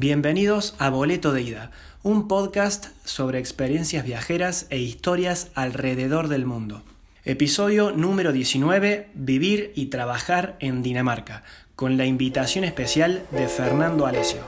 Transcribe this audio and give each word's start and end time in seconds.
Bienvenidos 0.00 0.76
a 0.78 0.90
Boleto 0.90 1.32
de 1.32 1.42
Ida, 1.42 1.72
un 2.04 2.28
podcast 2.28 2.86
sobre 3.04 3.40
experiencias 3.40 4.04
viajeras 4.04 4.68
e 4.70 4.78
historias 4.78 5.50
alrededor 5.56 6.28
del 6.28 6.46
mundo. 6.46 6.84
Episodio 7.24 7.90
número 7.90 8.30
19, 8.30 9.08
Vivir 9.14 9.72
y 9.74 9.86
trabajar 9.86 10.56
en 10.60 10.84
Dinamarca, 10.84 11.42
con 11.74 11.96
la 11.96 12.06
invitación 12.06 12.62
especial 12.62 13.26
de 13.32 13.48
Fernando 13.48 14.06
Alesio. 14.06 14.38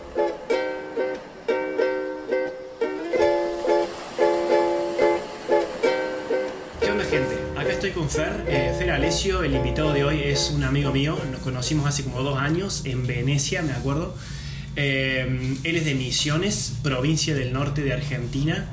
¿Qué 6.80 6.91
onda 6.93 7.05
gente? 7.07 7.37
Acá 7.57 7.73
estoy 7.73 7.91
con 7.91 8.09
Fer. 8.09 8.45
Eh, 8.46 8.73
Fer 8.79 8.93
Alesio, 8.93 9.43
el 9.43 9.57
invitado 9.57 9.93
de 9.93 10.05
hoy 10.05 10.21
es 10.23 10.53
un 10.55 10.62
amigo 10.62 10.93
mío, 10.93 11.19
nos 11.32 11.41
conocimos 11.41 11.89
hace 11.89 12.05
como 12.05 12.23
dos 12.23 12.39
años 12.39 12.82
en 12.85 13.05
Venecia, 13.05 13.62
me 13.62 13.73
acuerdo. 13.73 14.14
Eh, 14.77 15.57
él 15.64 15.77
es 15.77 15.84
de 15.84 15.95
Misiones, 15.95 16.75
provincia 16.82 17.34
del 17.34 17.53
norte 17.53 17.82
de 17.82 17.93
Argentina, 17.93 18.68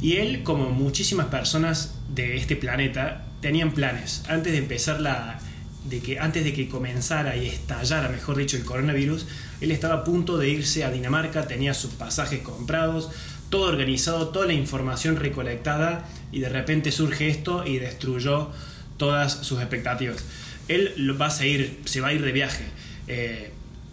y 0.00 0.16
él, 0.16 0.42
como 0.42 0.70
muchísimas 0.70 1.26
personas 1.26 1.94
de 2.14 2.36
este 2.36 2.56
planeta, 2.56 3.26
tenían 3.40 3.72
planes. 3.72 4.22
Antes 4.28 4.52
de 4.52 4.58
empezar 4.58 5.00
la. 5.00 5.38
De 5.84 6.00
que, 6.00 6.18
antes 6.18 6.44
de 6.44 6.52
que 6.52 6.68
comenzara 6.68 7.36
y 7.36 7.46
estallara, 7.46 8.10
mejor 8.10 8.36
dicho, 8.36 8.56
el 8.58 8.64
coronavirus, 8.64 9.26
él 9.62 9.70
estaba 9.70 9.94
a 9.94 10.04
punto 10.04 10.36
de 10.36 10.50
irse 10.50 10.84
a 10.84 10.90
Dinamarca, 10.90 11.46
tenía 11.46 11.72
sus 11.72 11.92
pasajes 11.92 12.40
comprados, 12.40 13.10
todo 13.48 13.62
organizado, 13.62 14.28
toda 14.28 14.46
la 14.46 14.52
información 14.52 15.16
recolectada, 15.16 16.06
y 16.32 16.40
de 16.40 16.50
repente 16.50 16.92
surge 16.92 17.28
esto 17.28 17.66
y 17.66 17.78
destruyó 17.78 18.50
todas 18.98 19.32
sus 19.32 19.60
expectativas. 19.60 20.22
Él 20.68 20.94
va 21.18 21.26
a 21.26 21.30
se 21.30 22.00
va 22.00 22.08
a 22.08 22.12
ir 22.12 22.22
de 22.22 22.32
viaje. 22.32 22.64
Eh, 23.08 23.50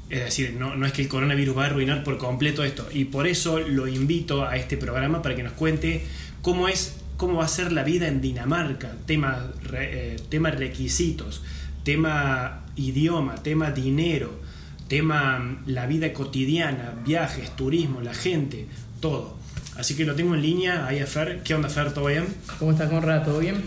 es 0.10 0.24
decir, 0.24 0.56
no, 0.58 0.76
no, 0.76 0.86
es 0.86 0.94
que 0.94 1.02
el 1.02 1.10
coronavirus 1.10 1.58
va 1.58 1.64
a 1.64 1.66
arruinar 1.68 2.04
por 2.04 2.18
completo 2.18 2.64
esto. 2.64 2.88
Y 2.94 3.06
por 3.06 3.28
eso 3.28 3.60
lo 3.60 3.88
invito 3.88 4.46
a 4.46 4.56
este 4.56 4.78
programa 4.78 5.22
para 5.22 5.36
que 5.36 5.44
nos 5.44 5.54
cuente 5.54 6.06
cómo 6.42 6.70
es, 6.70 6.98
cómo 7.18 7.40
va 7.40 7.46
a 7.46 7.50
ser 7.50 7.72
la 7.74 7.84
vida 7.84 8.08
en 8.08 8.22
Dinamarca, 8.22 8.94
tema, 9.06 9.52
eh, 9.74 10.18
tema 10.30 10.52
requisitos, 10.52 11.44
tema 11.84 12.64
idioma, 12.78 13.36
tema 13.36 13.72
dinero, 13.72 14.40
tema 14.88 15.40
mm, 15.40 15.64
la 15.68 15.88
vida 15.88 16.14
cotidiana, 16.14 16.94
viajes, 17.06 17.54
turismo, 17.56 18.00
la 18.00 18.14
gente, 18.14 18.68
todo. 19.02 19.36
Así 19.76 19.96
que 19.96 20.06
lo 20.06 20.16
tengo 20.16 20.36
en 20.36 20.42
línea, 20.42 20.88
ahí 20.88 21.00
a 21.00 21.06
Fer. 21.06 21.42
¿Qué 21.44 21.54
onda 21.54 21.70
Fer? 21.70 21.94
¿Todo 21.94 22.06
bien? 22.06 22.26
¿Cómo 22.58 22.72
estás, 22.72 22.90
Conrad? 22.90 23.24
¿Todo 23.24 23.40
bien? 23.40 23.62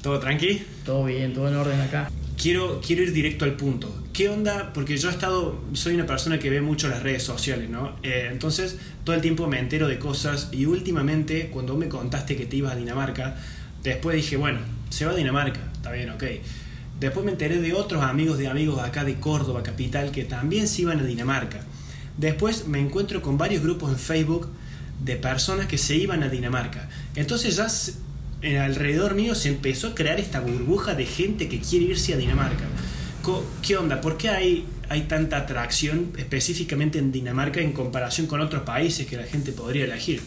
¿Todo 0.00 0.20
tranqui? 0.20 0.62
Todo 0.84 1.04
bien, 1.04 1.34
todo 1.34 1.48
en 1.48 1.56
orden 1.56 1.80
acá. 1.80 2.08
Quiero, 2.40 2.80
quiero 2.80 3.02
ir 3.02 3.12
directo 3.12 3.44
al 3.44 3.56
punto. 3.56 4.05
¿Qué 4.16 4.30
onda? 4.30 4.72
Porque 4.72 4.96
yo 4.96 5.10
he 5.10 5.12
estado, 5.12 5.60
soy 5.74 5.92
una 5.92 6.06
persona 6.06 6.38
que 6.38 6.48
ve 6.48 6.62
mucho 6.62 6.88
las 6.88 7.02
redes 7.02 7.22
sociales, 7.22 7.68
¿no? 7.68 7.96
Eh, 8.02 8.30
entonces, 8.32 8.78
todo 9.04 9.14
el 9.14 9.20
tiempo 9.20 9.46
me 9.46 9.58
entero 9.58 9.88
de 9.88 9.98
cosas 9.98 10.48
y 10.52 10.64
últimamente, 10.64 11.50
cuando 11.50 11.76
me 11.76 11.90
contaste 11.90 12.34
que 12.34 12.46
te 12.46 12.56
ibas 12.56 12.72
a 12.72 12.76
Dinamarca, 12.76 13.36
después 13.82 14.16
dije, 14.16 14.38
bueno, 14.38 14.60
se 14.88 15.04
va 15.04 15.12
a 15.12 15.14
Dinamarca, 15.14 15.60
está 15.74 15.92
bien, 15.92 16.08
ok. 16.08 16.24
Después 16.98 17.26
me 17.26 17.32
enteré 17.32 17.60
de 17.60 17.74
otros 17.74 18.02
amigos 18.02 18.38
de 18.38 18.48
amigos 18.48 18.82
acá 18.82 19.04
de 19.04 19.16
Córdoba, 19.16 19.62
capital, 19.62 20.12
que 20.12 20.24
también 20.24 20.66
se 20.66 20.80
iban 20.80 20.98
a 20.98 21.04
Dinamarca. 21.04 21.60
Después 22.16 22.66
me 22.68 22.80
encuentro 22.80 23.20
con 23.20 23.36
varios 23.36 23.62
grupos 23.62 23.90
en 23.90 23.98
Facebook 23.98 24.48
de 25.04 25.16
personas 25.16 25.66
que 25.66 25.76
se 25.76 25.94
iban 25.94 26.22
a 26.22 26.30
Dinamarca. 26.30 26.88
Entonces 27.16 27.56
ya 27.56 27.68
alrededor 28.64 29.14
mío 29.14 29.34
se 29.34 29.50
empezó 29.50 29.88
a 29.88 29.94
crear 29.94 30.18
esta 30.18 30.40
burbuja 30.40 30.94
de 30.94 31.04
gente 31.04 31.50
que 31.50 31.60
quiere 31.60 31.84
irse 31.84 32.14
a 32.14 32.16
Dinamarca. 32.16 32.64
¿Qué 33.60 33.76
onda? 33.76 34.00
¿Por 34.00 34.16
qué 34.16 34.28
hay, 34.28 34.66
hay 34.88 35.02
tanta 35.02 35.38
atracción 35.38 36.12
específicamente 36.16 37.00
en 37.00 37.10
Dinamarca 37.10 37.60
en 37.60 37.72
comparación 37.72 38.28
con 38.28 38.40
otros 38.40 38.62
países 38.62 39.06
que 39.06 39.16
la 39.16 39.24
gente 39.24 39.50
podría 39.50 39.84
elegir? 39.84 40.22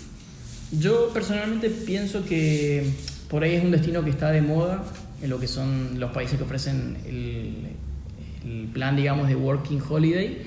Yo 0.71 1.09
personalmente 1.13 1.69
pienso 1.69 2.25
que 2.25 2.83
por 3.29 3.43
ahí 3.43 3.55
es 3.55 3.63
un 3.63 3.71
destino 3.71 4.03
que 4.03 4.09
está 4.09 4.31
de 4.31 4.41
moda 4.41 4.83
en 5.21 5.29
lo 5.29 5.39
que 5.39 5.47
son 5.47 5.99
los 5.99 6.11
países 6.11 6.37
que 6.37 6.43
ofrecen 6.43 6.97
el, 7.05 8.67
plan, 8.73 8.95
digamos, 8.95 9.27
de 9.29 9.35
Working 9.35 9.81
Holiday. 9.87 10.41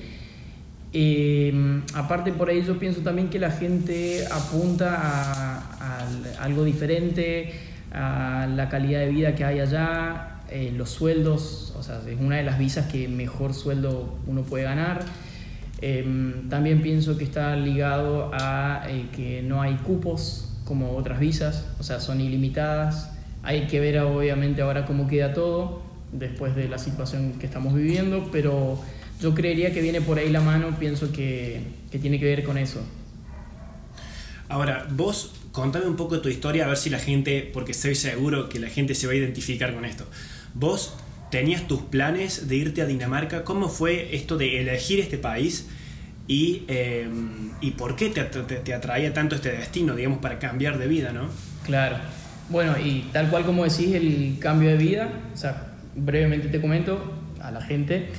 Eh, 0.93 1.81
aparte 1.95 2.31
por 2.31 2.49
ahí 2.49 2.63
yo 2.63 2.77
pienso 2.77 3.01
también 3.01 3.29
que 3.29 3.39
la 3.39 3.49
gente 3.49 4.25
apunta 4.31 4.95
a, 4.99 6.07
algo 6.39 6.63
diferente, 6.63 7.51
a 7.91 8.47
la 8.53 8.69
calidad 8.69 8.99
de 8.99 9.09
vida 9.09 9.33
que 9.33 9.43
hay 9.43 9.59
allá, 9.59 10.32
eh, 10.53 10.71
los 10.71 10.91
sueldos, 10.91 11.73
o 11.75 11.81
sea, 11.81 11.99
es 12.07 12.19
una 12.19 12.37
de 12.37 12.43
las 12.43 12.59
visas 12.59 12.85
que 12.85 13.07
mejor 13.07 13.55
sueldo 13.55 14.15
uno 14.27 14.43
puede 14.43 14.65
ganar. 14.65 15.03
Eh, 15.81 16.05
también 16.47 16.83
pienso 16.83 17.17
que 17.17 17.23
está 17.23 17.55
ligado 17.55 18.29
a 18.35 18.85
eh, 18.87 19.07
que 19.15 19.41
no 19.41 19.63
hay 19.63 19.77
cupos 19.77 20.53
como 20.63 20.95
otras 20.95 21.19
visas, 21.19 21.65
o 21.79 21.83
sea, 21.83 21.99
son 21.99 22.21
ilimitadas. 22.21 23.09
Hay 23.41 23.65
que 23.65 23.79
ver 23.79 23.97
obviamente 24.01 24.61
ahora 24.61 24.85
cómo 24.85 25.07
queda 25.07 25.33
todo 25.33 25.81
después 26.11 26.55
de 26.55 26.69
la 26.69 26.77
situación 26.77 27.33
que 27.39 27.47
estamos 27.47 27.73
viviendo, 27.73 28.29
pero 28.31 28.79
yo 29.19 29.33
creería 29.33 29.73
que 29.73 29.81
viene 29.81 30.01
por 30.01 30.19
ahí 30.19 30.29
la 30.29 30.41
mano, 30.41 30.77
pienso 30.77 31.11
que, 31.11 31.61
que 31.89 31.97
tiene 31.97 32.19
que 32.19 32.25
ver 32.25 32.43
con 32.43 32.59
eso. 32.59 32.79
Ahora, 34.49 34.85
vos 34.91 35.31
contame 35.51 35.87
un 35.87 35.95
poco 35.95 36.21
tu 36.21 36.29
historia, 36.29 36.65
a 36.65 36.67
ver 36.67 36.77
si 36.77 36.91
la 36.91 36.99
gente, 36.99 37.49
porque 37.51 37.71
estoy 37.71 37.95
seguro 37.95 38.49
que 38.49 38.59
la 38.59 38.69
gente 38.69 38.93
se 38.93 39.07
va 39.07 39.13
a 39.13 39.15
identificar 39.15 39.73
con 39.73 39.83
esto. 39.83 40.05
Vos 40.53 40.95
tenías 41.31 41.67
tus 41.67 41.81
planes 41.81 42.47
de 42.47 42.55
irte 42.55 42.81
a 42.81 42.85
Dinamarca, 42.85 43.43
¿cómo 43.43 43.69
fue 43.69 44.15
esto 44.15 44.37
de 44.37 44.61
elegir 44.61 44.99
este 44.99 45.17
país? 45.17 45.67
Y, 46.27 46.63
eh, 46.67 47.09
y 47.59 47.71
por 47.71 47.95
qué 47.95 48.09
te, 48.09 48.23
te, 48.23 48.73
atraía 48.73 49.13
tanto 49.13 49.35
este 49.35 49.51
destino, 49.51 49.95
digamos, 49.95 50.19
para 50.19 50.39
cambiar 50.39 50.77
de 50.77 50.87
vida, 50.87 51.11
¿no? 51.11 51.27
Claro. 51.65 51.97
Bueno, 52.49 52.77
y 52.77 53.09
tal 53.11 53.29
cual 53.29 53.45
como 53.45 53.63
decís, 53.63 53.93
el 53.95 54.37
cambio 54.39 54.69
de 54.69 54.77
vida, 54.77 55.09
o 55.33 55.37
sea, 55.37 55.73
brevemente 55.95 56.49
te 56.49 56.61
comento 56.61 57.13
a 57.41 57.51
la 57.51 57.61
gente, 57.61 58.09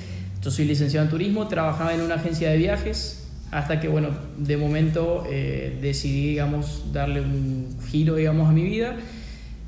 yo 0.43 0.51
soy 0.51 0.65
licenciado 0.65 1.05
en 1.05 1.11
turismo, 1.11 1.49
trabajaba 1.49 1.95
en 1.95 2.01
una 2.01 2.17
agencia 2.17 2.51
de 2.51 2.59
viajes, 2.59 3.25
hasta 3.51 3.79
que, 3.79 3.87
bueno, 3.87 4.09
de 4.37 4.57
momento 4.57 5.25
eh, 5.31 5.79
decidí, 5.81 6.31
digamos, 6.31 6.93
darle 6.93 7.21
un 7.21 7.79
giro, 7.89 8.17
digamos, 8.17 8.49
a 8.49 8.53
mi 8.53 8.65
vida. 8.65 8.97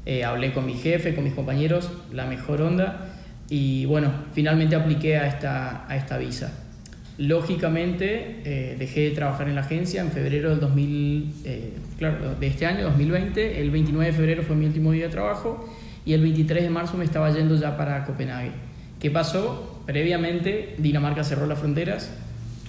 Eh, 0.06 0.24
hablé 0.24 0.52
con 0.52 0.64
mi 0.64 0.74
jefe, 0.74 1.14
con 1.16 1.24
mis 1.24 1.34
compañeros, 1.34 1.90
la 2.12 2.26
mejor 2.26 2.62
onda, 2.62 3.08
y 3.50 3.84
bueno, 3.86 4.12
finalmente 4.32 4.76
apliqué 4.76 5.18
a 5.18 5.26
esta, 5.26 5.84
a 5.88 5.96
esta 5.96 6.16
visa. 6.16 6.52
Lógicamente, 7.18 8.40
eh, 8.44 8.76
dejé 8.78 9.08
de 9.08 9.10
trabajar 9.10 9.48
en 9.48 9.56
la 9.56 9.62
agencia 9.62 10.02
en 10.02 10.12
febrero 10.12 10.50
del 10.50 10.60
2000, 10.60 11.32
eh, 11.44 11.72
claro, 11.98 12.34
de 12.38 12.46
este 12.46 12.66
año, 12.66 12.84
2020. 12.84 13.60
El 13.60 13.70
29 13.70 14.12
de 14.12 14.16
febrero 14.16 14.42
fue 14.42 14.54
mi 14.54 14.66
último 14.66 14.92
día 14.92 15.06
de 15.06 15.10
trabajo 15.10 15.68
y 16.04 16.12
el 16.12 16.20
23 16.20 16.62
de 16.62 16.70
marzo 16.70 16.96
me 16.96 17.04
estaba 17.04 17.30
yendo 17.30 17.56
ya 17.56 17.76
para 17.76 18.04
Copenhague. 18.04 18.52
¿Qué 19.00 19.10
pasó? 19.10 19.82
Previamente, 19.86 20.74
Dinamarca 20.78 21.24
cerró 21.24 21.46
las 21.46 21.58
fronteras, 21.58 22.10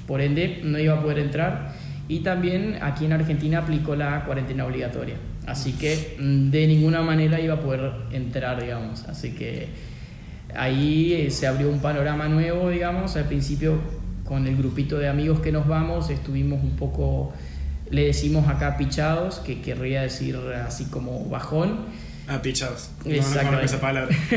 por 0.08 0.22
ende 0.22 0.62
no 0.64 0.80
iba 0.80 0.94
a 0.94 1.02
poder 1.02 1.20
entrar 1.20 1.74
y 2.08 2.20
también 2.20 2.80
aquí 2.82 3.06
en 3.06 3.14
Argentina 3.14 3.60
aplicó 3.60 3.96
la 3.96 4.24
cuarentena 4.24 4.66
obligatoria. 4.66 5.16
Así 5.48 5.72
que 5.72 6.18
mm, 6.20 6.52
de 6.52 6.68
ninguna 6.68 7.02
manera 7.02 7.40
iba 7.40 7.56
a 7.56 7.62
poder 7.62 7.92
entrar, 8.12 8.62
digamos. 8.62 9.06
Así 9.06 9.32
que 9.32 9.70
ahí 10.54 11.14
eh, 11.14 11.32
se 11.32 11.48
abrió 11.48 11.70
un 11.70 11.80
panorama 11.80 12.28
nuevo, 12.28 12.70
digamos. 12.70 13.16
Al 13.16 13.26
principio 13.26 13.80
con 14.26 14.46
el 14.46 14.58
grupito 14.58 15.00
de 15.00 15.08
amigos 15.08 15.40
que 15.40 15.54
nos 15.54 15.66
vamos 15.66 16.10
estuvimos 16.10 16.62
un 16.62 16.76
poco, 16.76 17.34
le 17.90 18.08
decimos 18.08 18.50
acá 18.50 18.76
pichados, 18.76 19.40
que 19.40 19.62
querría 19.62 20.02
decir 20.02 20.36
así 20.36 20.84
como 20.86 21.24
bajón. 21.30 21.86
Ah, 22.28 22.42
pichados. 22.42 22.92
Exacto. 23.06 23.52
No, 23.52 23.58
no 23.58 23.60
esa 23.62 23.80
palabra. 23.80 24.14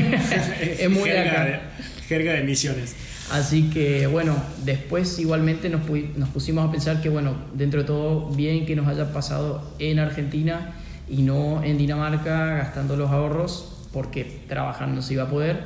es 0.62 0.88
muy 0.88 1.08
jerga 1.10 1.32
acá. 1.32 1.44
De, 1.44 1.60
jerga 2.06 2.32
de 2.34 2.44
misiones. 2.44 2.94
Así 3.32 3.68
que 3.70 4.06
bueno, 4.06 4.36
después 4.64 5.18
igualmente 5.18 5.68
nos, 5.70 5.80
nos, 6.16 6.28
pusimos 6.28 6.68
a 6.68 6.70
pensar 6.70 7.00
que 7.00 7.08
bueno, 7.08 7.34
dentro 7.54 7.80
de 7.80 7.86
todo 7.86 8.28
bien 8.30 8.64
que 8.64 8.76
nos 8.76 8.86
haya 8.86 9.12
pasado 9.12 9.74
en 9.80 9.98
Argentina 9.98 10.72
y 11.10 11.22
no 11.22 11.62
en 11.64 11.76
Dinamarca 11.76 12.54
gastando 12.54 12.96
los 12.96 13.10
ahorros 13.10 13.72
porque 13.92 14.42
trabajar 14.48 14.88
no 14.88 15.02
se 15.02 15.14
iba 15.14 15.24
a 15.24 15.28
poder. 15.28 15.64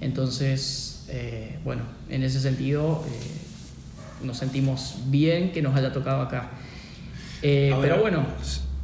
Entonces, 0.00 1.04
eh, 1.08 1.58
bueno, 1.64 1.82
en 2.08 2.22
ese 2.22 2.40
sentido 2.40 3.04
eh, 3.06 4.24
nos 4.24 4.38
sentimos 4.38 4.96
bien 5.06 5.52
que 5.52 5.60
nos 5.60 5.76
haya 5.76 5.92
tocado 5.92 6.22
acá. 6.22 6.50
Eh, 7.42 7.70
Ahora, 7.72 7.88
pero 7.88 8.02
bueno, 8.02 8.26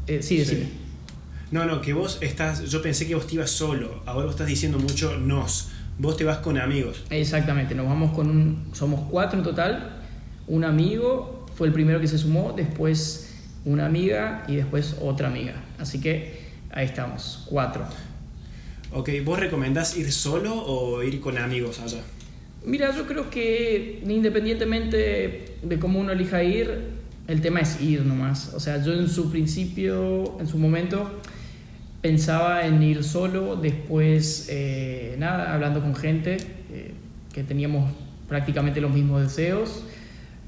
eh, 0.06 0.22
sí, 0.22 0.36
decime. 0.36 0.64
Sí. 0.64 0.72
No, 1.50 1.64
no, 1.64 1.80
que 1.80 1.92
vos 1.92 2.18
estás, 2.20 2.68
yo 2.68 2.82
pensé 2.82 3.06
que 3.06 3.14
vos 3.14 3.26
te 3.26 3.36
ibas 3.36 3.50
solo, 3.50 4.02
ahora 4.06 4.26
vos 4.26 4.34
estás 4.34 4.46
diciendo 4.46 4.78
mucho 4.78 5.16
nos, 5.16 5.70
vos 5.98 6.16
te 6.16 6.24
vas 6.24 6.38
con 6.38 6.58
amigos. 6.58 7.04
Exactamente, 7.10 7.74
nos 7.74 7.86
vamos 7.86 8.12
con 8.12 8.28
un, 8.28 8.68
somos 8.72 9.08
cuatro 9.10 9.38
en 9.38 9.44
total, 9.44 10.02
un 10.46 10.64
amigo 10.64 11.46
fue 11.54 11.68
el 11.68 11.72
primero 11.72 12.00
que 12.00 12.08
se 12.08 12.18
sumó, 12.18 12.52
después 12.52 13.32
una 13.64 13.86
amiga 13.86 14.44
y 14.48 14.56
después 14.56 14.96
otra 15.00 15.28
amiga. 15.28 15.54
Así 15.78 16.00
que 16.00 16.38
ahí 16.70 16.86
estamos, 16.86 17.46
cuatro. 17.48 17.86
Ok, 18.92 19.10
¿vos 19.24 19.40
recomendás 19.40 19.96
ir 19.96 20.12
solo 20.12 20.54
o 20.54 21.02
ir 21.02 21.20
con 21.20 21.36
amigos 21.38 21.80
allá? 21.80 22.00
Mira, 22.64 22.96
yo 22.96 23.06
creo 23.06 23.28
que 23.28 24.02
independientemente 24.06 25.56
de 25.62 25.78
cómo 25.78 26.00
uno 26.00 26.12
elija 26.12 26.42
ir, 26.42 26.94
el 27.26 27.40
tema 27.40 27.60
es 27.60 27.80
ir 27.80 28.02
nomás. 28.04 28.54
O 28.54 28.60
sea, 28.60 28.82
yo 28.82 28.92
en 28.92 29.08
su 29.08 29.30
principio, 29.30 30.38
en 30.40 30.46
su 30.46 30.58
momento, 30.58 31.20
pensaba 32.00 32.66
en 32.66 32.82
ir 32.82 33.02
solo, 33.02 33.56
después, 33.56 34.48
eh, 34.50 35.16
nada, 35.18 35.54
hablando 35.54 35.80
con 35.80 35.94
gente 35.94 36.36
eh, 36.70 36.92
que 37.32 37.42
teníamos 37.42 37.90
prácticamente 38.28 38.80
los 38.80 38.92
mismos 38.92 39.22
deseos, 39.22 39.84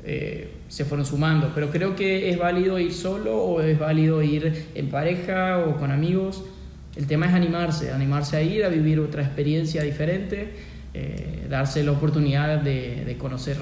eh, 0.04 0.50
se 0.68 0.84
fueron 0.84 1.06
sumando. 1.06 1.52
Pero 1.54 1.70
creo 1.70 1.96
que 1.96 2.30
es 2.30 2.38
válido 2.38 2.78
ir 2.78 2.92
solo 2.92 3.36
o 3.36 3.60
es 3.60 3.78
válido 3.78 4.22
ir 4.22 4.66
en 4.74 4.88
pareja 4.88 5.58
o 5.58 5.76
con 5.76 5.90
amigos. 5.90 6.44
El 6.96 7.06
tema 7.06 7.26
es 7.26 7.34
animarse, 7.34 7.92
animarse 7.92 8.36
a 8.36 8.42
ir, 8.42 8.64
a 8.64 8.68
vivir 8.68 9.00
otra 9.00 9.22
experiencia 9.22 9.82
diferente, 9.82 10.54
darse 11.50 11.84
la 11.84 11.92
oportunidad 11.92 12.60
de, 12.60 13.04
de 13.04 13.18
conocer 13.18 13.58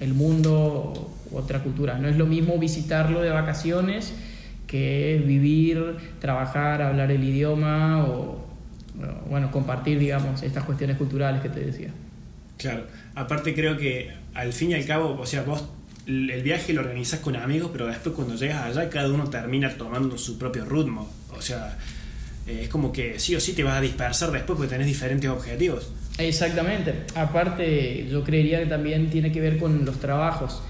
el 0.00 0.12
mundo, 0.12 1.10
otra 1.32 1.62
cultura. 1.62 1.98
No 1.98 2.08
es 2.08 2.16
lo 2.16 2.26
mismo 2.26 2.58
visitarlo 2.58 3.20
de 3.22 3.30
vacaciones 3.30 4.12
que 4.66 5.22
vivir, 5.24 5.96
trabajar, 6.20 6.82
hablar 6.82 7.10
el 7.10 7.22
idioma 7.22 8.04
o, 8.06 8.44
bueno, 9.28 9.50
compartir, 9.50 9.98
digamos, 9.98 10.42
estas 10.42 10.64
cuestiones 10.64 10.96
culturales 10.96 11.42
que 11.42 11.48
te 11.48 11.60
decía. 11.60 11.90
Claro, 12.58 12.84
aparte 13.14 13.54
creo 13.54 13.76
que 13.76 14.10
al 14.34 14.52
fin 14.52 14.70
y 14.70 14.74
al 14.74 14.84
cabo, 14.84 15.18
o 15.18 15.26
sea, 15.26 15.42
vos 15.42 15.68
el 16.06 16.42
viaje 16.42 16.72
lo 16.72 16.82
organizas 16.82 17.20
con 17.20 17.36
amigos, 17.36 17.70
pero 17.72 17.86
después 17.86 18.14
cuando 18.14 18.34
llegas 18.34 18.64
allá 18.64 18.90
cada 18.90 19.10
uno 19.10 19.28
termina 19.30 19.70
tomando 19.70 20.18
su 20.18 20.38
propio 20.38 20.64
ritmo. 20.64 21.10
O 21.36 21.40
sea, 21.40 21.78
eh, 22.46 22.60
es 22.64 22.68
como 22.68 22.92
que 22.92 23.18
sí 23.18 23.34
o 23.34 23.40
sí 23.40 23.54
te 23.54 23.62
vas 23.62 23.78
a 23.78 23.80
dispersar 23.80 24.30
después 24.30 24.56
porque 24.56 24.70
tenés 24.70 24.86
diferentes 24.86 25.28
objetivos. 25.30 25.92
Exactamente. 26.18 27.04
Aparte, 27.14 28.06
yo 28.10 28.22
creería 28.22 28.60
que 28.60 28.66
también 28.66 29.10
tiene 29.10 29.32
que 29.32 29.40
ver 29.40 29.58
con 29.58 29.84
los 29.84 29.98
trabajos. 29.98 30.62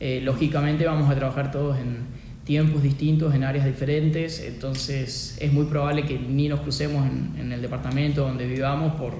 Eh, 0.00 0.20
lógicamente 0.22 0.86
vamos 0.86 1.10
a 1.10 1.14
trabajar 1.14 1.50
todos 1.50 1.78
en 1.78 2.18
tiempos 2.44 2.82
distintos, 2.82 3.34
en 3.34 3.44
áreas 3.44 3.66
diferentes, 3.66 4.40
entonces 4.40 5.36
es 5.38 5.52
muy 5.52 5.66
probable 5.66 6.06
que 6.06 6.18
ni 6.18 6.48
nos 6.48 6.60
crucemos 6.60 7.06
en, 7.38 7.52
el 7.52 7.60
departamento 7.60 8.22
donde 8.22 8.46
vivamos 8.46 8.94
por 8.94 9.12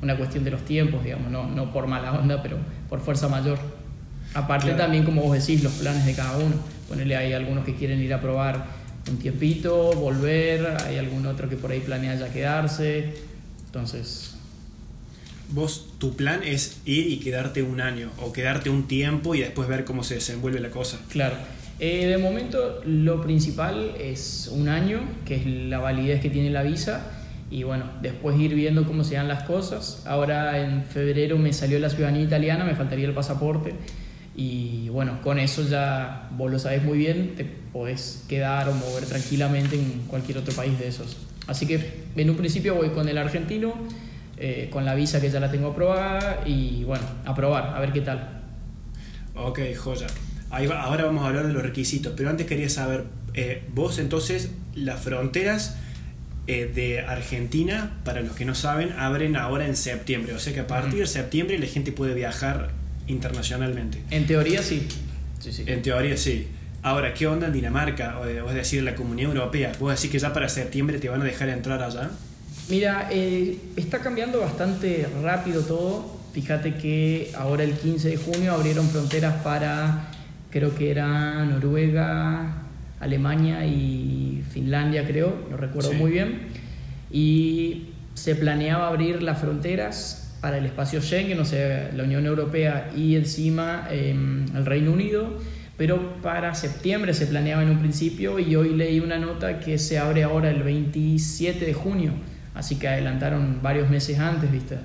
una 0.00 0.16
cuestión 0.16 0.44
de 0.44 0.52
los 0.52 0.64
tiempos, 0.64 1.02
digamos, 1.02 1.28
no, 1.28 1.48
no 1.48 1.72
por 1.72 1.88
mala 1.88 2.12
onda, 2.12 2.40
pero 2.40 2.56
por 2.88 3.00
fuerza 3.00 3.26
mayor. 3.26 3.58
Aparte 4.34 4.72
también, 4.72 5.04
como 5.04 5.22
vos 5.22 5.38
decís, 5.38 5.62
los 5.62 5.72
planes 5.74 6.06
de 6.06 6.14
cada 6.14 6.36
uno. 6.38 6.54
Ponerle 6.88 7.16
hay 7.16 7.32
algunos 7.32 7.64
que 7.64 7.74
quieren 7.74 8.00
ir 8.00 8.14
a 8.14 8.20
probar 8.20 8.66
un 9.10 9.18
tiempito, 9.18 9.92
volver, 9.92 10.66
hay 10.86 10.98
algún 10.98 11.26
otro 11.26 11.48
que 11.48 11.56
por 11.56 11.70
ahí 11.70 11.80
planea 11.80 12.14
ya 12.14 12.30
quedarse, 12.30 13.14
entonces 13.66 14.34
vos 15.50 15.94
tu 15.98 16.14
plan 16.14 16.42
es 16.44 16.80
ir 16.84 17.10
y 17.10 17.18
quedarte 17.18 17.62
un 17.62 17.80
año 17.80 18.10
o 18.22 18.32
quedarte 18.32 18.70
un 18.70 18.86
tiempo 18.86 19.34
y 19.34 19.40
después 19.40 19.68
ver 19.68 19.84
cómo 19.84 20.04
se 20.04 20.14
desenvuelve 20.16 20.60
la 20.60 20.70
cosa. 20.70 20.98
Claro. 21.10 21.36
Eh, 21.80 22.06
de 22.06 22.18
momento 22.18 22.82
lo 22.84 23.22
principal 23.22 23.94
es 24.00 24.50
un 24.52 24.68
año, 24.68 25.00
que 25.24 25.36
es 25.36 25.46
la 25.46 25.78
validez 25.78 26.20
que 26.20 26.28
tiene 26.28 26.50
la 26.50 26.62
visa, 26.62 27.12
y 27.50 27.62
bueno, 27.62 27.84
después 28.02 28.38
ir 28.38 28.54
viendo 28.54 28.84
cómo 28.84 29.04
se 29.04 29.14
dan 29.14 29.28
las 29.28 29.44
cosas. 29.44 30.02
Ahora 30.06 30.60
en 30.60 30.84
febrero 30.84 31.38
me 31.38 31.52
salió 31.52 31.78
la 31.78 31.88
ciudadanía 31.88 32.24
italiana, 32.24 32.64
me 32.64 32.74
faltaría 32.74 33.06
el 33.06 33.14
pasaporte, 33.14 33.74
y 34.40 34.88
bueno, 34.90 35.20
con 35.20 35.40
eso 35.40 35.68
ya 35.68 36.28
vos 36.30 36.48
lo 36.48 36.60
sabes 36.60 36.84
muy 36.84 36.96
bien, 36.96 37.34
te 37.34 37.44
podés 37.44 38.24
quedar 38.28 38.68
o 38.68 38.72
mover 38.72 39.04
tranquilamente 39.04 39.74
en 39.74 40.04
cualquier 40.06 40.38
otro 40.38 40.54
país 40.54 40.78
de 40.78 40.86
esos. 40.86 41.16
Así 41.48 41.66
que 41.66 42.04
en 42.14 42.30
un 42.30 42.36
principio 42.36 42.76
voy 42.76 42.90
con 42.90 43.08
el 43.08 43.18
argentino 43.18 43.74
eh, 44.36 44.68
con 44.70 44.84
la 44.84 44.94
visa 44.94 45.20
que 45.20 45.28
ya 45.28 45.40
la 45.40 45.50
tengo 45.50 45.70
aprobada 45.70 46.44
y 46.46 46.84
bueno, 46.84 47.04
a 47.24 47.34
probar, 47.34 47.74
a 47.74 47.80
ver 47.80 47.92
qué 47.92 48.02
tal. 48.02 48.44
Ok, 49.34 49.58
joya. 49.76 50.06
ahora 50.50 51.06
vamos 51.06 51.24
a 51.24 51.26
hablar 51.26 51.48
de 51.48 51.52
los 51.52 51.64
requisitos, 51.64 52.12
pero 52.16 52.30
antes 52.30 52.46
quería 52.46 52.68
saber, 52.68 53.06
eh, 53.34 53.64
vos 53.74 53.98
entonces 53.98 54.52
las 54.76 55.00
fronteras 55.00 55.78
eh, 56.46 56.70
de 56.72 57.00
Argentina, 57.00 57.98
para 58.04 58.20
los 58.20 58.36
que 58.36 58.44
no 58.44 58.54
saben, 58.54 58.92
abren 58.92 59.34
ahora 59.34 59.66
en 59.66 59.74
septiembre, 59.74 60.32
o 60.34 60.38
sea 60.38 60.54
que 60.54 60.60
a 60.60 60.68
partir 60.68 61.00
de 61.00 61.08
septiembre 61.08 61.58
la 61.58 61.66
gente 61.66 61.90
puede 61.90 62.14
viajar 62.14 62.70
internacionalmente. 63.08 64.02
En 64.10 64.26
teoría 64.26 64.62
sí. 64.62 64.86
sí, 65.40 65.52
sí. 65.52 65.64
En 65.66 65.82
teoría 65.82 66.16
sí. 66.16 66.48
Ahora, 66.82 67.12
¿qué 67.12 67.26
onda 67.26 67.48
en 67.48 67.52
Dinamarca? 67.52 68.18
O, 68.20 68.26
es 68.26 68.54
decir, 68.54 68.82
la 68.82 68.94
Comunidad 68.94 69.32
Europea. 69.32 69.72
¿Vos 69.80 69.94
decís 69.94 70.10
que 70.10 70.18
ya 70.18 70.32
para 70.32 70.48
septiembre 70.48 70.98
te 70.98 71.08
van 71.08 71.22
a 71.22 71.24
dejar 71.24 71.48
entrar 71.48 71.82
allá? 71.82 72.10
Mira, 72.68 73.08
eh, 73.10 73.58
está 73.76 73.98
cambiando 73.98 74.40
bastante 74.40 75.06
rápido 75.22 75.62
todo. 75.62 76.18
Fíjate 76.32 76.74
que 76.74 77.32
ahora 77.36 77.64
el 77.64 77.72
15 77.72 78.10
de 78.10 78.16
junio 78.16 78.52
abrieron 78.52 78.88
fronteras 78.88 79.42
para, 79.42 80.08
creo 80.50 80.74
que 80.74 80.90
era 80.90 81.44
Noruega, 81.44 82.62
Alemania 83.00 83.66
y 83.66 84.44
Finlandia, 84.52 85.06
creo, 85.06 85.46
no 85.50 85.56
recuerdo 85.56 85.92
muy 85.94 86.12
bien. 86.12 86.48
Y 87.10 87.88
se 88.14 88.36
planeaba 88.36 88.88
abrir 88.88 89.22
las 89.22 89.40
fronteras 89.40 90.27
para 90.40 90.58
el 90.58 90.66
espacio 90.66 91.00
Schengen, 91.00 91.40
o 91.40 91.44
sea, 91.44 91.90
la 91.94 92.04
Unión 92.04 92.26
Europea 92.26 92.90
y 92.96 93.16
encima 93.16 93.88
em, 93.90 94.44
el 94.54 94.66
Reino 94.66 94.92
Unido, 94.92 95.38
pero 95.76 96.20
para 96.22 96.54
septiembre 96.54 97.14
se 97.14 97.26
planeaba 97.26 97.62
en 97.62 97.70
un 97.70 97.78
principio 97.78 98.38
y 98.38 98.56
hoy 98.56 98.74
leí 98.74 99.00
una 99.00 99.18
nota 99.18 99.60
que 99.60 99.78
se 99.78 99.98
abre 99.98 100.22
ahora 100.22 100.50
el 100.50 100.62
27 100.62 101.64
de 101.64 101.74
junio 101.74 102.12
así 102.58 102.76
que 102.76 102.88
adelantaron 102.88 103.60
varios 103.62 103.88
meses 103.88 104.18
antes, 104.18 104.50
¿viste? 104.50 104.76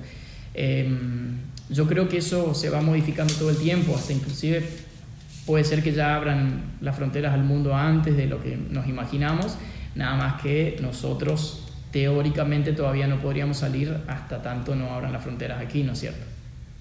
Em, 0.54 1.38
yo 1.68 1.86
creo 1.88 2.08
que 2.08 2.18
eso 2.18 2.54
se 2.54 2.70
va 2.70 2.80
modificando 2.80 3.34
todo 3.34 3.50
el 3.50 3.56
tiempo, 3.56 3.96
hasta 3.96 4.12
inclusive 4.12 4.64
puede 5.44 5.64
ser 5.64 5.82
que 5.82 5.92
ya 5.92 6.14
abran 6.14 6.76
las 6.80 6.96
fronteras 6.96 7.34
al 7.34 7.42
mundo 7.42 7.74
antes 7.74 8.16
de 8.16 8.26
lo 8.26 8.40
que 8.40 8.56
nos 8.56 8.86
imaginamos, 8.86 9.56
nada 9.96 10.16
más 10.16 10.40
que 10.40 10.78
nosotros 10.80 11.63
teóricamente 11.94 12.72
todavía 12.72 13.06
no 13.06 13.20
podríamos 13.20 13.58
salir 13.58 13.96
hasta 14.08 14.42
tanto 14.42 14.74
no 14.74 14.92
abran 14.92 15.12
las 15.12 15.22
fronteras 15.22 15.60
aquí, 15.62 15.84
¿no 15.84 15.92
es 15.92 16.00
cierto? 16.00 16.24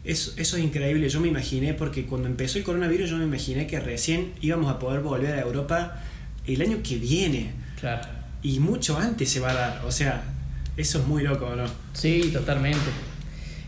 Eso, 0.03 0.33
eso 0.37 0.57
es 0.57 0.63
increíble, 0.63 1.07
yo 1.07 1.21
me 1.21 1.27
imaginé, 1.27 1.75
porque 1.75 2.07
cuando 2.07 2.27
empezó 2.27 2.57
el 2.57 2.63
coronavirus 2.63 3.11
yo 3.11 3.17
me 3.17 3.25
imaginé 3.25 3.67
que 3.67 3.79
recién 3.79 4.33
íbamos 4.41 4.71
a 4.71 4.79
poder 4.79 5.01
volver 5.01 5.35
a 5.35 5.41
Europa 5.41 6.01
el 6.47 6.59
año 6.63 6.79
que 6.81 6.95
viene. 6.97 7.51
Claro. 7.79 8.01
Y 8.41 8.59
mucho 8.59 8.97
antes 8.97 9.29
se 9.29 9.39
va 9.39 9.51
a 9.51 9.53
dar, 9.53 9.81
o 9.85 9.91
sea, 9.91 10.23
eso 10.77 10.97
es 10.97 11.05
muy 11.05 11.21
loco, 11.21 11.55
¿no? 11.55 11.65
Sí, 11.93 12.31
totalmente. 12.33 12.79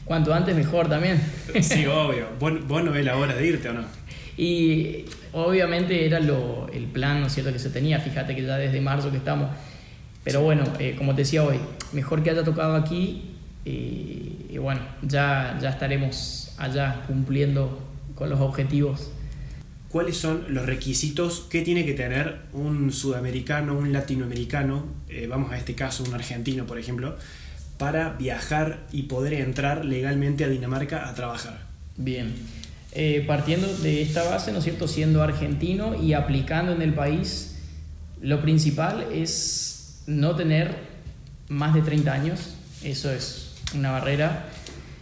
Cuanto 0.04 0.34
antes 0.34 0.56
mejor 0.56 0.90
también. 0.90 1.22
Sí, 1.62 1.86
obvio. 1.86 2.26
¿Vos, 2.40 2.84
no 2.84 2.92
ves 2.92 3.06
la 3.06 3.18
hora 3.18 3.36
de 3.36 3.46
irte 3.46 3.70
o 3.70 3.74
no? 3.74 3.84
Y 4.36 5.06
obviamente 5.32 6.08
era 6.08 6.20
lo, 6.20 6.68
el 6.74 6.86
plan, 6.86 7.22
¿no 7.22 7.28
es 7.28 7.34
cierto?, 7.34 7.54
que 7.54 7.60
se 7.60 7.70
tenía. 7.70 8.00
Fíjate 8.00 8.36
que 8.36 8.42
ya 8.42 8.58
desde 8.58 8.82
marzo 8.82 9.12
que 9.12 9.18
estamos. 9.18 9.52
Pero 10.26 10.42
bueno, 10.42 10.66
eh, 10.80 10.96
como 10.98 11.16
te 11.16 11.22
decía 11.22 11.44
hoy, 11.44 11.60
mejor 11.94 12.22
que 12.22 12.32
haya 12.32 12.44
tocado 12.44 12.76
aquí 12.76 13.36
y, 13.64 14.48
y 14.50 14.58
bueno, 14.58 14.82
ya, 15.02 15.58
ya 15.62 15.70
estaremos 15.70 16.54
allá 16.58 17.04
cumpliendo 17.08 17.80
con 18.16 18.30
los 18.30 18.42
objetivos 18.42 19.12
cuáles 19.96 20.18
son 20.18 20.44
los 20.50 20.66
requisitos 20.66 21.48
que 21.50 21.62
tiene 21.62 21.86
que 21.86 21.94
tener 21.94 22.40
un 22.52 22.92
sudamericano, 22.92 23.78
un 23.78 23.94
latinoamericano, 23.94 24.84
eh, 25.08 25.26
vamos 25.26 25.54
a 25.54 25.58
este 25.58 25.74
caso 25.74 26.04
un 26.04 26.14
argentino 26.14 26.66
por 26.66 26.78
ejemplo, 26.78 27.16
para 27.78 28.10
viajar 28.10 28.88
y 28.92 29.04
poder 29.04 29.36
entrar 29.36 29.86
legalmente 29.86 30.44
a 30.44 30.50
Dinamarca 30.50 31.08
a 31.08 31.14
trabajar. 31.14 31.62
Bien, 31.96 32.36
eh, 32.92 33.24
partiendo 33.26 33.74
de 33.74 34.02
esta 34.02 34.30
base, 34.30 34.52
¿no 34.52 34.58
es 34.58 34.66
cierto?, 34.66 34.90
siendo 34.90 35.24
argentino 35.24 35.96
y 35.96 36.12
aplicando 36.12 36.74
en 36.74 36.82
el 36.82 36.94
país, 36.94 37.56
lo 38.22 38.42
principal 38.42 39.08
es 39.14 39.75
no 40.08 40.36
tener 40.36 40.76
más 41.50 41.74
de 41.74 41.82
30 41.82 42.14
años, 42.14 42.56
eso 42.84 43.12
es 43.12 43.56
una 43.74 43.92
barrera 43.92 44.46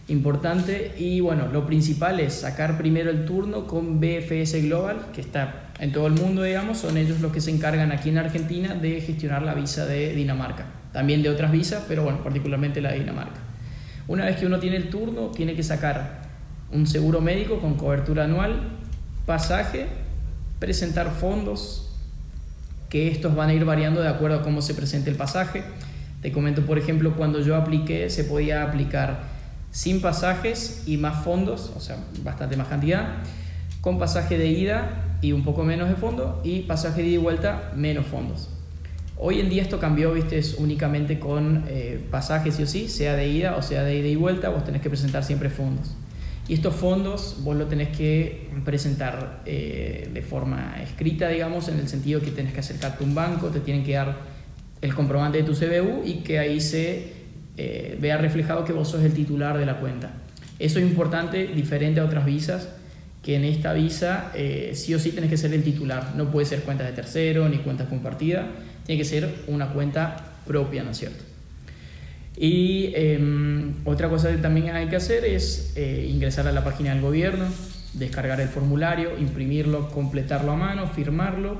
importante. 0.08 0.94
Y 0.98 1.20
bueno, 1.20 1.48
lo 1.48 1.66
principal 1.66 2.20
es 2.20 2.34
sacar 2.34 2.78
primero 2.78 3.10
el 3.10 3.24
turno 3.24 3.66
con 3.66 4.00
BFS 4.00 4.62
Global, 4.62 5.06
que 5.14 5.20
está 5.20 5.70
en 5.78 5.92
todo 5.92 6.06
el 6.06 6.12
mundo, 6.12 6.42
digamos, 6.42 6.78
son 6.78 6.96
ellos 6.96 7.20
los 7.20 7.32
que 7.32 7.40
se 7.40 7.50
encargan 7.50 7.92
aquí 7.92 8.08
en 8.08 8.18
Argentina 8.18 8.74
de 8.74 9.00
gestionar 9.00 9.42
la 9.42 9.54
visa 9.54 9.86
de 9.86 10.14
Dinamarca. 10.14 10.66
También 10.92 11.22
de 11.22 11.30
otras 11.30 11.50
visas, 11.50 11.84
pero 11.88 12.04
bueno, 12.04 12.22
particularmente 12.22 12.80
la 12.80 12.92
de 12.92 13.00
Dinamarca. 13.00 13.40
Una 14.06 14.26
vez 14.26 14.36
que 14.36 14.46
uno 14.46 14.60
tiene 14.60 14.76
el 14.76 14.90
turno, 14.90 15.30
tiene 15.30 15.54
que 15.54 15.62
sacar 15.62 16.22
un 16.70 16.86
seguro 16.86 17.20
médico 17.20 17.58
con 17.58 17.74
cobertura 17.74 18.24
anual, 18.24 18.60
pasaje, 19.26 19.86
presentar 20.60 21.10
fondos, 21.10 21.83
que 22.88 23.10
estos 23.10 23.34
van 23.34 23.50
a 23.50 23.54
ir 23.54 23.64
variando 23.64 24.00
de 24.00 24.08
acuerdo 24.08 24.38
a 24.38 24.42
cómo 24.42 24.62
se 24.62 24.74
presente 24.74 25.10
el 25.10 25.16
pasaje. 25.16 25.64
Te 26.22 26.32
comento, 26.32 26.62
por 26.62 26.78
ejemplo, 26.78 27.16
cuando 27.16 27.40
yo 27.40 27.56
apliqué, 27.56 28.08
se 28.10 28.24
podía 28.24 28.62
aplicar 28.62 29.24
sin 29.70 30.00
pasajes 30.00 30.84
y 30.86 30.96
más 30.96 31.24
fondos, 31.24 31.72
o 31.76 31.80
sea, 31.80 31.96
bastante 32.22 32.56
más 32.56 32.68
cantidad, 32.68 33.16
con 33.80 33.98
pasaje 33.98 34.38
de 34.38 34.46
ida 34.46 35.16
y 35.20 35.32
un 35.32 35.42
poco 35.42 35.64
menos 35.64 35.88
de 35.88 35.96
fondo, 35.96 36.40
y 36.44 36.60
pasaje 36.60 37.02
de 37.02 37.08
ida 37.08 37.14
y 37.16 37.18
vuelta, 37.18 37.72
menos 37.74 38.06
fondos. 38.06 38.50
Hoy 39.16 39.40
en 39.40 39.48
día 39.48 39.62
esto 39.62 39.78
cambió, 39.78 40.12
viste, 40.12 40.38
es 40.38 40.54
únicamente 40.58 41.18
con 41.18 41.64
eh, 41.68 42.04
pasajes 42.10 42.56
sí 42.56 42.62
o 42.62 42.66
sí, 42.66 42.88
sea 42.88 43.14
de 43.14 43.28
ida 43.28 43.56
o 43.56 43.62
sea 43.62 43.82
de 43.84 43.96
ida 43.96 44.08
y 44.08 44.16
vuelta, 44.16 44.48
vos 44.48 44.64
tenés 44.64 44.82
que 44.82 44.88
presentar 44.88 45.24
siempre 45.24 45.50
fondos. 45.50 45.94
Y 46.46 46.54
estos 46.54 46.74
fondos 46.74 47.38
vos 47.40 47.56
lo 47.56 47.66
tenés 47.66 47.96
que 47.96 48.50
presentar 48.64 49.42
eh, 49.46 50.10
de 50.12 50.22
forma 50.22 50.76
escrita, 50.82 51.28
digamos, 51.28 51.68
en 51.68 51.78
el 51.78 51.88
sentido 51.88 52.20
que 52.20 52.30
tenés 52.30 52.52
que 52.52 52.60
acercarte 52.60 53.02
a 53.02 53.06
un 53.06 53.14
banco, 53.14 53.48
te 53.48 53.60
tienen 53.60 53.82
que 53.82 53.94
dar 53.94 54.16
el 54.82 54.94
comprobante 54.94 55.38
de 55.38 55.44
tu 55.44 55.52
CBU 55.54 56.02
y 56.04 56.16
que 56.16 56.38
ahí 56.38 56.60
se 56.60 57.12
eh, 57.56 57.96
vea 57.98 58.18
reflejado 58.18 58.64
que 58.64 58.74
vos 58.74 58.88
sos 58.88 59.02
el 59.02 59.14
titular 59.14 59.56
de 59.56 59.64
la 59.64 59.80
cuenta. 59.80 60.10
Eso 60.58 60.78
es 60.78 60.84
importante, 60.84 61.46
diferente 61.46 62.00
a 62.00 62.04
otras 62.04 62.26
visas, 62.26 62.68
que 63.22 63.36
en 63.36 63.44
esta 63.44 63.72
visa 63.72 64.30
eh, 64.34 64.72
sí 64.74 64.92
o 64.94 64.98
sí 64.98 65.12
tenés 65.12 65.30
que 65.30 65.38
ser 65.38 65.54
el 65.54 65.64
titular. 65.64 66.12
No 66.14 66.30
puede 66.30 66.44
ser 66.44 66.60
cuentas 66.60 66.86
de 66.86 66.92
tercero 66.92 67.48
ni 67.48 67.58
cuentas 67.58 67.88
compartidas, 67.88 68.44
tiene 68.84 69.00
que 69.00 69.08
ser 69.08 69.34
una 69.46 69.72
cuenta 69.72 70.16
propia, 70.46 70.82
¿no 70.82 70.90
es 70.90 70.98
cierto? 70.98 71.24
Y 72.36 72.92
em, 72.94 73.74
otra 73.84 74.08
cosa 74.08 74.30
que 74.30 74.38
también 74.38 74.70
hay 74.70 74.88
que 74.88 74.96
hacer 74.96 75.24
es 75.24 75.72
eh, 75.76 76.08
ingresar 76.10 76.48
a 76.48 76.52
la 76.52 76.64
página 76.64 76.92
del 76.92 77.00
gobierno, 77.00 77.46
descargar 77.92 78.40
el 78.40 78.48
formulario, 78.48 79.16
imprimirlo, 79.18 79.88
completarlo 79.90 80.52
a 80.52 80.56
mano, 80.56 80.88
firmarlo. 80.88 81.58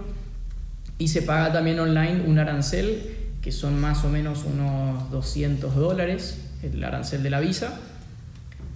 Y 0.99 1.09
se 1.09 1.23
paga 1.23 1.53
también 1.53 1.79
online 1.79 2.23
un 2.27 2.39
arancel, 2.39 3.03
que 3.41 3.53
son 3.53 3.81
más 3.81 4.05
o 4.05 4.09
menos 4.09 4.45
unos 4.45 5.11
200 5.11 5.75
dólares, 5.75 6.41
el 6.63 6.83
arancel 6.83 7.23
de 7.23 7.31
la 7.31 7.41
visa. 7.41 7.79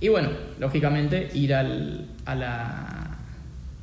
Y 0.00 0.08
bueno, 0.08 0.30
lógicamente 0.60 1.30
ir 1.34 1.54
al, 1.54 2.06
a 2.24 2.34
la 2.34 3.08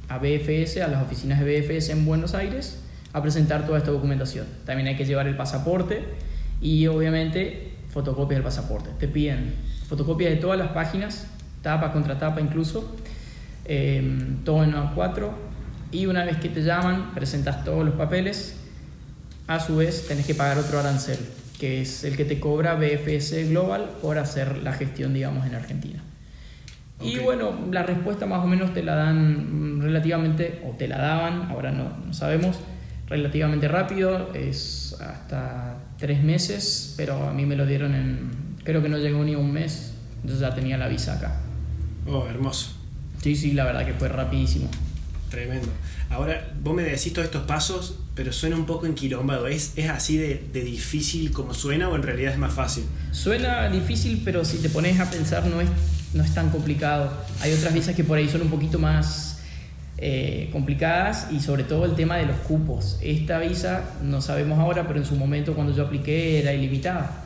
a 0.07 0.17
BFS, 0.19 0.81
a 0.81 0.87
las 0.87 1.03
oficinas 1.03 1.39
de 1.39 1.61
BFS 1.61 1.89
en 1.89 2.05
Buenos 2.05 2.35
Aires, 2.35 2.79
a 3.13 3.21
presentar 3.21 3.65
toda 3.65 3.77
esta 3.77 3.91
documentación. 3.91 4.45
También 4.65 4.87
hay 4.87 4.95
que 4.95 5.05
llevar 5.05 5.27
el 5.27 5.35
pasaporte 5.35 6.03
y 6.61 6.87
obviamente 6.87 7.74
fotocopias 7.95 8.39
del 8.39 8.43
pasaporte. 8.43 8.89
Te 8.99 9.07
piden 9.07 9.55
fotocopias 9.87 10.29
de 10.31 10.35
todas 10.35 10.59
las 10.59 10.71
páginas, 10.71 11.27
tapa 11.61 11.93
contra 11.93 12.19
tapa 12.19 12.41
incluso, 12.41 12.93
em, 13.63 14.43
todo 14.43 14.65
en 14.65 14.73
A4. 14.73 15.31
Y 15.91 16.05
una 16.05 16.25
vez 16.25 16.37
que 16.37 16.49
te 16.49 16.61
llaman, 16.61 17.13
presentas 17.15 17.63
todos 17.63 17.85
los 17.85 17.95
papeles. 17.95 18.57
A 19.47 19.61
su 19.61 19.77
vez, 19.77 20.07
tenés 20.09 20.25
que 20.25 20.35
pagar 20.35 20.57
otro 20.57 20.77
arancel, 20.77 21.19
que 21.57 21.81
es 21.81 22.03
el 22.03 22.17
que 22.17 22.25
te 22.25 22.37
cobra 22.39 22.75
BFS 22.75 23.47
Global 23.49 23.89
por 24.01 24.17
hacer 24.17 24.57
la 24.57 24.73
gestión, 24.73 25.13
digamos, 25.13 25.47
en 25.47 25.55
Argentina. 25.55 26.03
Y 26.99 27.19
bueno, 27.19 27.53
la 27.71 27.83
respuesta 27.83 28.25
más 28.25 28.43
o 28.43 28.47
menos 28.47 28.73
te 28.73 28.83
la 28.83 28.95
dan 28.95 29.79
relativamente, 29.81 30.61
o 30.65 30.75
te 30.75 30.89
la 30.89 30.97
daban, 30.97 31.43
ahora 31.49 31.71
no, 31.71 31.95
no 32.05 32.13
sabemos, 32.13 32.59
relativamente 33.07 33.67
rápido, 33.67 34.33
es 34.33 34.97
hasta 34.99 35.77
tres 35.97 36.23
meses, 36.23 36.93
pero 36.97 37.27
a 37.27 37.33
mí 37.33 37.45
me 37.45 37.55
lo 37.55 37.65
dieron 37.65 37.93
en, 37.93 38.31
creo 38.63 38.81
que 38.81 38.89
no 38.89 38.97
llegó 38.97 39.23
ni 39.23 39.35
un 39.35 39.51
mes, 39.51 39.93
entonces 40.15 40.39
ya 40.39 40.53
tenía 40.53 40.77
la 40.77 40.87
visa 40.87 41.13
acá. 41.15 41.41
Oh, 42.07 42.27
hermoso. 42.27 42.71
Sí, 43.21 43.35
sí, 43.35 43.53
la 43.53 43.65
verdad 43.65 43.85
que 43.85 43.93
fue 43.93 44.07
rapidísimo. 44.07 44.69
Tremendo. 45.29 45.67
Ahora, 46.09 46.53
vos 46.61 46.75
me 46.75 46.83
decís 46.83 47.11
todos 47.11 47.25
estos 47.25 47.43
pasos, 47.43 47.99
pero 48.13 48.31
suena 48.31 48.55
un 48.55 48.65
poco 48.65 48.85
enquilombado. 48.85 49.47
¿Es, 49.47 49.73
es 49.75 49.89
así 49.89 50.17
de, 50.17 50.47
de, 50.53 50.63
difícil 50.63 51.31
como 51.31 51.53
suena 51.53 51.89
o 51.89 51.95
en 51.95 52.03
realidad 52.03 52.33
es 52.33 52.39
más 52.39 52.53
fácil? 52.53 52.85
Suena 53.11 53.69
difícil, 53.69 54.21
pero 54.23 54.45
si 54.45 54.57
te 54.57 54.69
pones 54.69 54.99
a 54.99 55.09
pensar 55.09 55.45
no 55.47 55.61
es, 55.61 55.69
no 56.13 56.23
es 56.23 56.33
tan 56.33 56.51
complicado. 56.51 57.11
Hay 57.41 57.51
otras 57.53 57.73
visas 57.73 57.95
que 57.95 58.03
por 58.03 58.17
ahí 58.17 58.29
son 58.29 58.43
un 58.43 58.49
poquito 58.49 58.77
más 58.77 59.34
eh, 59.97 60.49
complicadas 60.51 61.29
y 61.31 61.39
sobre 61.39 61.63
todo 61.63 61.85
el 61.85 61.95
tema 61.95 62.17
de 62.17 62.25
los 62.25 62.37
cupos. 62.37 62.99
Esta 63.01 63.39
visa 63.39 63.83
no 64.03 64.21
sabemos 64.21 64.59
ahora, 64.59 64.87
pero 64.87 64.99
en 64.99 65.05
su 65.05 65.15
momento 65.15 65.53
cuando 65.53 65.73
yo 65.73 65.83
apliqué 65.85 66.39
era 66.39 66.53
ilimitada. 66.53 67.23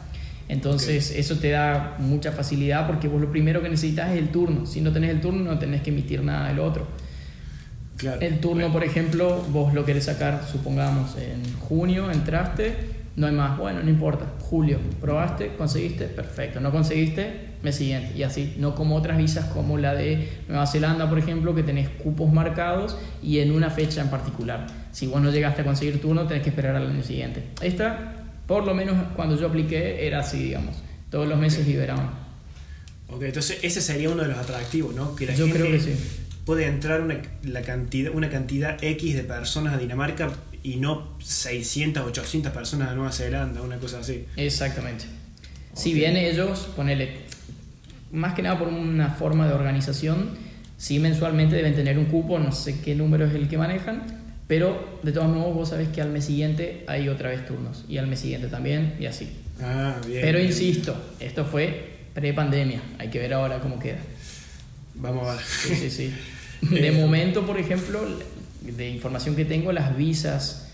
Entonces 0.48 1.12
eso 1.12 1.38
te 1.38 1.52
da 1.52 1.96
mucha 2.00 2.32
facilidad 2.32 2.88
porque 2.88 3.08
vos 3.08 3.22
lo 3.22 3.32
primero 3.32 3.62
que 3.62 3.70
necesitas 3.70 4.12
es 4.12 4.18
el 4.18 4.30
turno. 4.30 4.66
Si 4.66 4.82
no 4.82 4.92
tenés 4.92 5.12
el 5.12 5.22
turno 5.22 5.52
no 5.52 5.60
tenés 5.60 5.82
que 5.82 5.92
emitir 5.92 6.24
nada 6.24 6.48
del 6.48 6.60
otro. 6.60 6.88
El 8.22 8.40
turno, 8.40 8.72
por 8.72 8.84
ejemplo, 8.84 9.44
vos 9.50 9.74
lo 9.74 9.84
querés 9.84 10.06
sacar, 10.06 10.46
supongamos, 10.50 11.18
en 11.18 11.42
junio 11.60 12.10
entraste, 12.10 12.74
no 13.18 13.28
hay 13.28 13.34
más, 13.34 13.58
bueno, 13.58 13.84
no 13.84 13.90
importa, 13.90 14.26
julio, 14.50 14.80
probaste, 15.00 15.54
conseguiste, 15.58 16.06
perfecto, 16.06 16.60
no 16.60 16.72
conseguiste, 16.72 17.50
mes 17.62 17.76
siguiente, 17.76 18.18
y 18.18 18.24
así, 18.24 18.56
no 18.58 18.74
como 18.74 18.96
otras 18.96 19.18
visas 19.18 19.46
como 19.46 19.78
la 19.78 19.94
de 19.94 20.28
Nueva 20.48 20.66
Zelanda, 20.66 21.08
por 21.08 21.20
ejemplo, 21.20 21.54
que 21.54 21.62
tenés 21.62 21.88
cupos 21.90 22.34
marcados 22.34 22.98
y 23.22 23.40
en 23.40 23.52
una 23.52 23.70
fecha 23.70 24.02
en 24.02 24.10
particular. 24.10 24.66
Si 24.92 25.06
vos 25.06 25.22
no 25.22 25.30
llegaste 25.30 25.62
a 25.62 25.66
conseguir 25.66 26.02
turno, 26.02 26.26
tenés 26.26 26.42
que 26.42 26.50
esperar 26.50 26.76
al 26.76 26.88
año 26.88 27.04
siguiente. 27.04 27.44
Esta, 27.62 28.16
por 28.48 28.66
lo 28.66 28.74
menos 28.74 28.96
cuando 29.16 29.38
yo 29.40 29.48
apliqué, 29.48 30.08
era 30.08 30.22
así, 30.22 30.42
digamos, 30.42 30.76
todos 31.12 31.28
los 31.28 31.38
meses 31.38 31.68
liberaban. 31.68 32.10
Ok, 33.12 33.24
entonces 33.24 33.60
ese 33.62 33.82
sería 33.82 34.10
uno 34.10 34.24
de 34.24 34.30
los 34.30 34.38
atractivos, 34.38 34.96
¿no? 34.96 35.16
Que 35.16 35.28
la 35.28 35.36
yo 35.36 35.48
creo 35.50 35.68
que 35.68 35.80
sí 35.80 35.94
puede 36.50 36.66
entrar 36.66 37.02
una, 37.02 37.22
la 37.44 37.62
cantidad, 37.62 38.12
una 38.12 38.28
cantidad 38.28 38.84
X 38.84 39.16
de 39.16 39.24
personas 39.24 39.76
a 39.76 39.78
Dinamarca 39.78 40.32
y 40.70 40.76
no 40.76 41.16
600, 41.20 42.06
800 42.06 42.52
personas 42.52 42.90
a 42.90 42.94
Nueva 42.94 43.12
Zelanda, 43.12 43.62
una 43.64 43.78
cosa 43.78 44.00
así. 44.00 44.26
Exactamente. 44.36 45.06
Si 45.74 45.94
bien 45.94 46.16
ellos, 46.16 46.70
ponele, 46.76 47.22
más 48.12 48.36
que 48.36 48.44
nada 48.44 48.60
por 48.60 48.68
una 48.68 49.10
forma 49.10 49.48
de 49.48 49.54
organización, 49.54 50.30
sí 50.78 51.00
mensualmente 51.00 51.56
deben 51.56 51.74
tener 51.74 51.98
un 51.98 52.06
cupo, 52.06 52.38
no 52.38 52.52
sé 52.52 52.82
qué 52.82 52.94
número 52.94 53.26
es 53.26 53.34
el 53.34 53.48
que 53.48 53.58
manejan, 53.58 54.04
pero 54.48 55.00
de 55.02 55.12
todos 55.12 55.28
modos 55.28 55.56
vos 55.56 55.70
sabés 55.70 55.90
que 55.90 56.02
al 56.02 56.10
mes 56.10 56.26
siguiente 56.26 56.84
hay 56.88 57.10
otra 57.10 57.30
vez 57.30 57.48
turnos 57.48 57.86
y 57.90 57.98
al 57.98 58.06
mes 58.06 58.20
siguiente 58.20 58.48
también 58.48 58.96
y 59.00 59.08
así. 59.08 59.28
Ah, 59.62 60.00
bien. 60.06 60.22
Pero 60.22 60.40
insisto, 60.40 60.96
esto 61.20 61.46
fue 61.46 61.98
pre-pandemia, 62.14 62.82
hay 63.00 63.10
que 63.10 63.18
ver 63.18 63.34
ahora 63.34 63.60
cómo 63.60 63.80
queda. 63.80 63.98
Vamos 64.94 65.28
a 65.28 65.34
ver. 65.34 65.44
Sí, 65.44 65.76
sí, 65.76 65.90
sí. 65.90 66.14
De 66.62 66.90
eh, 66.90 66.92
momento, 66.92 67.46
por 67.46 67.58
ejemplo, 67.58 68.02
de 68.62 68.90
información 68.90 69.36
que 69.36 69.46
tengo, 69.46 69.72
las 69.72 69.96
visas 69.96 70.70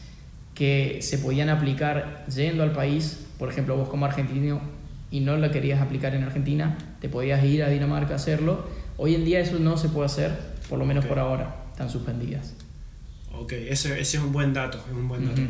que 0.53 0.99
se 1.01 1.17
podían 1.17 1.49
aplicar 1.49 2.25
yendo 2.33 2.63
al 2.63 2.71
país, 2.71 3.25
por 3.37 3.49
ejemplo, 3.49 3.75
vos 3.75 3.89
como 3.89 4.05
argentino 4.05 4.61
y 5.11 5.19
no 5.19 5.37
la 5.37 5.51
querías 5.51 5.81
aplicar 5.81 6.15
en 6.15 6.23
Argentina, 6.23 6.77
te 6.99 7.09
podías 7.09 7.43
ir 7.43 7.63
a 7.63 7.69
Dinamarca 7.69 8.13
a 8.13 8.15
hacerlo. 8.15 8.67
Hoy 8.97 9.15
en 9.15 9.25
día 9.25 9.39
eso 9.39 9.59
no 9.59 9.77
se 9.77 9.89
puede 9.89 10.07
hacer, 10.07 10.31
por 10.69 10.79
lo 10.79 10.85
menos 10.85 11.05
por 11.05 11.19
ahora, 11.19 11.63
están 11.71 11.89
suspendidas. 11.89 12.53
Ok, 13.33 13.51
ese, 13.51 13.99
ese, 13.99 14.17
es 14.17 14.23
un 14.23 14.31
buen 14.31 14.53
dato, 14.53 14.83
es 14.89 14.95
un 14.95 15.07
buen 15.07 15.27
dato. 15.27 15.41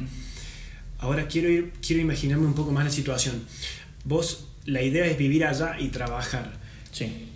Ahora 0.97 1.27
quiero, 1.27 1.49
ir, 1.49 1.73
quiero 1.85 2.01
imaginarme 2.01 2.47
un 2.47 2.55
poco 2.55 2.71
más 2.71 2.83
la 2.83 2.89
situación. 2.89 3.43
Vos, 4.03 4.47
la 4.65 4.81
idea 4.81 5.05
es 5.05 5.17
vivir 5.17 5.45
allá 5.45 5.79
y 5.79 5.89
trabajar. 5.89 6.53
Sí. 6.91 7.29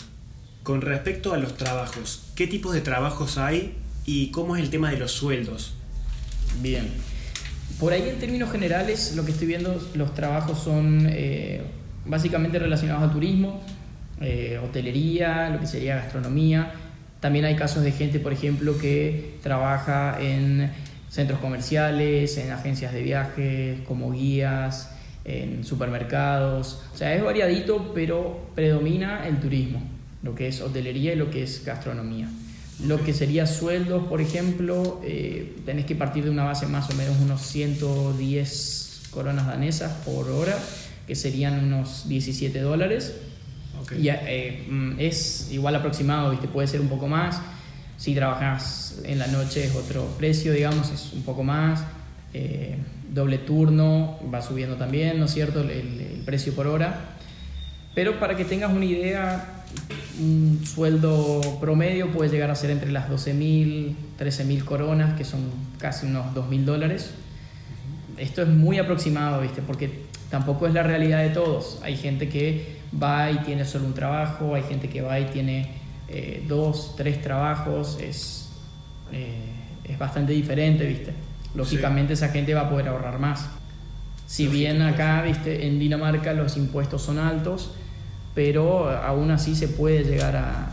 Con 0.64 0.82
respecto 0.82 1.34
a 1.34 1.38
los 1.38 1.56
trabajos, 1.56 2.32
¿qué 2.36 2.48
tipos 2.48 2.74
de 2.74 2.82
trabajos 2.82 3.38
hay 3.38 3.76
y 4.10 4.32
cómo 4.32 4.56
es 4.56 4.64
el 4.64 4.72
tema 4.72 4.90
de 4.90 4.98
los 4.98 5.12
sueldos? 5.12 5.76
Bien. 6.64 6.88
Por 7.80 7.94
ahí 7.94 8.10
en 8.10 8.18
términos 8.18 8.52
generales 8.52 9.14
lo 9.16 9.24
que 9.24 9.32
estoy 9.32 9.46
viendo, 9.46 9.80
los 9.94 10.16
trabajos 10.16 10.58
son 10.58 11.06
eh, 11.12 11.62
básicamente 12.08 12.58
relacionados 12.58 13.08
a 13.08 13.14
turismo, 13.14 13.62
eh, 14.20 14.60
hotelería, 14.64 15.52
lo 15.52 15.60
que 15.60 15.68
sería 15.68 15.98
gastronomía. 15.98 16.72
También 17.20 17.46
hay 17.46 17.56
casos 17.56 17.84
de 17.84 17.92
gente, 17.92 18.20
por 18.20 18.34
ejemplo, 18.34 18.80
que 18.80 19.36
trabaja 19.44 20.18
en 20.20 20.72
centros 21.08 21.40
comerciales, 21.40 22.36
en 22.38 22.52
agencias 22.52 22.92
de 22.92 23.04
viajes, 23.04 23.82
como 23.82 24.12
guías, 24.12 24.90
en 25.24 25.64
supermercados. 25.64 26.82
O 26.96 26.98
sea, 26.98 27.14
es 27.14 27.24
variadito, 27.24 27.92
pero 27.94 28.50
predomina 28.56 29.28
el 29.28 29.40
turismo 29.40 29.84
lo 30.22 30.36
que 30.36 30.48
es 30.48 30.62
hotelería 30.62 31.14
y 31.14 31.16
lo 31.16 31.30
que 31.30 31.44
es 31.44 31.64
gastronomía. 31.64 32.28
Lo 32.86 33.04
que 33.04 33.14
sería 33.14 33.46
sueldos, 33.46 34.08
por 34.08 34.22
ejemplo, 34.22 35.02
eh, 35.04 35.58
tenés 35.66 35.86
que 35.86 35.96
partir 35.96 36.24
de 36.24 36.30
una 36.30 36.46
base 36.46 36.66
más 36.66 36.90
o 36.90 36.94
menos 36.94 37.18
unos 37.20 37.42
110 37.42 39.02
coronas 39.12 39.48
danesas 39.48 39.92
por 40.06 40.30
hora, 40.30 40.58
que 41.06 41.16
serían 41.16 41.66
unos 41.66 42.08
17 42.08 42.60
dólares. 42.62 43.16
Y 43.98 44.08
eh, 44.10 44.66
mm, 44.70 44.94
es 44.98 45.50
igual 45.52 45.76
aproximado, 45.76 46.32
¿viste? 46.32 46.48
puede 46.48 46.68
ser 46.68 46.80
un 46.80 46.88
poco 46.88 47.08
más. 47.08 47.42
Si 47.98 48.16
trabajas 48.16 49.00
en 49.04 49.20
la 49.20 49.28
noche 49.28 49.66
es 49.66 49.76
otro 49.76 50.06
precio, 50.18 50.54
digamos, 50.54 50.90
es 50.92 51.12
un 51.14 51.24
poco 51.24 51.44
más. 51.44 51.84
Eh, 52.34 52.78
doble 53.12 53.40
turno 53.40 54.20
va 54.34 54.42
subiendo 54.42 54.76
también, 54.76 55.20
¿no 55.20 55.26
es 55.26 55.32
cierto? 55.32 55.62
El, 55.62 55.70
el 55.70 56.22
precio 56.26 56.54
por 56.54 56.68
hora. 56.68 57.18
Pero 57.94 58.20
para 58.20 58.38
que 58.38 58.46
tengas 58.46 58.72
una 58.72 58.86
idea, 58.86 59.64
un 60.20 60.62
sueldo 60.66 61.42
promedio 61.60 62.12
puede 62.12 62.30
llegar 62.30 62.52
a 62.52 62.56
ser 62.56 62.72
entre 62.72 62.92
las 62.92 63.10
12.000, 63.10 63.96
13.000 64.20 64.64
coronas, 64.64 65.18
que 65.18 65.24
son 65.24 65.42
casi 65.78 66.06
unos 66.06 66.34
2.000 66.36 66.64
dólares. 66.66 67.12
Esto 68.18 68.42
es 68.42 68.50
muy 68.50 68.80
aproximado, 68.80 69.42
¿viste? 69.42 69.62
Porque 69.62 70.04
tampoco 70.30 70.68
es 70.68 70.74
la 70.74 70.84
realidad 70.84 71.24
de 71.24 71.30
todos. 71.30 71.80
Hay 71.84 71.96
gente 71.96 72.28
que 72.30 72.80
va 73.02 73.32
y 73.32 73.38
tiene 73.40 73.66
solo 73.66 73.86
un 73.86 73.94
trabajo, 73.94 74.56
hay 74.56 74.64
gente 74.64 74.90
que 74.90 75.02
va 75.02 75.20
y 75.20 75.26
tiene 75.26 75.70
eh, 76.10 76.44
dos, 76.48 76.96
tres 76.98 77.22
trabajos, 77.22 77.98
es, 78.02 78.50
eh, 79.12 79.36
es 79.84 79.98
bastante 79.98 80.34
diferente, 80.34 80.86
¿viste? 80.86 81.14
Lógicamente 81.56 82.14
esa 82.14 82.30
gente 82.30 82.54
va 82.54 82.62
a 82.62 82.70
poder 82.70 82.88
ahorrar 82.90 83.20
más. 83.20 83.48
Si 84.28 84.48
bien 84.48 84.82
acá, 84.82 85.22
¿viste? 85.22 85.66
En 85.66 85.80
Dinamarca 85.80 86.34
los 86.34 86.58
impuestos 86.58 87.02
son 87.02 87.18
altos, 87.20 87.72
pero 88.40 88.90
aún 88.90 89.32
así 89.32 89.54
se 89.54 89.68
puede 89.68 90.06
llegar 90.06 90.38
a, 90.38 90.72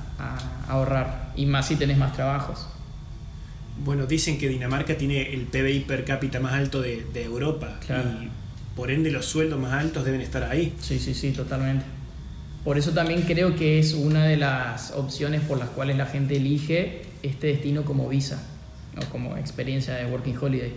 ahorrar. 0.68 1.32
Y 1.34 1.46
más 1.46 1.66
si 1.66 1.74
tenés 1.74 1.98
más 1.98 2.12
trabajos. 2.12 2.64
Bueno, 3.84 4.06
dicen 4.06 4.38
que 4.38 4.48
Dinamarca 4.48 4.96
tiene 4.96 5.34
el 5.34 5.46
PBI 5.46 5.80
per 5.80 6.04
cápita 6.04 6.38
más 6.38 6.52
alto 6.52 6.80
de, 6.80 7.04
Europa. 7.16 7.80
Y 8.22 8.28
por 8.76 8.92
ende 8.92 9.10
los 9.10 9.26
sueldos 9.26 9.58
más 9.58 9.72
altos 9.72 10.04
deben 10.04 10.20
estar 10.20 10.44
ahí. 10.44 10.76
Sí, 10.80 11.00
sí, 11.00 11.12
sí, 11.12 11.32
totalmente. 11.32 11.84
Por 12.62 12.78
eso 12.78 12.92
también 12.92 13.22
creo 13.22 13.56
que 13.56 13.80
es 13.80 13.94
una 13.94 14.24
de 14.26 14.36
las 14.36 14.92
opciones 14.92 15.40
por 15.40 15.58
las 15.58 15.70
cuales 15.70 15.96
la 15.96 16.06
gente 16.06 16.36
elige 16.36 17.02
este 17.24 17.48
destino 17.48 17.84
como 17.84 18.08
visa 18.08 18.40
o 18.96 19.10
como 19.10 19.36
experiencia 19.36 19.94
de 19.94 20.06
Working 20.06 20.38
Holiday. 20.40 20.72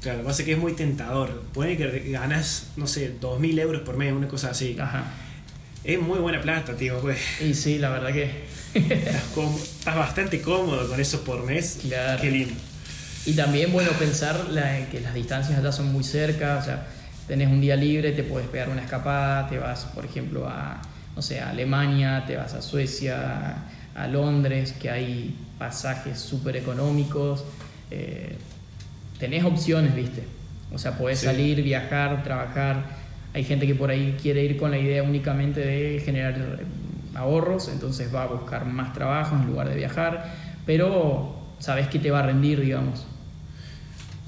Claro, 0.00 0.18
lo 0.18 0.24
que 0.24 0.26
pasa 0.26 0.42
es 0.42 0.46
que 0.46 0.52
es 0.54 0.58
muy 0.58 0.72
tentador. 0.72 1.44
Puede 1.52 1.76
que 1.76 2.10
ganas, 2.10 2.72
no 2.76 2.88
sé, 2.88 3.14
2.000 3.20 3.60
euros 3.60 3.82
por 3.82 3.96
mes, 3.96 4.12
una 4.12 4.26
cosa 4.26 4.50
así. 4.50 4.76
Ajá. 4.80 5.04
Es 5.84 6.00
muy 6.00 6.18
buena 6.18 6.40
plata, 6.40 6.74
tío. 6.74 6.98
Pues. 7.00 7.18
Y 7.40 7.54
sí, 7.54 7.78
la 7.78 7.90
verdad 7.90 8.12
que. 8.12 8.44
estás, 8.74 9.94
bastante 9.94 10.40
cómodo 10.40 10.88
con 10.88 10.98
eso 10.98 11.22
por 11.22 11.44
mes. 11.44 11.80
Claro. 11.82 12.20
Qué 12.22 12.30
lindo. 12.30 12.54
Y 13.26 13.34
también, 13.34 13.72
bueno, 13.72 13.90
pensar 13.92 14.46
que 14.90 15.00
las 15.00 15.14
distancias 15.14 15.58
allá 15.58 15.72
son 15.72 15.92
muy 15.92 16.02
cerca. 16.02 16.58
O 16.60 16.64
sea, 16.64 16.86
tenés 17.28 17.48
un 17.48 17.60
día 17.60 17.76
libre, 17.76 18.12
te 18.12 18.22
puedes 18.22 18.48
pegar 18.48 18.70
una 18.70 18.82
escapada, 18.82 19.48
te 19.48 19.58
vas, 19.58 19.84
por 19.94 20.04
ejemplo, 20.04 20.48
a, 20.48 20.80
no 21.14 21.22
sé, 21.22 21.40
a 21.40 21.50
Alemania, 21.50 22.24
te 22.26 22.36
vas 22.36 22.54
a 22.54 22.62
Suecia, 22.62 23.56
a 23.94 24.06
Londres, 24.08 24.72
que 24.72 24.90
hay 24.90 25.36
pasajes 25.58 26.18
súper 26.18 26.56
económicos. 26.56 27.44
Eh, 27.90 28.36
tenés 29.18 29.44
opciones, 29.44 29.94
¿viste? 29.94 30.24
O 30.72 30.78
sea, 30.78 30.96
podés 30.98 31.20
salir, 31.20 31.62
viajar, 31.62 32.22
trabajar. 32.22 33.03
Hay 33.34 33.44
gente 33.44 33.66
que 33.66 33.74
por 33.74 33.90
ahí 33.90 34.16
quiere 34.20 34.44
ir 34.44 34.56
con 34.56 34.70
la 34.70 34.78
idea 34.78 35.02
únicamente 35.02 35.60
de 35.60 36.00
generar 36.04 36.38
eh, 36.38 36.64
ahorros, 37.14 37.68
entonces 37.68 38.14
va 38.14 38.22
a 38.22 38.26
buscar 38.26 38.64
más 38.64 38.92
trabajo 38.92 39.36
en 39.36 39.46
lugar 39.46 39.68
de 39.68 39.74
viajar, 39.74 40.32
pero 40.64 41.36
sabes 41.58 41.88
que 41.88 41.98
te 41.98 42.10
va 42.10 42.20
a 42.20 42.26
rendir, 42.26 42.60
digamos. 42.60 43.06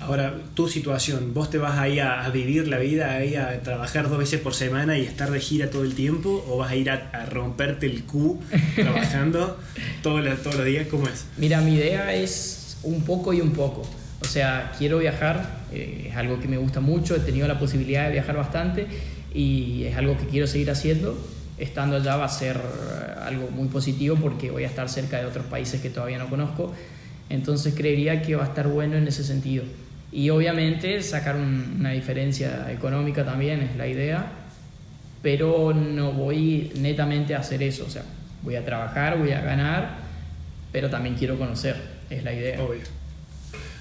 Ahora, 0.01 0.35
tu 0.55 0.69
situación, 0.69 1.33
¿vos 1.33 1.49
te 1.49 1.57
vas 1.57 1.79
ahí 1.79 2.01
a, 2.01 2.29
vivir 2.29 2.69
la 2.69 2.79
vida, 2.79 3.15
ahí 3.15 3.35
a 3.35 3.63
trabajar 3.63 4.09
dos 4.11 4.19
veces 4.19 4.41
por 4.41 4.55
semana 4.55 4.99
y 4.99 5.03
estar 5.03 5.31
de 5.31 5.41
gira 5.41 5.71
todo 5.71 5.85
el 5.85 5.95
tiempo? 5.95 6.45
¿O 6.49 6.59
vas 6.59 6.71
a 6.71 6.77
ir 6.77 6.91
a, 6.91 7.27
romperte 7.31 7.87
el 7.87 8.05
Q 8.05 8.39
trabajando 8.75 9.59
todos 10.03 10.23
los 10.23 10.65
días? 10.65 10.87
¿Cómo 10.89 11.07
es? 11.07 11.27
Mira, 11.39 11.61
mi 11.63 11.75
idea 11.77 12.13
es 12.13 12.79
un 12.83 13.05
poco 13.05 13.33
y 13.33 13.41
un 13.41 13.53
poco. 13.53 13.89
O 14.21 14.25
sea, 14.27 14.73
quiero 14.79 14.99
viajar, 14.99 15.56
eh, 15.73 16.09
es 16.11 16.17
algo 16.17 16.41
que 16.41 16.49
me 16.49 16.57
gusta 16.57 16.81
mucho, 16.81 17.17
he 17.17 17.21
tenido 17.21 17.49
la 17.49 17.59
posibilidad 17.59 18.07
de 18.07 18.13
viajar 18.13 18.37
bastante 18.37 18.87
y 19.35 19.85
es 19.85 19.97
algo 19.97 20.17
que 20.17 20.27
quiero 20.27 20.47
seguir 20.47 20.71
haciendo. 20.71 21.17
Estando 21.59 21.97
allá 21.97 22.17
va 22.17 22.27
a 22.27 22.29
ser 22.29 22.57
eh, 22.57 23.21
algo 23.23 23.51
muy 23.51 23.69
positivo 23.69 24.17
porque 24.17 24.51
voy 24.51 24.65
a 24.65 24.67
estar 24.67 24.89
cerca 24.89 25.19
de 25.19 25.27
otros 25.27 25.47
países 25.47 25.81
que 25.81 25.91
todavía 25.91 26.19
no 26.19 26.29
conozco. 26.29 26.75
Entonces 27.29 27.75
creería 27.75 28.23
que 28.23 28.37
va 28.37 28.45
a 28.45 28.49
estar 28.49 28.69
bueno 28.69 28.97
en 28.97 29.09
ese 29.09 29.25
sentido. 29.25 29.65
Y 30.13 30.31
obviamente 30.31 31.03
sacar 31.03 31.37
una 31.37 31.91
diferencia 31.91 32.71
económica 32.71 33.25
también 33.25 33.61
es 33.61 33.77
la 33.77 33.89
idea, 33.89 34.27
pero 35.23 35.75
no 35.75 36.13
voy 36.13 36.73
netamente 36.77 37.35
a 37.35 37.41
hacer 37.41 37.63
eso. 37.63 37.85
O 37.87 37.91
sea, 37.91 38.03
voy 38.43 38.55
a 38.55 38.65
trabajar, 38.65 39.19
voy 39.19 39.33
a 39.33 39.41
ganar, 39.41 39.97
pero 40.73 40.89
también 40.89 41.17
quiero 41.17 41.37
conocer, 41.39 41.77
es 42.09 42.23
la 42.23 42.33
idea. 42.33 42.63
Obvio. 42.63 42.83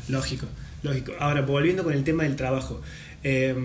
Lógico, 0.07 0.47
lógico. 0.85 1.11
Ahora, 1.19 1.41
volviendo 1.41 1.83
con 1.83 1.93
el 1.93 2.03
tema 2.03 2.23
del 2.23 2.35
trabajo. 2.35 2.81
Eh, 3.23 3.55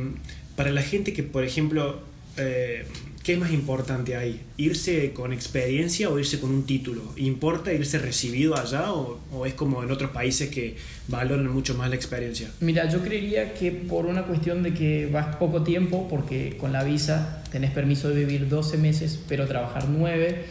para 0.57 0.73
la 0.73 0.83
gente 0.83 1.13
que, 1.13 1.23
por 1.23 1.45
ejemplo, 1.45 2.01
eh, 2.37 2.85
¿qué 3.23 3.35
es 3.35 3.39
más 3.39 3.53
importante 3.53 4.17
ahí? 4.17 4.41
¿Irse 4.57 5.13
con 5.13 5.33
experiencia 5.33 6.11
o 6.11 6.19
irse 6.19 6.41
con 6.41 6.51
un 6.51 6.67
título? 6.67 7.03
¿Importa 7.17 7.73
irse 7.73 7.99
recibido 7.99 8.57
allá 8.57 8.93
o, 8.93 9.47
es 9.47 9.55
como 9.55 9.83
en 9.83 9.91
otros 9.91 10.11
países 10.11 10.51
que 10.51 10.77
valoran 11.09 11.49
mucho 11.49 11.75
más 11.75 11.89
la 11.89 11.97
experiencia? 11.97 12.51
Mira, 12.61 12.89
yo 12.91 13.03
creería 13.03 13.55
que 13.55 13.71
por 13.71 14.07
una 14.07 14.25
cuestión 14.25 14.63
de 14.63 14.75
que 14.75 15.07
vas 15.07 15.37
poco 15.37 15.63
tiempo, 15.63 16.09
porque 16.09 16.57
con 16.59 16.73
la 16.73 16.85
visa 16.85 17.43
tenés 17.51 17.71
permiso 17.71 18.09
de 18.09 18.25
vivir 18.25 18.49
12 18.49 18.77
meses, 18.79 19.19
pero 19.29 19.47
trabajar 19.47 19.89
9, 19.89 20.45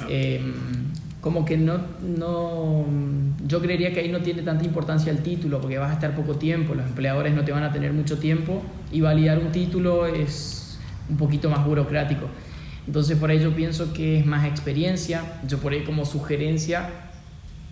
ah. 0.00 0.06
em, 0.08 0.54
como 1.26 1.44
que 1.44 1.56
no, 1.56 1.80
no, 2.00 2.86
yo 3.44 3.60
creería 3.60 3.92
que 3.92 3.98
ahí 3.98 4.08
no 4.10 4.20
tiene 4.20 4.42
tanta 4.42 4.64
importancia 4.64 5.10
el 5.10 5.24
título, 5.24 5.60
porque 5.60 5.76
vas 5.76 5.90
a 5.90 5.94
estar 5.94 6.14
poco 6.14 6.36
tiempo, 6.36 6.72
los 6.76 6.86
empleadores 6.86 7.34
no 7.34 7.44
te 7.44 7.50
van 7.50 7.64
a 7.64 7.72
tener 7.72 7.92
mucho 7.92 8.20
tiempo 8.20 8.62
y 8.92 9.00
validar 9.00 9.40
un 9.40 9.50
título 9.50 10.06
es 10.06 10.78
un 11.10 11.16
poquito 11.16 11.50
más 11.50 11.66
burocrático. 11.66 12.28
Entonces 12.86 13.18
por 13.18 13.30
ahí 13.30 13.40
yo 13.40 13.56
pienso 13.56 13.92
que 13.92 14.20
es 14.20 14.24
más 14.24 14.46
experiencia. 14.46 15.40
Yo 15.48 15.58
por 15.58 15.72
ahí 15.72 15.82
como 15.82 16.04
sugerencia 16.04 16.90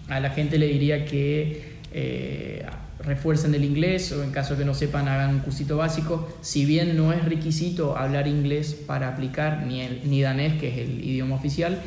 a 0.09 0.19
la 0.19 0.31
gente 0.31 0.59
le 0.59 0.67
diría 0.67 1.05
que 1.05 1.75
eh, 1.93 2.67
refuercen 2.99 3.55
el 3.55 3.65
inglés 3.65 4.11
o 4.11 4.25
en 4.25 4.33
caso 4.33 4.59
que 4.59 4.65
no 4.65 4.75
sepan 4.75 5.07
hagan 5.07 5.31
un 5.31 5.39
cursito 5.39 5.77
básico. 5.77 6.29
Si 6.41 6.65
bien 6.65 6.97
no 6.97 7.13
es 7.13 7.25
requisito 7.25 7.97
hablar 7.97 8.27
inglés 8.27 8.75
para 8.75 9.11
aplicar, 9.11 9.65
ni, 9.65 9.87
ni 10.07 10.23
danés, 10.23 10.55
que 10.55 10.71
es 10.71 10.79
el 10.79 11.05
idioma 11.05 11.37
oficial, 11.37 11.81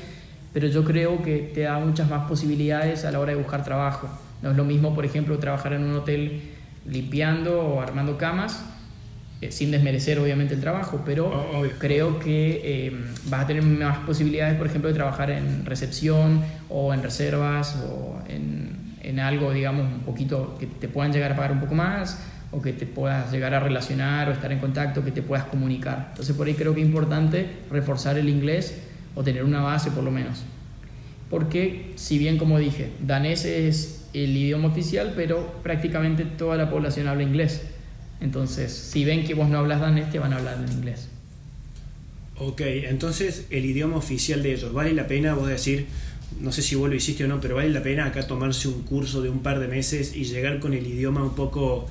pero 0.58 0.70
yo 0.70 0.84
creo 0.84 1.22
que 1.22 1.52
te 1.54 1.62
da 1.62 1.78
muchas 1.78 2.10
más 2.10 2.28
posibilidades 2.28 3.06
a 3.06 3.12
la 3.12 3.20
hora 3.20 3.32
de 3.32 3.38
buscar 3.38 3.64
trabajo. 3.64 4.10
No 4.42 4.50
es 4.50 4.58
lo 4.58 4.66
mismo, 4.66 4.96
por 4.96 5.06
ejemplo, 5.06 5.38
trabajar 5.38 5.74
en 5.74 5.84
un 5.84 5.94
hotel 5.94 6.42
limpiando 6.88 7.62
o 7.62 7.80
armando 7.80 8.18
camas 8.18 8.66
eh, 9.40 9.52
sin 9.52 9.70
desmerecer 9.70 10.18
obviamente 10.18 10.56
el 10.56 10.60
trabajo, 10.60 11.04
pero 11.06 11.32
creo 11.78 12.18
que 12.18 12.62
eh, 12.64 12.92
vas 13.26 13.44
a 13.44 13.46
tener 13.46 13.62
más 13.62 14.00
posibilidades, 14.00 14.58
por 14.58 14.66
ejemplo, 14.66 14.88
de 14.88 14.96
trabajar 14.96 15.30
en 15.30 15.64
recepción 15.64 16.42
o 16.70 16.92
en 16.92 17.04
reservas 17.04 17.78
o 17.88 18.20
en, 18.28 18.96
en, 19.04 19.20
algo, 19.20 19.52
digamos, 19.52 19.86
un 19.86 20.00
poquito 20.00 20.58
que 20.60 20.66
te 20.66 20.88
puedan 20.88 21.14
llegar 21.14 21.34
a 21.34 21.36
pagar 21.36 21.52
un 21.52 21.60
poco 21.60 21.76
más 21.76 22.20
o 22.50 22.64
que 22.64 22.74
te 22.74 22.88
puedas 22.88 23.32
llegar 23.32 23.54
a 23.54 23.60
relacionar 23.60 24.28
o 24.28 24.32
estar 24.32 24.52
en 24.52 24.58
contacto, 24.58 25.06
que 25.06 25.12
te 25.12 25.22
puedas 25.22 25.46
comunicar. 25.46 26.08
Entonces 26.10 26.36
por 26.36 26.48
ahí 26.48 26.56
creo 26.56 26.74
que 26.74 26.82
es 26.82 26.88
importante 26.88 27.48
reforzar 27.70 28.18
el 28.18 28.28
inglés 28.28 28.87
o 29.18 29.24
tener 29.24 29.44
una 29.44 29.62
base 29.62 29.90
por 29.92 30.04
lo 30.04 30.12
menos. 30.12 30.44
Porque 31.30 31.92
si 31.96 32.20
bien 32.20 32.38
como 32.38 32.60
dije, 32.60 32.92
danés 33.06 33.44
es 33.44 34.06
el 34.14 34.38
idioma 34.38 34.68
oficial, 34.68 35.14
pero 35.16 35.60
prácticamente 35.64 36.24
toda 36.24 36.56
la 36.56 36.70
población 36.70 37.08
habla 37.08 37.24
inglés. 37.24 37.64
Entonces, 38.22 38.72
si 38.72 39.04
ven 39.04 39.26
que 39.26 39.34
vos 39.34 39.50
no 39.50 39.58
hablas 39.58 39.82
danés, 39.82 40.10
te 40.12 40.20
van 40.20 40.34
a 40.34 40.38
hablar 40.38 40.64
en 40.66 40.72
inglés. 40.72 41.10
Ok, 42.38 42.62
entonces 42.62 43.48
el 43.50 43.66
idioma 43.66 43.98
oficial 43.98 44.44
de 44.44 44.54
ellos, 44.54 44.72
¿vale 44.72 44.94
la 44.94 45.08
pena 45.08 45.34
vos 45.34 45.48
decir, 45.48 45.88
no 46.40 46.52
sé 46.52 46.62
si 46.62 46.76
vos 46.76 46.88
lo 46.88 46.96
hiciste 46.96 47.26
o 47.26 47.28
no, 47.28 47.42
pero 47.42 47.56
vale 47.56 47.70
la 47.70 47.82
pena 47.82 48.06
acá 48.06 48.28
tomarse 48.28 48.68
un 48.68 48.84
curso 48.84 49.24
de 49.24 49.30
un 49.30 49.40
par 49.40 49.60
de 49.60 49.68
meses 49.68 50.16
y 50.16 50.26
llegar 50.26 50.60
con 50.60 50.76
el 50.76 50.86
idioma 50.86 51.24
un 51.24 51.34
poco 51.34 51.88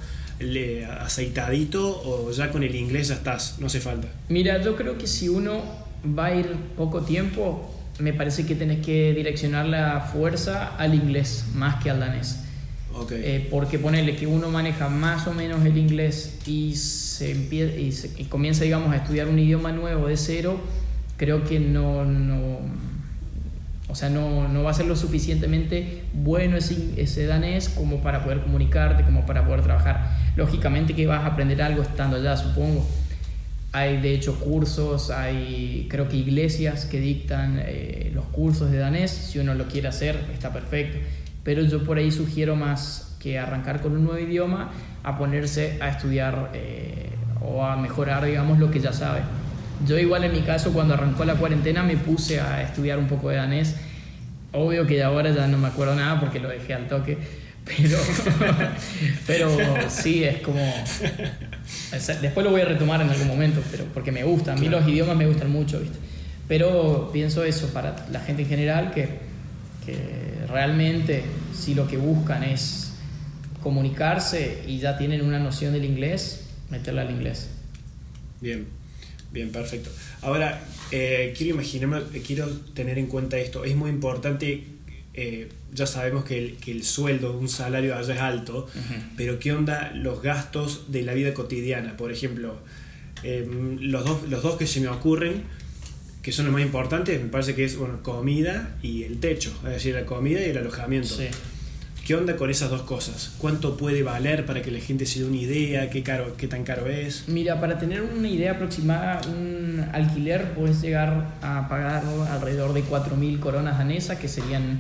aceitadito 1.01 2.01
o 2.05 2.31
ya 2.31 2.51
con 2.53 2.63
el 2.63 2.75
inglés 2.77 3.09
ya 3.09 3.15
estás, 3.15 3.57
no 3.59 3.67
hace 3.67 3.81
falta? 3.81 4.09
Mira, 4.29 4.63
yo 4.63 4.77
creo 4.77 4.97
que 4.97 5.07
si 5.07 5.29
uno 5.29 5.86
va 6.19 6.27
a 6.27 6.35
ir 6.35 6.47
poco 6.77 7.03
tiempo, 7.03 7.73
me 7.99 8.13
parece 8.13 8.47
que 8.47 8.55
tenés 8.55 8.85
que 8.85 9.15
direccionar 9.15 9.67
la 9.67 10.01
fuerza 10.01 10.77
al 10.77 10.95
inglés 10.95 11.47
más 11.55 11.83
que 11.83 11.91
al 11.91 12.01
danés. 12.01 12.41
Eh, 13.11 13.47
porque 13.51 13.79
ponerle 13.79 14.17
que 14.17 14.27
uno 14.27 14.49
maneja 14.49 14.89
más 14.89 15.27
o 15.27 15.35
menos 15.35 15.65
el 15.67 15.77
inglés 15.77 16.39
y, 16.47 16.75
se, 16.77 17.31
y, 17.31 18.25
comienza, 18.25 18.65
digamos, 18.65 18.91
a 18.91 18.97
estudiar 18.97 19.29
un 19.29 19.39
idioma 19.39 19.71
nuevo 19.71 20.09
de 20.09 20.17
cero, 20.17 20.59
creo 21.19 21.45
que 21.45 21.61
no, 21.61 22.07
no 22.07 22.59
o 23.89 23.95
sea, 23.95 24.09
no, 24.09 24.49
no, 24.49 24.63
va 24.63 24.71
a 24.71 24.75
ser 24.75 24.87
lo 24.87 24.97
suficientemente 24.97 26.05
bueno 26.13 26.57
ese, 26.57 26.95
ese, 26.97 27.27
danés 27.27 27.69
como 27.69 28.03
para 28.03 28.25
poder 28.25 28.41
comunicarte, 28.41 29.05
como 29.05 29.27
para 29.27 29.45
poder 29.45 29.63
trabajar. 29.63 30.17
Lógicamente 30.35 30.95
que 30.95 31.07
vas 31.07 31.23
a 31.23 31.29
aprender 31.29 31.63
algo 31.63 31.83
estando 31.83 32.17
allá, 32.17 32.37
supongo. 32.37 32.87
Hay 33.73 34.01
de 34.01 34.15
hecho 34.15 34.39
cursos, 34.41 35.11
hay 35.11 35.87
creo 35.91 36.09
que 36.09 36.17
iglesias 36.17 36.87
que 36.87 36.99
dictan 36.99 37.61
eh, 37.65 38.11
los 38.15 38.25
cursos 38.27 38.71
de 38.71 38.79
danés. 38.79 39.11
Si 39.11 39.39
uno 39.39 39.55
lo 39.55 39.67
quiere 39.67 39.89
hacer, 39.89 40.19
está 40.33 40.53
perfecto 40.53 40.99
pero 41.47 41.63
yo 41.63 41.85
por 41.85 41.97
ahí 41.97 42.11
sugiero 42.11 42.57
más 42.57 43.15
que 43.21 43.39
arrancar 43.39 43.81
con 43.81 43.93
un 43.93 44.05
nuevo 44.05 44.19
idioma 44.19 44.73
a 45.05 45.17
ponerse 45.17 45.79
a 45.81 45.91
estudiar 45.91 46.51
eh, 46.55 47.11
o 47.41 47.65
a 47.65 47.77
mejorar, 47.77 48.25
digamos, 48.25 48.59
lo 48.59 48.69
que 48.69 48.81
ya 48.81 48.93
sabe. 48.93 49.21
Yo 49.87 49.97
igual 49.97 50.25
en 50.25 50.33
mi 50.33 50.41
caso, 50.41 50.73
cuando 50.73 50.95
arrancó 50.95 51.25
la 51.25 51.37
cuarentena, 51.37 51.85
me 51.85 51.97
puse 51.97 52.41
a 52.41 52.65
estudiar 52.65 52.99
un 52.99 53.07
poco 53.07 53.29
de 53.29 53.37
danés. 53.37 53.77
Obvio 54.51 54.89
que 54.89 55.01
ahora 55.05 55.31
ya 55.31 55.47
no 55.47 55.57
me 55.57 55.69
acuerdo 55.69 55.95
nada 55.95 56.19
porque 56.19 56.41
lo 56.41 56.49
dejé 56.49 56.75
al 56.75 56.89
toque, 56.89 57.17
pero, 57.65 57.97
pero 59.29 59.57
sí, 59.89 60.25
es 60.25 60.39
como... 60.39 60.61
Después 61.91 62.45
lo 62.45 62.51
voy 62.51 62.61
a 62.61 62.65
retomar 62.65 63.01
en 63.01 63.11
algún 63.11 63.29
momento, 63.29 63.63
pero 63.71 63.85
porque 63.93 64.13
me 64.13 64.25
gusta. 64.25 64.53
A 64.53 64.57
mí 64.57 64.69
los 64.69 64.87
idiomas 64.87 65.17
me 65.17 65.27
gustan 65.27 65.51
mucho, 65.51 65.81
¿viste? 65.81 65.99
Pero 66.49 67.11
pienso 67.13 67.45
eso 67.45 67.69
para 67.73 68.07
la 68.11 68.21
gente 68.21 68.43
en 68.43 68.49
general, 68.49 68.93
que 68.93 69.27
que 69.87 69.97
realmente 70.49 71.23
si 71.55 71.75
lo 71.75 71.87
que 71.87 71.97
buscan 71.97 72.43
es 72.43 72.93
comunicarse 73.63 74.65
y 74.67 74.79
ya 74.79 74.99
tienen 74.99 75.23
una 75.23 75.39
noción 75.39 75.73
del 75.73 75.85
inglés, 75.85 76.49
meterla 76.71 77.03
al 77.03 77.13
inglés. 77.13 77.49
Bien. 78.41 78.67
Bien, 79.33 79.51
perfecto. 79.51 79.91
Ahora, 80.23 80.63
eh, 80.91 81.35
quiero 81.37 81.55
imaginarme, 81.55 82.03
quiero 82.25 82.49
tener 82.75 82.99
en 82.99 83.07
cuenta 83.07 83.39
esto. 83.39 83.65
Es 83.65 83.77
muy 83.77 83.91
importante, 83.91 84.65
eh, 85.17 85.49
ya 85.73 85.87
sabemos 85.87 86.25
que 86.25 86.39
el, 86.39 86.57
que 86.57 86.71
el, 86.73 86.85
sueldo, 86.85 87.37
un 87.37 87.49
salario 87.49 87.97
allá 87.97 88.15
es 88.15 88.21
alto, 88.21 88.69
pero 89.17 89.39
¿qué 89.39 89.53
onda 89.53 89.93
los 89.95 90.23
gastos 90.23 90.93
de 90.93 91.03
la 91.03 91.15
vida 91.15 91.35
cotidiana? 91.35 91.97
Por 91.97 92.13
ejemplo, 92.13 92.59
em, 93.23 93.79
los, 93.81 94.05
dos, 94.05 94.29
los 94.29 94.43
dos 94.43 94.57
que 94.57 94.67
se 94.67 94.81
me 94.81 94.89
ocurren, 94.89 95.45
que 96.23 96.33
son 96.33 96.45
los 96.45 96.53
más 96.53 96.63
importantes, 96.63 97.23
me 97.23 97.29
parece 97.29 97.55
que 97.55 97.65
es 97.65 97.77
bueno, 97.77 98.03
comida 98.03 98.77
y 98.83 99.05
el 99.05 99.19
techo, 99.19 99.53
es 99.65 99.71
decir, 99.71 99.95
la 99.95 100.05
comida 100.05 100.41
y 100.41 100.51
el 100.51 100.59
alojamiento. 100.59 101.17
Sí. 101.17 101.29
¿Qué 102.07 102.15
onda 102.15 102.37
con 102.37 102.51
esas 102.51 102.71
dos 102.71 102.83
cosas? 102.83 103.35
¿Cuánto 103.37 103.77
puede 103.77 104.05
valer 104.05 104.47
para 104.47 104.63
que 104.63 104.71
la 104.71 104.79
gente 104.79 105.07
se 105.07 105.19
dé 105.19 105.25
una 105.25 105.39
idea? 105.39 105.91
¿Qué, 105.91 106.05
caro, 106.05 106.37
qué 106.37 106.47
tan 106.47 106.63
caro 106.63 106.87
es? 106.87 107.25
Mira, 107.27 107.61
para 107.61 107.79
tener 107.79 108.01
una 108.01 108.29
idea 108.29 108.53
aproximada, 108.53 109.21
un 109.27 109.85
alquiler 109.93 110.53
puedes 110.55 110.81
llegar 110.81 111.35
a 111.43 111.67
pagar 111.69 112.05
alrededor 112.31 112.75
de 112.75 112.85
4.000 112.85 113.41
coronas 113.41 113.79
danesas, 113.79 114.21
que 114.21 114.29
serían 114.29 114.79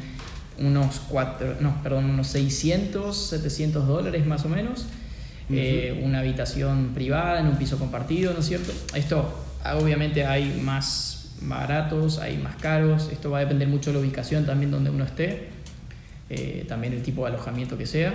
unos, 0.60 1.00
cuatro, 1.08 1.56
no, 1.58 1.82
perdón, 1.82 2.04
unos 2.10 2.28
600, 2.28 3.30
700 3.30 3.88
dólares 3.88 4.24
más 4.24 4.44
o 4.44 4.48
menos. 4.48 4.86
Eh, 5.50 6.00
una 6.04 6.20
habitación 6.20 6.92
privada 6.94 7.40
en 7.40 7.48
un 7.48 7.56
piso 7.56 7.76
compartido, 7.76 8.34
¿no 8.34 8.38
es 8.38 8.46
cierto? 8.46 8.72
Esto, 8.94 9.34
obviamente, 9.80 10.24
hay 10.24 10.60
más 10.62 11.32
baratos, 11.40 12.20
hay 12.20 12.38
más 12.38 12.54
caros. 12.54 13.08
Esto 13.10 13.32
va 13.32 13.38
a 13.38 13.40
depender 13.40 13.66
mucho 13.66 13.90
de 13.90 13.94
la 13.94 14.04
ubicación 14.04 14.46
también 14.46 14.70
donde 14.70 14.90
uno 14.90 15.02
esté. 15.02 15.55
Eh, 16.28 16.64
también 16.68 16.92
el 16.92 17.02
tipo 17.02 17.22
de 17.22 17.32
alojamiento 17.32 17.78
que 17.78 17.86
sea. 17.86 18.14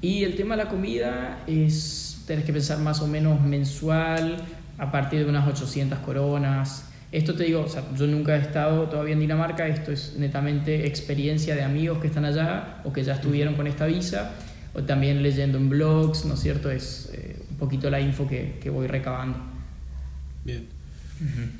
Y 0.00 0.24
el 0.24 0.36
tema 0.36 0.56
de 0.56 0.64
la 0.64 0.70
comida 0.70 1.42
es, 1.46 2.22
tienes 2.26 2.44
que 2.44 2.52
pensar 2.52 2.78
más 2.78 3.00
o 3.00 3.06
menos 3.06 3.40
mensual, 3.40 4.36
a 4.78 4.92
partir 4.92 5.20
de 5.20 5.26
unas 5.26 5.46
800 5.46 5.98
coronas. 5.98 6.84
Esto 7.10 7.34
te 7.34 7.44
digo, 7.44 7.62
o 7.62 7.68
sea, 7.68 7.82
yo 7.96 8.06
nunca 8.06 8.36
he 8.36 8.40
estado 8.40 8.84
todavía 8.88 9.14
en 9.14 9.20
Dinamarca, 9.20 9.66
esto 9.66 9.92
es 9.92 10.14
netamente 10.16 10.86
experiencia 10.86 11.54
de 11.54 11.62
amigos 11.62 11.98
que 11.98 12.06
están 12.06 12.24
allá 12.24 12.80
o 12.84 12.92
que 12.92 13.02
ya 13.02 13.14
estuvieron 13.14 13.54
con 13.54 13.66
esta 13.66 13.86
visa, 13.86 14.32
o 14.74 14.82
también 14.82 15.22
leyendo 15.22 15.58
en 15.58 15.68
blogs, 15.68 16.26
¿no 16.26 16.34
es 16.34 16.40
cierto? 16.40 16.70
Es 16.70 17.10
eh, 17.14 17.36
un 17.50 17.56
poquito 17.56 17.90
la 17.90 18.00
info 18.00 18.28
que, 18.28 18.58
que 18.62 18.70
voy 18.70 18.86
recabando. 18.86 19.38
Bien. 20.44 20.66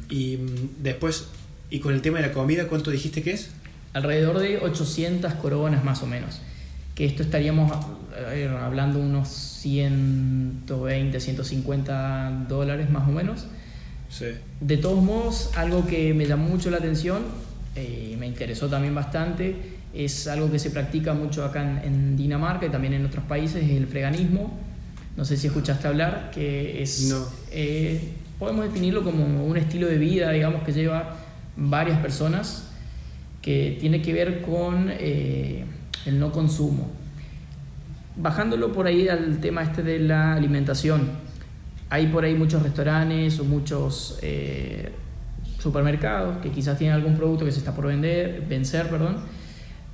Y 0.08 0.36
mm, 0.36 0.82
después, 0.82 1.28
¿y 1.70 1.80
con 1.80 1.94
el 1.94 2.02
tema 2.02 2.20
de 2.20 2.28
la 2.28 2.32
comida, 2.32 2.68
cuánto 2.68 2.90
dijiste 2.90 3.22
que 3.22 3.32
es? 3.32 3.50
Alrededor 3.92 4.38
de 4.38 4.58
800 4.58 5.34
coronas 5.34 5.84
más 5.84 6.02
o 6.02 6.06
menos. 6.06 6.40
Que 6.94 7.04
esto 7.04 7.22
estaríamos 7.22 7.72
hablando 8.60 8.98
unos 8.98 9.28
120, 9.28 11.20
150 11.20 12.46
dólares 12.48 12.90
más 12.90 13.08
o 13.08 13.12
menos. 13.12 13.46
De 14.60 14.76
todos 14.78 15.02
modos, 15.02 15.50
algo 15.56 15.86
que 15.86 16.14
me 16.14 16.26
llamó 16.26 16.48
mucho 16.48 16.70
la 16.70 16.78
atención, 16.78 17.22
eh, 17.76 18.16
me 18.18 18.26
interesó 18.26 18.68
también 18.68 18.94
bastante, 18.94 19.54
es 19.94 20.26
algo 20.26 20.50
que 20.50 20.58
se 20.58 20.70
practica 20.70 21.14
mucho 21.14 21.44
acá 21.44 21.82
en, 21.84 22.16
Dinamarca 22.16 22.66
y 22.66 22.70
también 22.70 22.94
en 22.94 23.06
otros 23.06 23.24
países, 23.24 23.62
es 23.62 23.70
el 23.70 23.86
freganismo. 23.86 24.58
No 25.16 25.24
sé 25.24 25.36
si 25.36 25.48
escuchaste 25.48 25.86
hablar, 25.88 26.30
que 26.32 26.82
es... 26.82 27.14
Eh, 27.50 28.12
podemos 28.38 28.64
definirlo 28.64 29.02
como 29.02 29.44
un 29.44 29.56
estilo 29.56 29.88
de 29.88 29.98
vida, 29.98 30.30
digamos, 30.30 30.62
que 30.62 30.72
lleva 30.72 31.16
varias 31.56 31.98
personas 32.00 32.67
que 33.42 33.76
tiene 33.80 34.02
que 34.02 34.12
ver 34.12 34.42
con 34.42 34.88
eh, 34.90 35.64
el 36.06 36.18
no 36.18 36.32
consumo. 36.32 36.90
Bajándolo 38.16 38.72
por 38.72 38.86
ahí 38.86 39.08
al 39.08 39.38
tema 39.40 39.62
este 39.62 39.82
de 39.82 40.00
la 40.00 40.34
alimentación, 40.34 41.08
hay 41.90 42.08
por 42.08 42.24
ahí 42.24 42.34
muchos 42.34 42.62
restaurantes 42.62 43.38
o 43.38 43.44
muchos 43.44 44.18
eh, 44.22 44.92
supermercados 45.58 46.38
que 46.38 46.50
quizás 46.50 46.78
tienen 46.78 46.96
algún 46.96 47.16
producto 47.16 47.44
que 47.44 47.52
se 47.52 47.58
está 47.58 47.74
por 47.74 47.86
vender, 47.86 48.44
vencer, 48.48 48.88
perdón, 48.88 49.16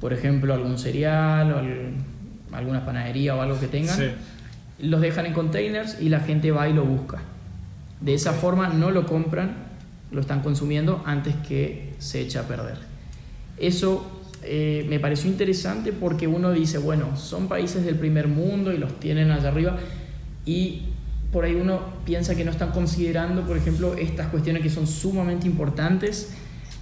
por 0.00 0.12
ejemplo 0.12 0.52
algún 0.54 0.78
cereal 0.78 1.52
o 1.52 2.56
alguna 2.56 2.84
panadería 2.84 3.34
o 3.34 3.40
algo 3.40 3.58
que 3.60 3.68
tengan, 3.68 3.98
los 4.80 5.00
dejan 5.00 5.26
en 5.26 5.32
containers 5.32 6.00
y 6.00 6.08
la 6.08 6.20
gente 6.20 6.50
va 6.50 6.68
y 6.68 6.72
lo 6.72 6.84
busca. 6.84 7.18
De 8.00 8.14
esa 8.14 8.32
forma 8.32 8.68
no 8.68 8.90
lo 8.90 9.06
compran, 9.06 9.54
lo 10.10 10.20
están 10.20 10.40
consumiendo 10.40 11.02
antes 11.06 11.34
que 11.48 11.94
se 11.98 12.20
eche 12.20 12.38
a 12.38 12.42
perder. 12.42 12.93
Eso 13.58 14.22
eh, 14.42 14.84
me 14.88 15.00
pareció 15.00 15.30
interesante 15.30 15.92
porque 15.92 16.26
uno 16.26 16.52
dice, 16.52 16.78
bueno, 16.78 17.16
son 17.16 17.48
países 17.48 17.84
del 17.84 17.96
primer 17.96 18.28
mundo 18.28 18.72
y 18.72 18.78
los 18.78 18.98
tienen 19.00 19.30
allá 19.30 19.48
arriba 19.48 19.76
y 20.44 20.82
por 21.32 21.44
ahí 21.44 21.54
uno 21.54 21.80
piensa 22.04 22.34
que 22.36 22.44
no 22.44 22.50
están 22.50 22.70
considerando, 22.70 23.42
por 23.42 23.56
ejemplo, 23.56 23.94
estas 23.94 24.28
cuestiones 24.28 24.62
que 24.62 24.70
son 24.70 24.86
sumamente 24.86 25.46
importantes 25.46 26.32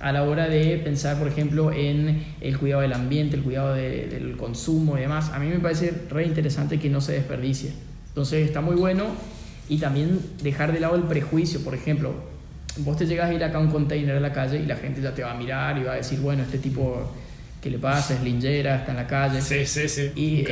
a 0.01 0.13
la 0.13 0.25
hora 0.25 0.49
de 0.49 0.79
pensar, 0.79 1.17
por 1.17 1.29
ejemplo, 1.29 1.73
en 1.73 2.25
el 2.41 2.59
cuidado 2.59 2.83
del 2.83 2.93
ambiente, 2.93 3.37
el 3.37 3.43
cuidado 3.43 3.75
del 3.75 4.37
consumo 4.37 4.99
y 4.99 5.03
demás. 5.03 5.31
A 5.33 5.39
mí 5.39 5.47
me 5.47 5.61
parece 5.61 5.95
re 6.11 6.27
interesante 6.27 6.81
que 6.81 6.91
no 6.91 7.01
se 7.01 7.13
desperdicie. 7.13 7.73
Entonces 8.09 8.45
está 8.45 8.61
muy 8.61 8.75
bueno 8.75 9.07
y 9.69 9.79
también 9.79 10.21
dejar 10.43 10.73
de 10.73 10.81
lado 10.81 10.97
el 10.97 11.05
prejuicio, 11.05 11.61
por 11.61 11.75
ejemplo, 11.75 12.13
vos 12.79 12.97
te 12.97 13.07
llegas 13.07 13.31
a 13.31 13.35
ir 13.35 13.43
acá 13.45 13.59
a 13.59 13.61
un 13.61 13.71
container 13.71 14.17
a 14.17 14.21
la 14.21 14.33
calle 14.33 14.59
y 14.59 14.67
la 14.67 14.77
gente 14.77 15.01
ya 15.01 15.15
te 15.15 15.23
va 15.23 15.33
a 15.33 15.35
mirar 15.35 15.79
y 15.79 15.85
va 15.85 15.93
a 15.93 15.97
decir, 15.97 16.21
bueno, 16.21 16.43
este 16.43 16.59
tipo 16.59 17.11
que 17.63 17.71
le 17.71 17.79
pasa 17.79 18.15
es 18.15 18.23
linjera, 18.23 18.77
está 18.77 18.91
en 18.91 18.97
la 18.97 19.07
calle. 19.07 19.41
Sí, 19.41 19.65
sí, 19.67 19.89
sí. 19.89 20.11
Y, 20.17 20.45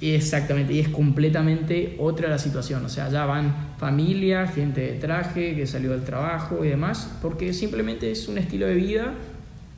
y, 0.00 0.14
exactamente, 0.14 0.72
y 0.72 0.80
es 0.80 0.88
completamente 0.88 1.94
otra 1.98 2.28
la 2.28 2.38
situación. 2.38 2.84
O 2.84 2.88
sea, 2.88 3.08
ya 3.08 3.24
van 3.24 3.54
familia, 3.78 4.48
gente 4.48 4.80
de 4.80 4.92
traje 4.94 5.54
que 5.54 5.64
salió 5.66 5.92
del 5.92 6.02
trabajo 6.02 6.64
y 6.64 6.68
demás, 6.68 7.08
porque 7.22 7.52
simplemente 7.52 8.10
es 8.10 8.26
un 8.26 8.38
estilo 8.38 8.66
de 8.66 8.74
vida 8.74 9.14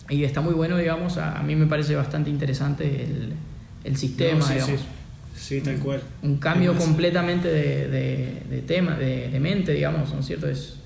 y 0.08 0.24
está 0.24 0.40
muy 0.40 0.54
bueno, 0.54 0.78
digamos. 0.78 1.18
A, 1.18 1.42
mí 1.42 1.54
me 1.56 1.66
parece 1.66 1.94
bastante 1.94 2.30
interesante 2.30 2.86
el, 2.86 3.34
el 3.84 3.96
sistema, 3.98 4.50
digamos. 4.50 4.80
Sí. 5.36 5.60
tal 5.60 5.76
cual. 5.80 6.00
Un 6.22 6.38
cambio 6.38 6.74
completamente 6.74 7.48
de, 7.48 7.88
de, 7.88 8.42
de, 8.48 8.62
tema, 8.62 8.96
de, 8.96 9.28
de 9.28 9.40
mente, 9.40 9.72
digamos, 9.72 10.12
¿no 10.14 10.20
es 10.20 10.26
cierto? 10.26 10.48
Es, 10.48 10.77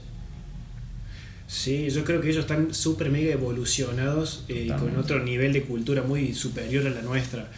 Sí, 1.53 1.91
yo 1.91 2.03
creo 2.03 2.23
que 2.23 2.31
ellos 2.31 2.45
están 2.45 2.73
súper 2.73 3.11
mega 3.11 3.31
evolucionados 3.31 4.47
y 4.49 4.71
eh, 4.71 4.75
con 4.79 4.97
otro 4.97 5.23
nivel 5.23 5.53
de 5.53 5.62
cultura 5.65 6.03
muy 6.03 6.33
superior 6.33 6.87
a 6.87 6.91
la 6.91 7.03
nuestra. 7.03 7.51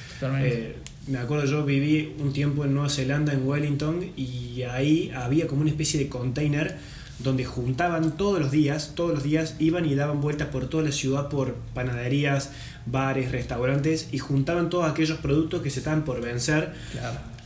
Eh, 0.42 0.74
me 1.06 1.18
acuerdo, 1.18 1.44
yo 1.44 1.64
viví 1.64 2.12
un 2.18 2.32
tiempo 2.32 2.64
en 2.64 2.74
Nueva 2.74 2.88
Zelanda, 2.88 3.32
en 3.32 3.46
Wellington, 3.46 4.04
y 4.16 4.62
ahí 4.62 5.12
había 5.14 5.46
como 5.46 5.60
una 5.60 5.70
especie 5.70 6.00
de 6.00 6.08
container 6.08 6.76
donde 7.20 7.44
juntaban 7.44 8.16
todos 8.16 8.40
los 8.40 8.50
días, 8.50 8.94
todos 8.96 9.14
los 9.14 9.22
días 9.22 9.54
iban 9.60 9.86
y 9.86 9.94
daban 9.94 10.20
vueltas 10.20 10.48
por 10.48 10.66
toda 10.68 10.82
la 10.82 10.92
ciudad 10.92 11.28
por 11.28 11.54
panaderías, 11.72 12.50
bares, 12.86 13.30
restaurantes 13.30 14.08
y 14.10 14.18
juntaban 14.18 14.70
todos 14.70 14.90
aquellos 14.90 15.18
productos 15.18 15.62
que 15.62 15.70
se 15.70 15.78
estaban 15.78 16.04
por 16.04 16.20
vencer. 16.20 16.72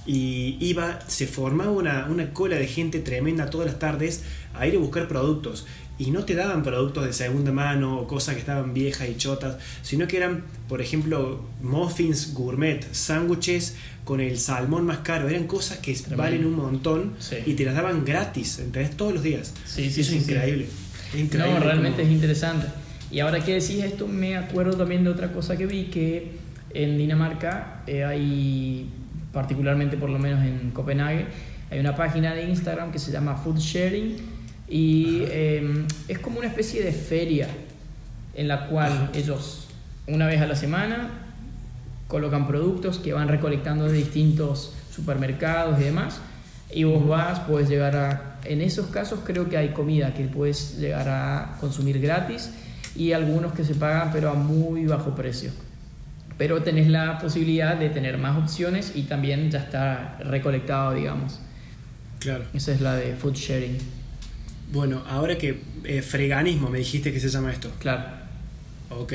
Y 0.07 0.57
iba, 0.61 1.01
se 1.07 1.27
formaba 1.27 1.73
una, 1.73 2.07
una 2.07 2.33
cola 2.33 2.57
de 2.57 2.67
gente 2.67 3.01
tremenda 3.01 3.51
todas 3.51 3.67
las 3.67 3.79
tardes 3.79 4.23
a 4.55 4.67
ir 4.67 4.77
a 4.77 4.79
buscar 4.79 5.07
productos 5.07 5.67
y 5.99 6.11
no 6.13 6.25
te 6.25 6.35
daban 6.35 6.63
productos 6.63 7.05
de 7.05 7.13
segunda 7.13 7.51
mano 7.51 7.99
o 7.99 8.07
cosas 8.07 8.35
que 8.35 8.41
estaban 8.41 8.73
viejas 8.73 9.09
y 9.09 9.17
chotas, 9.17 9.57
sino 9.83 10.07
que 10.07 10.17
eran, 10.17 10.45
por 10.69 10.81
ejemplo, 10.81 11.43
muffins 11.61 12.35
gourmet, 12.35 12.87
sándwiches 12.93 13.77
con 14.05 14.21
el 14.21 14.39
salmón 14.39 14.87
más 14.87 14.99
caro, 14.99 15.29
eran 15.29 15.47
cosas 15.47 15.79
que 15.79 15.97
valen 16.17 16.47
un 16.47 16.55
montón 16.57 17.15
y 17.45 17.55
te 17.55 17.65
las 17.65 17.75
daban 17.75 18.05
gratis, 18.05 18.61
¿entendés? 18.61 18.97
Todos 18.97 19.15
los 19.15 19.23
días. 19.23 19.53
Sí, 19.67 19.91
sí, 19.91 20.01
Eso 20.01 20.15
es 20.15 20.23
increíble. 20.23 20.67
increíble. 21.15 21.55
No, 21.55 21.61
realmente 21.61 22.03
es 22.03 22.09
interesante. 22.09 22.69
Y 23.11 23.21
ahora 23.21 23.41
que 23.45 23.55
decís 23.55 23.83
esto, 23.83 24.07
me 24.07 24.37
acuerdo 24.37 24.77
también 24.77 25.03
de 25.03 25.11
otra 25.11 25.33
cosa 25.33 25.57
que 25.57 25.67
vi, 25.67 25.85
que 25.87 26.33
en 26.75 26.97
Dinamarca 26.97 27.83
eh, 27.87 28.05
hay, 28.05 28.89
particularmente 29.33 29.97
por 29.97 30.11
lo 30.11 30.19
menos 30.19 30.45
en 30.45 30.71
Copenhague, 30.71 31.27
hay 31.71 31.81
una 31.81 31.97
página 31.97 32.35
de 32.35 32.49
Instagram 32.49 32.93
que 32.93 32.99
se 32.99 33.11
llama 33.11 33.37
Food 33.37 33.59
Sharing 33.59 34.38
y 34.69 35.23
em, 35.31 35.87
es 36.09 36.19
como 36.19 36.39
una 36.39 36.49
especie 36.49 36.83
de 36.83 36.93
feria 36.93 37.49
en 38.35 38.49
la 38.49 38.67
cual 38.67 39.11
ellos 39.15 39.69
una 40.07 40.27
vez 40.27 40.41
a 40.41 40.47
la 40.47 40.57
semana 40.57 41.11
colocan 42.07 42.47
productos 42.47 42.99
que 42.99 43.13
van 43.13 43.29
recolectando 43.29 43.87
de 43.87 43.93
distintos 43.93 44.75
supermercados 44.91 45.81
y 45.81 45.85
demás. 45.85 46.21
Y 46.71 46.85
vos 46.85 47.07
vas, 47.07 47.41
puedes 47.41 47.69
llegar 47.69 47.97
a... 47.97 48.39
En 48.45 48.61
esos 48.61 48.87
casos 48.87 49.21
creo 49.25 49.49
que 49.49 49.57
hay 49.57 49.71
comida 49.71 50.15
que 50.15 50.25
puedes 50.25 50.79
llegar 50.79 51.09
a 51.09 51.57
consumir 51.61 52.01
gratis 52.01 52.51
y 52.97 53.13
algunos 53.13 53.53
que 53.53 53.65
se 53.65 53.75
pagan 53.75 54.11
pero 54.13 54.31
a 54.31 54.35
muy 54.35 54.87
bajo 54.87 55.15
precio. 55.15 55.51
Pero 56.37 56.63
tenés 56.63 56.89
la 56.89 57.19
posibilidad 57.19 57.77
de 57.77 57.91
tener 57.91 58.17
más 58.17 58.39
opciones 58.39 58.93
y 58.95 59.03
también 59.03 59.51
ya 59.51 59.59
está 59.59 60.19
recolectado, 60.21 60.95
digamos. 60.95 61.41
Claro. 62.21 62.45
Esa 62.55 62.73
es 62.73 62.81
la 62.81 62.95
de 62.97 63.15
food 63.17 63.35
sharing. 63.35 63.79
Bueno, 64.73 65.03
ahora 65.09 65.39
que 65.39 65.61
eh, 65.85 66.03
freganismo 66.03 66.69
me 66.69 66.79
dijiste 66.79 67.13
que 67.13 67.21
se 67.21 67.29
llama 67.29 67.53
esto. 67.53 67.71
Claro. 67.79 68.05
Ok. 68.91 69.13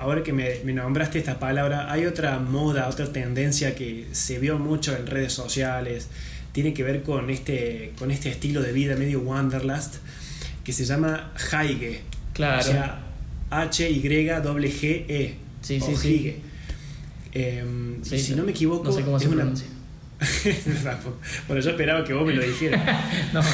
Ahora 0.00 0.22
que 0.22 0.32
me, 0.32 0.60
nombraste 0.72 1.18
esta 1.18 1.38
palabra, 1.38 1.92
hay 1.92 2.04
otra 2.06 2.38
moda, 2.40 2.88
otra 2.88 3.12
tendencia 3.12 3.74
que 3.76 4.08
se 4.12 4.38
vio 4.40 4.58
mucho 4.58 4.94
en 4.96 5.06
redes 5.06 5.32
sociales, 5.32 6.08
tiene 6.52 6.74
que 6.74 6.82
ver 6.82 7.02
con 7.02 7.30
este, 7.30 7.92
con 7.98 8.10
este 8.10 8.28
estilo 8.30 8.60
de 8.60 8.72
vida 8.72 8.96
medio 8.96 9.20
wanderlust, 9.20 9.96
que 10.64 10.72
se 10.72 10.84
llama 10.84 11.32
Haige. 11.52 12.02
Claro. 12.32 12.60
O 12.60 12.62
sea, 12.62 13.02
H-Y-G-E. 13.50 15.34
Sí, 15.62 15.78
o 15.80 15.86
sí, 15.86 15.96
sí. 15.96 16.08
Hige. 16.14 16.36
Em, 17.32 18.02
Sí, 18.04 18.18
si 18.18 18.24
sí. 18.26 18.34
no 18.34 18.44
me 18.44 18.50
equivoco, 18.50 18.84
No 18.84 18.92
sé 18.92 19.02
cómo 19.02 19.16
es 19.16 19.22
se 19.22 19.28
una. 19.28 19.36
pronuncia. 19.42 19.66
bueno, 21.48 21.62
yo 21.62 21.70
esperaba 21.70 22.04
que 22.04 22.12
vos 22.14 22.26
me 22.26 22.34
lo 22.34 22.42
dijeras. 22.42 22.82
No, 23.32 23.40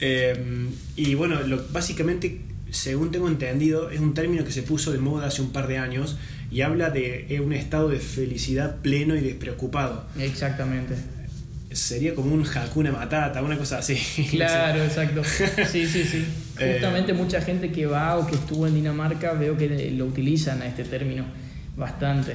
Eh, 0.00 0.68
y 0.96 1.14
bueno, 1.14 1.40
lo- 1.42 1.64
básicamente, 1.72 2.40
según 2.70 3.10
tengo 3.10 3.26
entendido, 3.28 3.90
es 3.90 3.98
un 4.00 4.14
término 4.14 4.44
que 4.44 4.52
se 4.52 4.62
puso 4.62 4.92
de 4.92 4.98
moda 4.98 5.26
hace 5.26 5.42
un 5.42 5.50
par 5.50 5.66
de 5.66 5.78
años 5.78 6.16
y 6.52 6.60
habla 6.60 6.90
de 6.90 7.26
eh, 7.28 7.40
un 7.40 7.52
estado 7.52 7.88
de 7.88 7.98
felicidad 7.98 8.76
pleno 8.76 9.16
y 9.16 9.20
despreocupado. 9.20 10.06
exactamente. 10.18 10.94
Sería 11.72 12.14
como 12.14 12.32
un 12.32 12.46
Hakuna 12.46 12.92
Matata, 12.92 13.42
una 13.42 13.58
cosa 13.58 13.78
así. 13.78 13.94
Claro, 14.30 14.82
exacto. 14.84 15.22
Sí, 15.24 15.86
sí, 15.86 16.02
sí. 16.04 16.24
Eh, 16.58 16.74
Justamente 16.74 17.12
mucha 17.12 17.42
gente 17.42 17.70
que 17.70 17.84
va 17.84 18.16
o 18.16 18.26
que 18.26 18.36
estuvo 18.36 18.66
en 18.66 18.74
Dinamarca 18.74 19.32
veo 19.34 19.56
que 19.58 19.90
lo 19.90 20.06
utilizan 20.06 20.62
a 20.62 20.66
este 20.66 20.84
término 20.84 21.24
bastante. 21.76 22.34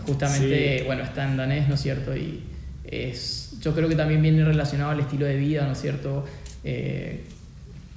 Justamente, 0.00 0.78
Sí. 0.80 0.84
bueno, 0.86 1.02
está 1.02 1.28
en 1.30 1.36
danés, 1.36 1.68
¿no 1.68 1.74
es 1.74 1.80
cierto? 1.82 2.16
Y 2.16 2.40
es, 2.84 3.54
yo 3.60 3.74
creo 3.74 3.88
que 3.88 3.94
también 3.94 4.22
viene 4.22 4.44
relacionado 4.44 4.90
al 4.90 5.00
estilo 5.00 5.26
de 5.26 5.36
vida, 5.36 5.66
¿no 5.66 5.72
es 5.72 5.80
cierto? 5.80 6.24
Eh, 6.64 7.24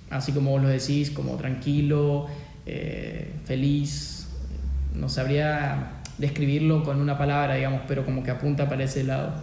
así 0.10 0.32
como 0.32 0.52
vos 0.52 0.62
lo 0.62 0.68
decís, 0.68 1.10
como 1.12 1.36
tranquilo, 1.38 2.28
eh, 2.66 3.32
feliz. 3.46 4.28
No 4.94 5.10
sabría 5.10 6.02
describirlo 6.18 6.84
con 6.84 7.02
una 7.02 7.18
palabra, 7.18 7.56
digamos, 7.56 7.82
pero 7.88 8.06
como 8.06 8.24
que 8.24 8.32
apunta 8.32 8.70
para 8.70 8.84
ese 8.84 9.04
lado. 9.04 9.34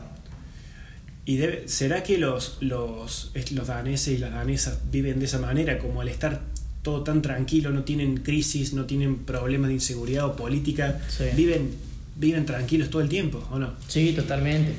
¿Y 1.24 1.36
debe- 1.36 1.68
será 1.68 2.02
que 2.02 2.18
los, 2.18 2.58
los, 2.60 3.32
los 3.52 3.66
daneses 3.66 4.14
y 4.14 4.18
las 4.18 4.32
danesas 4.32 4.80
viven 4.90 5.18
de 5.20 5.26
esa 5.26 5.38
manera, 5.38 5.78
como 5.78 6.00
al 6.00 6.08
estar 6.08 6.40
todo 6.82 7.02
tan 7.04 7.22
tranquilo, 7.22 7.70
no 7.70 7.84
tienen 7.84 8.16
crisis, 8.18 8.72
no 8.72 8.86
tienen 8.86 9.18
problemas 9.18 9.68
de 9.68 9.74
inseguridad 9.74 10.24
o 10.26 10.34
política, 10.34 10.98
Sí. 11.08 11.24
viven, 11.36 11.70
viven 12.16 12.46
tranquilos 12.46 12.90
todo 12.90 13.02
el 13.02 13.08
tiempo, 13.08 13.46
¿o 13.50 13.58
no? 13.58 13.72
Sí, 13.88 14.12
totalmente. 14.12 14.72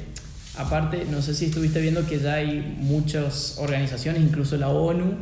Aparte, 0.57 1.05
no 1.09 1.21
sé 1.21 1.33
si 1.33 1.45
estuviste 1.45 1.81
viendo 1.81 2.05
que 2.05 2.19
ya 2.19 2.35
hay 2.35 2.75
muchas 2.79 3.57
organizaciones, 3.57 4.21
incluso 4.21 4.55
la 4.57 4.69
ONU, 4.69 5.15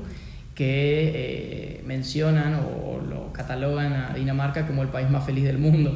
que 0.56 1.12
eh, 1.16 1.82
mencionan 1.86 2.56
o 2.56 3.00
lo 3.02 3.32
catalogan 3.32 3.94
a 3.94 4.14
Dinamarca 4.14 4.68
como 4.68 4.82
el 4.84 4.90
país 4.90 5.10
más 5.10 5.26
feliz 5.26 5.46
del 5.46 5.58
mundo. 5.58 5.92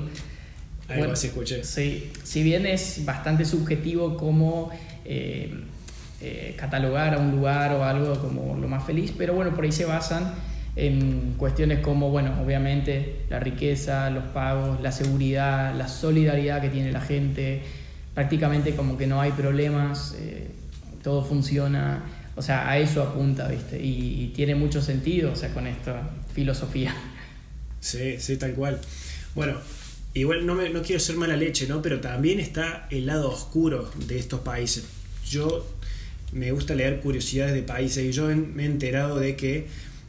Algo 0.88 1.00
Bueno, 1.00 1.14
así 1.14 1.28
escuché. 1.28 1.64
Sí, 1.64 2.12
si 2.24 2.44
bien 2.44 2.66
es 2.66 3.04
bastante 3.04 3.44
subjetivo 3.44 4.16
como 4.16 4.70
eh, 5.04 5.54
eh, 6.22 6.56
catalogar 6.58 7.16
a 7.16 7.18
un 7.18 7.32
lugar 7.32 7.74
o 7.74 7.84
algo 7.84 8.20
como 8.20 8.56
lo 8.58 8.68
más 8.68 8.86
feliz, 8.86 9.14
pero 9.18 9.34
bueno, 9.34 9.54
por 9.54 9.66
ahí 9.66 9.72
se 9.72 9.86
basan 9.86 10.34
en 10.76 11.36
cuestiones 11.38 11.80
como, 11.80 12.10
bueno, 12.10 12.42
obviamente 12.44 13.22
la 13.30 13.40
riqueza, 13.40 14.10
los 14.10 14.26
pagos, 14.26 14.82
la 14.82 14.92
seguridad, 14.92 15.74
la 15.76 15.88
solidaridad 15.88 16.62
que 16.62 16.70
tiene 16.70 16.92
la 16.92 17.02
gente, 17.02 17.62
prácticamente 18.14 18.76
como 18.76 18.98
que 18.98 19.08
no 19.08 19.22
hay 19.22 19.32
problemas, 19.32 20.16
eh, 20.20 20.48
todo 21.02 21.24
funciona, 21.24 22.04
o 22.36 22.42
sea, 22.42 22.70
a 22.70 22.78
eso 22.78 23.02
apunta, 23.04 23.48
¿viste? 23.48 23.82
Y, 23.82 24.24
y 24.24 24.28
tiene 24.36 24.56
mucho 24.56 24.82
sentido, 24.82 25.32
o 25.32 25.36
sea, 25.36 25.54
con 25.54 25.68
esta 25.68 26.10
filosofía. 26.34 26.94
Sí, 27.80 28.16
sí, 28.20 28.38
tal 28.38 28.54
cual. 28.54 28.80
Bueno, 29.36 29.58
igual 30.14 30.46
no, 30.46 30.56
me, 30.56 30.70
no 30.70 30.82
quiero 30.82 31.00
ser 31.00 31.18
mala 31.18 31.38
leche, 31.38 31.68
¿no? 31.68 31.82
Pero 31.82 32.02
también 32.02 32.40
está 32.40 32.88
el 32.90 33.06
lado 33.06 33.30
oscuro 33.30 33.92
de 34.08 34.18
estos 34.18 34.42
países. 34.42 34.86
Yo 35.26 35.66
me 36.34 36.52
gusta 36.52 36.76
leer 36.76 37.00
curiosidades 37.00 37.54
de 37.54 37.62
países 37.62 38.04
y 38.04 38.12
yo 38.12 38.28
me 38.28 38.64
he 38.64 38.66
enterado 38.66 39.20
de 39.20 39.36
que 39.36 39.68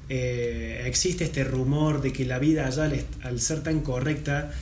eh, 0.09 0.83
existe 0.87 1.25
este 1.25 1.45
rumor 1.45 2.01
de 2.03 2.13
que 2.13 2.25
la 2.25 2.39
vida 2.39 2.67
allá, 2.67 2.85
al, 2.85 3.05
al 3.23 3.41
ser 3.41 3.63
tan 3.63 3.81
correcta, 3.81 4.53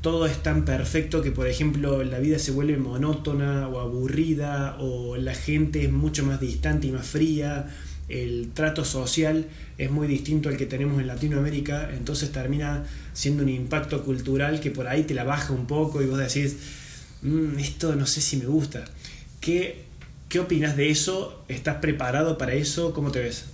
todo 0.00 0.26
es 0.26 0.42
tan 0.42 0.64
perfecto 0.64 1.22
que, 1.22 1.32
por 1.32 1.48
ejemplo, 1.48 2.04
la 2.04 2.18
vida 2.20 2.38
se 2.38 2.52
vuelve 2.52 2.76
monótona 2.76 3.68
o 3.68 3.80
aburrida 3.80 4.76
o 4.78 5.16
la 5.16 5.34
gente 5.34 5.84
es 5.84 5.90
mucho 5.90 6.24
más 6.24 6.40
distante 6.40 6.86
y 6.86 6.92
más 6.92 7.06
fría, 7.06 7.68
el 8.08 8.50
trato 8.54 8.84
social 8.84 9.46
es 9.78 9.90
muy 9.90 10.06
distinto 10.06 10.48
al 10.48 10.56
que 10.56 10.66
tenemos 10.66 11.00
en 11.00 11.08
Latinoamérica, 11.08 11.90
entonces 11.92 12.30
termina 12.30 12.84
siendo 13.14 13.42
un 13.42 13.48
impacto 13.48 14.04
cultural 14.04 14.60
que 14.60 14.70
por 14.70 14.86
ahí 14.86 15.02
te 15.02 15.14
la 15.14 15.24
baja 15.24 15.52
un 15.52 15.66
poco 15.66 16.00
y 16.02 16.06
vos 16.06 16.18
decís, 16.18 16.56
"Mm, 17.22 17.58
esto 17.58 17.96
no 17.96 18.06
sé 18.06 18.20
si 18.20 18.36
me 18.36 18.46
gusta. 18.46 18.84
¿Qué, 19.40 19.86
¿Qué 20.28 20.38
opinas 20.38 20.76
de 20.76 20.90
eso? 20.90 21.42
¿Estás 21.48 21.76
preparado 21.76 22.38
para 22.38 22.54
eso? 22.54 22.92
¿Cómo 22.92 23.10
te 23.10 23.20
ves? 23.20 23.46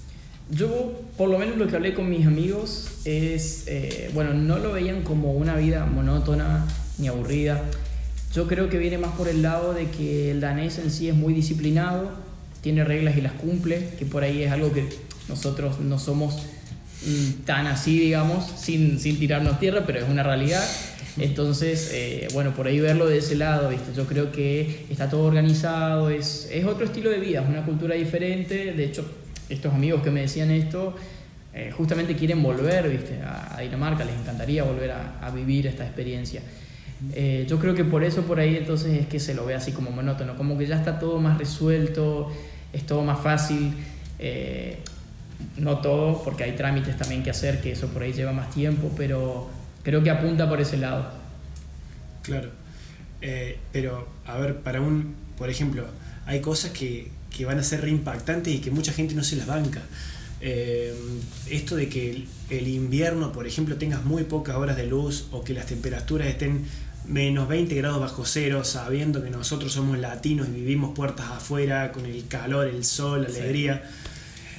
Yo, 0.51 1.01
por 1.17 1.31
lo 1.31 1.39
menos 1.39 1.57
lo 1.57 1.67
que 1.67 1.77
hablé 1.77 1.95
con 1.95 2.11
mis 2.11 2.27
amigos 2.27 3.01
es, 3.05 3.65
eh, 3.69 4.11
bueno, 4.13 4.35
no 4.35 4.59
lo 4.59 4.73
veían 4.73 5.03
como 5.03 5.33
una 5.33 5.57
vida 5.57 5.87
monótona 5.87 6.67
ni 6.99 7.09
aburrida. 7.09 7.63
Yo 8.35 8.47
creo 8.47 8.69
que 8.69 8.79
viene 8.79 8.99
más 8.99 9.13
por 9.13 9.29
el 9.29 9.43
lado 9.43 9.73
de 9.73 9.89
que 9.89 10.31
el 10.31 10.41
danés 10.41 10.79
en 10.79 10.91
sí 10.91 11.09
es 11.09 11.15
muy 11.15 11.33
disciplinado, 11.33 12.11
tiene 12.61 12.85
reglas 12.85 13.17
y 13.17 13.21
las 13.21 13.33
cumple, 13.33 13.89
que 13.99 14.07
por 14.07 14.25
ahí 14.25 14.43
es 14.43 14.53
algo 14.53 14.73
que 14.73 14.89
nosotros 15.29 15.81
no 15.81 15.99
somos 15.99 16.43
mm, 17.07 17.45
tan 17.45 17.67
así, 17.67 17.99
digamos, 17.99 18.45
sin, 18.57 18.99
sin 18.99 19.19
tirarnos 19.19 19.59
tierra, 19.59 19.85
pero 19.87 20.01
es 20.01 20.09
una 20.09 20.23
realidad. 20.23 20.65
Entonces, 21.19 21.91
eh, 21.93 22.29
bueno, 22.33 22.55
por 22.55 22.67
ahí 22.67 22.81
verlo 22.81 23.07
de 23.07 23.19
ese 23.19 23.35
lado, 23.35 23.69
¿viste? 23.69 23.93
Yo 23.95 24.07
creo 24.07 24.33
que 24.33 24.87
está 24.89 25.11
todo 25.11 25.25
organizado, 25.25 26.09
es, 26.09 26.49
es 26.51 26.65
otro 26.65 26.87
estilo 26.87 27.11
de 27.11 27.19
vida, 27.19 27.43
es 27.43 27.49
una 27.49 27.65
cultura 27.65 27.95
diferente. 27.95 28.73
De 28.73 28.85
hecho, 28.85 29.05
estos 29.53 29.73
amigos 29.75 30.03
que 30.03 30.11
me 30.11 30.23
decían 30.23 30.51
esto, 30.51 30.95
eh, 31.55 31.71
justamente 31.77 32.17
quieren 32.17 32.43
volver, 32.43 32.89
¿viste? 32.89 33.21
A, 33.23 33.57
a 33.57 33.61
Dinamarca, 33.61 34.05
les 34.05 34.17
encantaría 34.17 34.65
volver 34.65 34.91
a, 34.91 35.31
vivir 35.31 35.67
esta 35.67 35.85
experiencia. 35.85 36.41
Eh, 37.15 37.45
yo 37.49 37.59
creo 37.59 37.75
que 37.75 37.85
por 37.85 38.05
eso, 38.05 38.23
por 38.23 38.39
ahí, 38.41 38.57
entonces 38.57 38.99
es 38.99 39.07
que 39.07 39.21
se 39.21 39.35
lo 39.35 39.45
ve 39.45 39.55
así 39.55 39.73
como 39.73 39.91
monótono, 39.91 40.37
como 40.37 40.57
que 40.57 40.67
ya 40.67 40.77
está 40.77 40.99
todo 40.99 41.21
más 41.21 41.37
resuelto, 41.37 42.33
es 42.73 42.87
todo 42.87 43.03
más 43.03 43.21
fácil. 43.21 43.75
eh, 44.19 44.79
no 45.57 45.79
todo, 45.79 46.23
porque 46.23 46.45
hay 46.45 46.53
trámites 46.53 46.97
también 46.97 47.25
que 47.25 47.31
hacer, 47.31 47.61
que 47.61 47.73
eso 47.73 47.89
por 47.89 48.03
ahí 48.03 48.13
lleva 48.13 48.33
más 48.33 48.51
tiempo, 48.51 48.93
pero 48.97 49.51
creo 49.83 50.01
que 50.01 50.11
apunta 50.11 50.49
por 50.49 50.61
ese 50.61 50.77
lado. 50.77 51.11
Claro. 52.23 52.51
Pero, 53.73 54.07
a 54.25 54.39
ver, 54.39 54.61
para 54.61 54.81
un, 54.81 55.17
por 55.37 55.51
ejemplo, 55.51 55.85
hay 56.27 56.41
cosas 56.41 56.71
que, 56.71 57.11
que 57.37 57.45
van 57.45 57.59
a 57.59 57.63
ser 57.63 57.81
reimpactantes 57.83 58.53
y 58.55 58.59
que 58.59 58.71
mucha 58.71 58.93
gente 58.93 59.15
no 59.15 59.25
se 59.25 59.37
las 59.37 59.47
banca. 59.47 59.83
Eh, 60.41 60.93
esto 61.51 61.77
de 61.77 61.89
que 61.89 62.11
el, 62.11 62.27
el 62.51 62.69
invierno, 62.69 63.33
por 63.33 63.47
ejemplo, 63.47 63.77
tengas 63.77 64.05
muy 64.05 64.25
pocas 64.25 64.57
horas 64.57 64.77
de 64.77 64.87
luz 64.87 65.27
o 65.31 65.45
que 65.45 65.55
las 65.55 65.67
temperaturas 65.67 66.27
estén 66.29 66.65
menos 67.07 67.49
20 67.49 67.75
grados 67.77 68.01
bajo 68.01 68.25
cero, 68.25 68.65
sabiendo 68.65 69.23
que 69.23 69.31
nosotros 69.31 69.73
somos 69.73 69.99
latinos 69.99 70.49
y 70.49 70.53
vivimos 70.53 70.95
puertas 70.95 71.27
afuera 71.31 71.91
con 71.93 72.07
el 72.07 72.27
calor, 72.29 72.67
el 72.69 72.85
sol, 72.85 73.23
la 73.23 73.31
Sí. 73.31 73.39
alegría. 73.41 73.83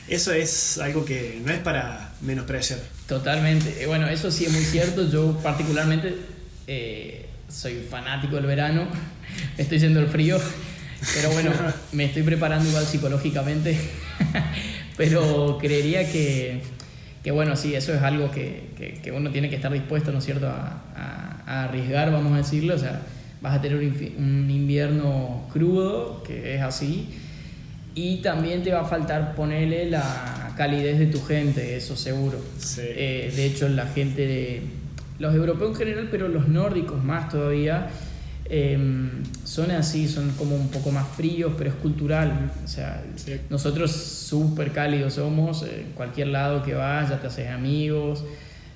Eso 0.10 0.34
es 0.34 0.78
algo 0.80 1.06
que 1.06 1.42
no 1.46 1.52
es 1.54 1.60
para 1.60 2.14
menospreciar. 2.22 2.80
Totalmente. 3.08 3.82
Eh, 3.82 3.88
Bueno, 3.88 4.08
eso 4.10 4.32
sí 4.32 4.46
es 4.46 4.52
muy 4.52 4.64
cierto. 4.64 5.10
Yo 5.10 5.38
particularmente 5.42 6.16
eh, 6.68 7.26
soy 7.50 7.86
fanático 7.90 8.36
del 8.36 8.46
verano. 8.46 8.88
Estoy 9.58 9.80
yendo 9.80 10.00
el 10.02 10.08
frío. 10.08 10.38
Pero 11.16 11.32
bueno, 11.32 11.52
me 11.92 12.06
estoy 12.06 12.24
preparando 12.24 12.68
igual 12.70 12.86
psicológicamente. 12.86 13.78
Pero 14.98 15.58
creería 15.60 16.12
que, 16.12 16.62
que 17.24 17.32
bueno, 17.32 17.56
sí, 17.56 17.74
eso 17.76 17.94
es 17.94 18.02
algo 18.02 18.30
que, 18.32 18.70
que- 18.78 19.02
que 19.02 19.12
uno 19.12 19.32
tiene 19.32 19.50
que 19.50 19.56
estar 19.56 19.72
dispuesto, 19.72 20.12
¿no 20.12 20.20
es 20.20 20.26
cierto?, 20.26 20.48
a, 20.48 20.84
a- 20.96 21.44
a 21.46 21.63
arriesgar, 21.66 22.12
vamos 22.12 22.34
a 22.34 22.38
decirlo. 22.38 22.76
O 22.76 22.78
sea, 22.78 23.02
vas 23.42 23.58
a 23.58 23.62
tener 23.62 23.78
un, 23.78 24.50
invierno 24.50 25.48
crudo, 25.52 26.24
que 26.24 26.56
es 26.56 26.62
así. 26.62 27.10
Y 27.96 28.18
también 28.18 28.63
te 28.63 28.72
va 28.72 28.82
a 28.82 28.86
faltar 28.86 29.36
ponerle 29.36 29.89
la 29.89 30.54
calidez 30.58 30.98
de 31.00 31.08
tu 31.08 31.22
gente, 31.24 31.76
eso 31.76 31.96
seguro. 31.96 32.39
Sí. 32.58 32.82
Eh, 32.84 33.34
de 33.36 33.46
hecho, 33.46 33.68
la 33.70 33.88
gente, 33.88 34.26
de, 34.26 34.62
los 35.20 35.36
europeos 35.36 35.72
en 35.72 35.76
general, 35.76 36.08
pero 36.10 36.28
los 36.28 36.48
nórdicos 36.48 37.04
más 37.04 37.30
todavía, 37.30 37.88
eh, 38.56 38.78
son 39.46 39.72
así, 39.72 40.08
son 40.08 40.30
como 40.34 40.56
un 40.56 40.70
poco 40.70 40.92
más 40.92 41.08
fríos, 41.18 41.54
pero 41.58 41.72
es 41.72 41.76
cultural. 41.78 42.52
O 42.63 42.68
sea, 42.68 43.04
Sí. 43.16 43.39
nosotros 43.50 43.92
súper 43.92 44.72
cálidos 44.72 45.16
somos, 45.16 45.63
eh, 45.63 45.86
en 45.88 45.94
cualquier 45.94 46.28
lado 46.28 46.62
que 46.62 46.76
vas 46.76 47.10
ya 47.10 47.20
te 47.20 47.26
haces 47.26 47.50
amigos, 47.50 48.24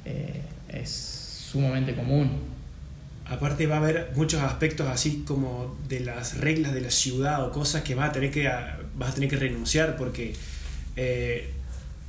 eh, 0.03 0.41
es 0.69 0.89
sumamente 1.51 1.93
común. 1.93 2.31
Aparte 3.27 3.67
va 3.67 3.75
a 3.75 3.79
haber 3.79 4.11
muchos 4.15 4.41
aspectos 4.41 4.87
así 4.87 5.23
como 5.27 5.77
de 5.87 5.99
las 5.99 6.39
reglas 6.39 6.73
de 6.73 6.81
la 6.81 6.89
ciudad 6.89 7.45
o 7.45 7.51
cosas 7.51 7.83
que 7.83 7.93
vas 7.93 8.09
a 8.09 8.13
tener 8.13 8.31
que, 8.31 8.49
vas 8.97 9.11
a 9.11 9.13
tener 9.13 9.29
que 9.29 9.35
renunciar 9.35 9.95
porque 9.95 10.33
eh, 10.95 11.51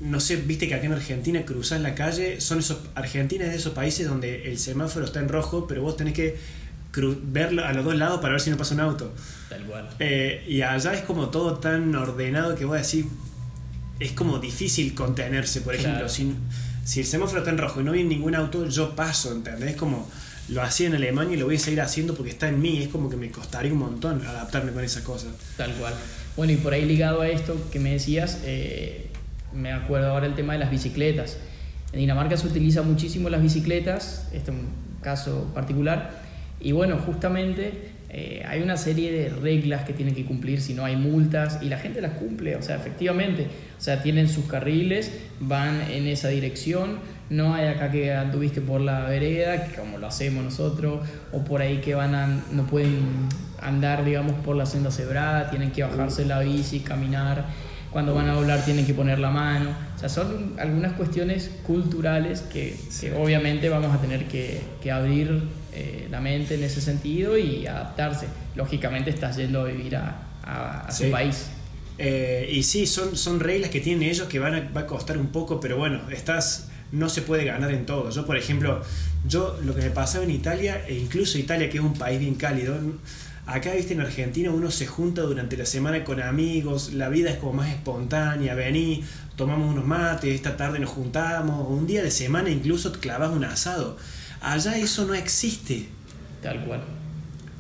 no 0.01 0.21
sé, 0.21 0.37
viste 0.37 0.69
que 0.69 0.75
acá 0.75 0.87
en 0.87 0.93
Argentina 0.93 1.43
cruzás 1.45 1.83
la 1.83 1.95
calle, 1.95 2.41
son 2.41 2.61
esos 2.61 2.79
Argentina 2.95 3.45
es 3.45 3.51
de 3.51 3.57
esos 3.57 3.75
países 3.75 4.09
donde 4.09 4.49
el 4.51 4.57
semáforo 4.59 5.05
está 5.05 5.19
en 5.19 5.29
rojo, 5.29 5.67
pero 5.67 5.83
vos 5.83 5.97
tenés 5.99 6.15
que 6.15 6.37
verlo 7.23 7.65
a 7.65 7.73
los 7.73 7.85
dos 7.85 7.97
lados 7.97 8.21
para 8.21 8.33
ver 8.33 8.41
si 8.41 8.51
no 8.51 8.57
pasa 8.57 8.75
un 8.75 8.81
auto. 8.81 9.15
Tal 9.49 9.65
cual. 9.65 9.89
Eh, 9.99 10.45
y 10.49 10.63
allá 10.63 10.95
es 10.95 11.03
como 11.03 11.29
todo 11.29 11.59
tan 11.59 11.95
ordenado 11.95 12.55
que 12.55 12.65
vos 12.65 12.77
decís, 12.77 13.07
es 14.01 14.13
como 14.13 14.39
difícil 14.39 14.95
contenerse, 14.95 15.61
por 15.61 15.75
ejemplo, 15.75 16.09
si, 16.09 16.35
si 16.85 17.01
el 17.01 17.07
semáforo 17.07 17.41
está 17.41 17.51
en 17.51 17.59
rojo 17.59 17.81
y 17.81 17.85
no 17.85 17.93
viene 17.93 18.11
ningún 18.11 18.35
auto, 18.35 18.67
yo 18.69 18.95
paso, 18.95 19.33
¿entendés? 19.33 19.77
Como 19.77 20.09
lo 20.49 20.63
hacía 20.63 20.87
en 20.87 20.95
Alemania 20.95 21.37
y 21.37 21.39
lo 21.39 21.47
voy 21.47 21.57
a 21.57 21.59
seguir 21.59 21.81
haciendo 21.81 22.15
porque 22.15 22.31
está 22.31 22.49
en 22.49 22.61
mí, 22.61 22.83
es 22.83 22.89
como 22.89 23.11
que 23.11 23.17
me 23.17 23.31
costaría 23.31 23.73
un 23.73 23.79
montón 23.79 24.25
adaptarme 24.27 24.73
con 24.73 24.83
esa 24.85 25.05
cosa. 25.05 25.27
Tal 25.57 25.73
cual. 25.75 25.95
Bueno, 26.37 26.53
y 26.53 26.57
por 26.57 26.73
ahí 26.73 26.85
ligado 26.85 27.21
a 27.21 27.29
esto 27.29 27.57
que 27.71 27.81
me 27.81 27.93
decías, 27.93 28.41
eh, 28.45 29.11
me 29.53 29.73
acuerdo 29.73 30.09
ahora 30.09 30.27
el 30.27 30.35
tema 30.35 30.53
de 30.55 30.61
las 30.61 30.71
bicicletas. 30.71 31.37
En 31.93 32.01
Dinamarca 32.01 32.37
se 32.37 32.47
utiliza 32.47 32.83
muchísimo 32.83 33.29
las 33.29 33.43
bicicletas, 33.43 34.29
este 34.33 34.51
es 34.51 34.57
un 34.57 34.69
caso 35.03 35.51
particular, 35.55 36.28
y 36.61 36.73
bueno, 36.73 36.99
justamente 36.99 37.73
eh, 38.11 38.43
hay 38.49 38.63
una 38.63 38.79
serie 38.79 39.13
de 39.13 39.29
reglas 39.29 39.85
que 39.85 39.93
tienen 39.93 40.15
que 40.15 40.25
cumplir, 40.25 40.63
si 40.63 40.73
no 40.73 40.85
hay 40.85 40.97
multas, 40.97 41.59
y 41.63 41.69
la 41.69 41.77
gente 41.77 42.01
las 42.01 42.13
cumple, 42.13 42.57
o 42.57 42.63
sea, 42.63 42.77
efectivamente, 42.77 43.47
o 43.77 43.81
sea, 43.81 44.03
tienen 44.03 44.29
sus 44.29 44.47
carriles, 44.47 45.13
van 45.41 45.83
en 45.91 46.07
esa 46.07 46.29
dirección, 46.29 47.01
no 47.29 47.55
hay 47.55 47.69
acá 47.69 47.91
que 47.91 48.15
anduviste 48.15 48.63
por 48.63 48.81
la 48.81 49.01
vereda, 49.01 49.67
como 49.77 49.99
lo 49.99 50.07
hacemos 50.07 50.43
nosotros, 50.43 51.07
o 51.33 51.45
por 51.45 51.61
ahí 51.61 51.79
que 51.79 51.95
van 51.95 52.15
a, 52.15 52.27
no 52.51 52.67
pueden 52.67 53.29
andar, 53.61 54.05
digamos, 54.05 54.33
por 54.37 54.57
la 54.57 54.65
senda 54.65 54.91
cebrada, 54.91 55.51
tienen 55.51 55.71
que 55.71 55.83
bajarse 55.83 56.25
la 56.25 56.41
bici, 56.41 56.81
caminar, 56.81 57.45
cuando 57.91 58.15
van 58.15 58.29
a 58.29 58.35
hablar 58.35 58.65
tienen 58.65 58.87
que 58.87 58.95
poner 58.95 59.19
la 59.19 59.31
mano, 59.31 59.71
o 59.95 59.99
sea, 59.99 60.09
son 60.09 60.55
algunas 60.59 60.93
cuestiones 60.93 61.51
culturales 61.67 62.41
que, 62.41 62.75
obviamente 63.19 63.69
vamos 63.69 63.95
a 63.95 64.01
tener 64.01 64.27
que, 64.29 64.61
que 64.83 64.91
abrir 64.91 65.43
eh, 65.73 66.09
la 66.11 66.21
mente 66.21 66.55
en 66.55 66.65
ese 66.65 66.81
sentido 66.81 67.37
y 67.37 67.67
adaptarse. 67.67 68.27
Lógicamente 68.55 69.11
estás 69.11 69.37
yendo 69.37 69.61
a 69.61 69.65
vivir 69.65 69.97
a, 69.97 70.29
a, 70.43 70.91
su 70.91 71.11
país. 71.11 71.47
Eh, 71.99 72.49
y 72.53 72.63
sí, 72.63 72.87
son, 72.87 73.17
son 73.17 73.41
reglas 73.41 73.71
que 73.71 73.81
tienen 73.81 74.09
ellos 74.09 74.29
que 74.29 74.39
van 74.39 74.55
a, 74.55 74.71
va 74.71 74.83
a 74.83 74.87
costar 74.87 75.19
un 75.19 75.29
poco, 75.29 75.61
pero 75.61 75.77
bueno, 75.77 76.01
estás, 76.11 76.69
no 76.93 77.09
se 77.09 77.23
puede 77.23 77.45
ganar 77.45 77.73
en 77.73 77.87
todo. 77.87 78.11
Yo, 78.11 78.25
por 78.25 78.37
ejemplo, 78.37 78.83
yo 79.27 79.59
lo 79.65 79.75
que 79.75 79.83
me 79.83 79.91
pasaba 79.91 80.25
en 80.25 80.31
Italia, 80.31 80.85
e 80.87 80.95
incluso 80.95 81.39
Italia, 81.39 81.69
que 81.69 81.79
es 81.79 81.85
un 81.85 81.95
país 81.95 82.21
bien 82.21 82.37
cálido, 82.37 82.77
acá, 83.47 83.73
viste, 83.73 83.95
en 83.95 84.01
Argentina 84.01 84.51
uno 84.51 84.71
se 84.71 84.87
junta 84.87 85.23
durante 85.23 85.57
la 85.57 85.67
semana 85.67 86.05
con 86.05 86.21
amigos, 86.21 86.93
la 86.93 87.09
vida 87.09 87.31
es 87.31 87.39
como 87.39 87.55
más 87.55 87.71
espontánea, 87.71 88.55
vení, 88.55 89.03
tomamos 89.37 89.73
unos 89.73 89.85
mates, 89.85 90.35
esta 90.35 90.57
tarde 90.57 90.79
nos 90.79 90.91
juntamos, 90.91 91.69
un 91.69 91.87
día 91.87 92.03
de 92.03 92.11
semana 92.11 92.51
incluso 92.51 92.93
clavas 92.93 93.31
un 93.31 93.45
asado. 93.45 93.97
Allá 94.41 94.79
eso 94.79 95.05
no 95.05 95.15
existe. 95.15 95.89
Tal 96.43 96.65
cual. 96.65 96.83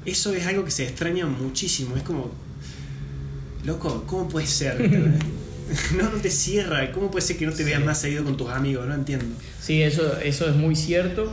Eso 0.04 0.32
es 0.32 0.46
algo 0.46 0.64
que 0.64 0.70
se 0.70 0.84
extraña 0.84 1.26
muchísimo. 1.26 1.96
Es 1.96 2.02
como, 2.02 2.30
loco, 3.64 4.04
¿cómo 4.06 4.28
puede 4.28 4.46
ser? 4.46 4.80
no, 5.96 6.02
no 6.10 6.18
te 6.20 6.30
cierra. 6.30 6.90
¿Cómo 6.92 7.10
puede 7.10 7.26
ser 7.26 7.36
que 7.36 7.46
no 7.46 7.52
te 7.52 7.64
veas 7.64 7.84
más 7.84 8.00
seguido 8.00 8.24
con 8.24 8.36
tus 8.36 8.50
amigos? 8.50 8.86
No 8.86 8.94
entiendo. 8.94 9.26
Sí, 9.60 9.82
eso, 9.82 10.18
eso 10.18 10.48
es 10.48 10.56
muy 10.56 10.76
cierto. 10.76 11.32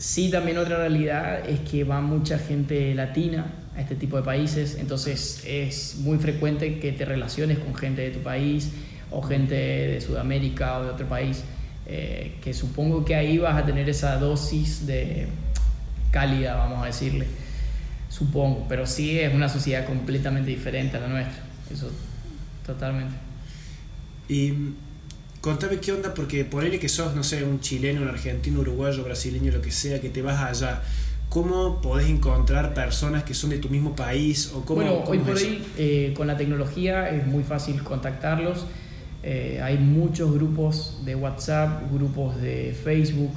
Sí, 0.00 0.30
también 0.30 0.56
otra 0.58 0.78
realidad 0.78 1.48
es 1.48 1.60
que 1.60 1.84
va 1.84 2.00
mucha 2.00 2.38
gente 2.38 2.94
latina 2.94 3.52
a 3.76 3.82
este 3.82 3.94
tipo 3.94 4.16
de 4.16 4.22
países, 4.22 4.78
entonces 4.80 5.42
es 5.46 5.96
muy 5.98 6.18
frecuente 6.18 6.80
que 6.80 6.92
te 6.92 7.04
relaciones 7.04 7.58
con 7.58 7.74
gente 7.74 8.00
de 8.02 8.10
tu 8.10 8.20
país 8.20 8.70
o 9.10 9.22
gente 9.22 9.54
de 9.54 10.00
Sudamérica 10.00 10.78
o 10.78 10.84
de 10.84 10.90
otro 10.90 11.06
país. 11.06 11.44
Eh, 11.92 12.36
que 12.40 12.54
supongo 12.54 13.04
que 13.04 13.16
ahí 13.16 13.38
vas 13.38 13.60
a 13.60 13.66
tener 13.66 13.88
esa 13.88 14.16
dosis 14.16 14.86
de 14.86 15.26
cálida, 16.12 16.54
vamos 16.54 16.84
a 16.84 16.86
decirle, 16.86 17.26
supongo, 18.08 18.64
pero 18.68 18.86
sí 18.86 19.18
es 19.18 19.34
una 19.34 19.48
sociedad 19.48 19.84
completamente 19.86 20.50
diferente 20.50 20.98
a 20.98 21.00
la 21.00 21.08
nuestra, 21.08 21.42
eso 21.68 21.90
totalmente. 22.64 23.12
Y 24.28 24.52
contame 25.40 25.78
qué 25.78 25.90
onda, 25.90 26.14
porque 26.14 26.44
ponele 26.44 26.78
que 26.78 26.88
sos, 26.88 27.16
no 27.16 27.24
sé, 27.24 27.42
un 27.42 27.58
chileno, 27.58 28.02
un 28.02 28.08
argentino, 28.08 28.60
uruguayo, 28.60 29.02
brasileño, 29.02 29.50
lo 29.50 29.60
que 29.60 29.72
sea, 29.72 30.00
que 30.00 30.10
te 30.10 30.22
vas 30.22 30.40
allá. 30.40 30.82
¿Cómo 31.28 31.82
podés 31.82 32.08
encontrar 32.08 32.72
personas 32.72 33.24
que 33.24 33.34
son 33.34 33.50
de 33.50 33.58
tu 33.58 33.68
mismo 33.68 33.96
país? 33.96 34.52
O 34.54 34.64
cómo, 34.64 34.82
bueno, 34.82 35.02
hoy 35.08 35.18
por 35.18 35.34
hoy 35.34 35.60
eh, 35.76 36.14
con 36.16 36.28
la 36.28 36.36
tecnología 36.36 37.10
es 37.10 37.26
muy 37.26 37.42
fácil 37.42 37.82
contactarlos. 37.82 38.64
Eh, 39.22 39.60
hay 39.62 39.76
muchos 39.76 40.32
grupos 40.32 41.02
de 41.04 41.14
WhatsApp, 41.14 41.92
grupos 41.92 42.40
de 42.40 42.74
Facebook, 42.84 43.32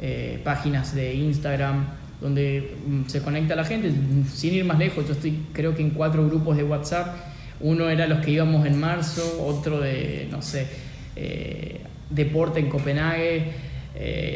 eh, 0.00 0.40
páginas 0.44 0.94
de 0.94 1.14
Instagram, 1.14 1.86
donde 2.20 2.76
mm, 2.86 3.06
se 3.06 3.22
conecta 3.22 3.56
la 3.56 3.64
gente. 3.64 3.90
Sin 4.32 4.54
ir 4.54 4.64
más 4.64 4.78
lejos, 4.78 5.06
yo 5.06 5.12
estoy 5.12 5.46
creo 5.52 5.74
que 5.74 5.82
en 5.82 5.90
cuatro 5.90 6.26
grupos 6.26 6.56
de 6.56 6.64
WhatsApp. 6.64 7.16
Uno 7.60 7.88
era 7.88 8.06
los 8.06 8.24
que 8.24 8.30
íbamos 8.30 8.66
en 8.66 8.78
marzo, 8.78 9.44
otro 9.44 9.80
de, 9.80 10.28
no 10.30 10.42
sé, 10.42 10.68
eh, 11.16 11.80
deporte 12.08 12.60
en 12.60 12.68
Copenhague, 12.68 13.52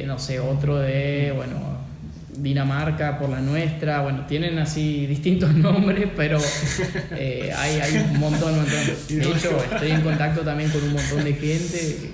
no 0.06 0.18
sé, 0.18 0.40
otro 0.40 0.78
de, 0.78 1.32
bueno, 1.36 1.71
Dinamarca 2.36 3.18
por 3.18 3.28
la 3.28 3.40
nuestra, 3.40 4.00
bueno, 4.00 4.24
tienen 4.26 4.58
así 4.58 5.06
distintos 5.06 5.54
nombres, 5.54 6.08
pero 6.16 6.38
eh, 7.12 7.52
hay, 7.56 7.80
hay, 7.80 7.96
un 8.10 8.18
montón, 8.18 8.52
un 8.52 8.60
montón. 8.60 8.80
De 9.08 9.22
hecho, 9.22 9.62
estoy 9.62 9.90
en 9.90 10.00
contacto 10.00 10.40
también 10.40 10.70
con 10.70 10.82
un 10.82 10.92
montón 10.94 11.24
de 11.24 11.34
gente, 11.34 12.10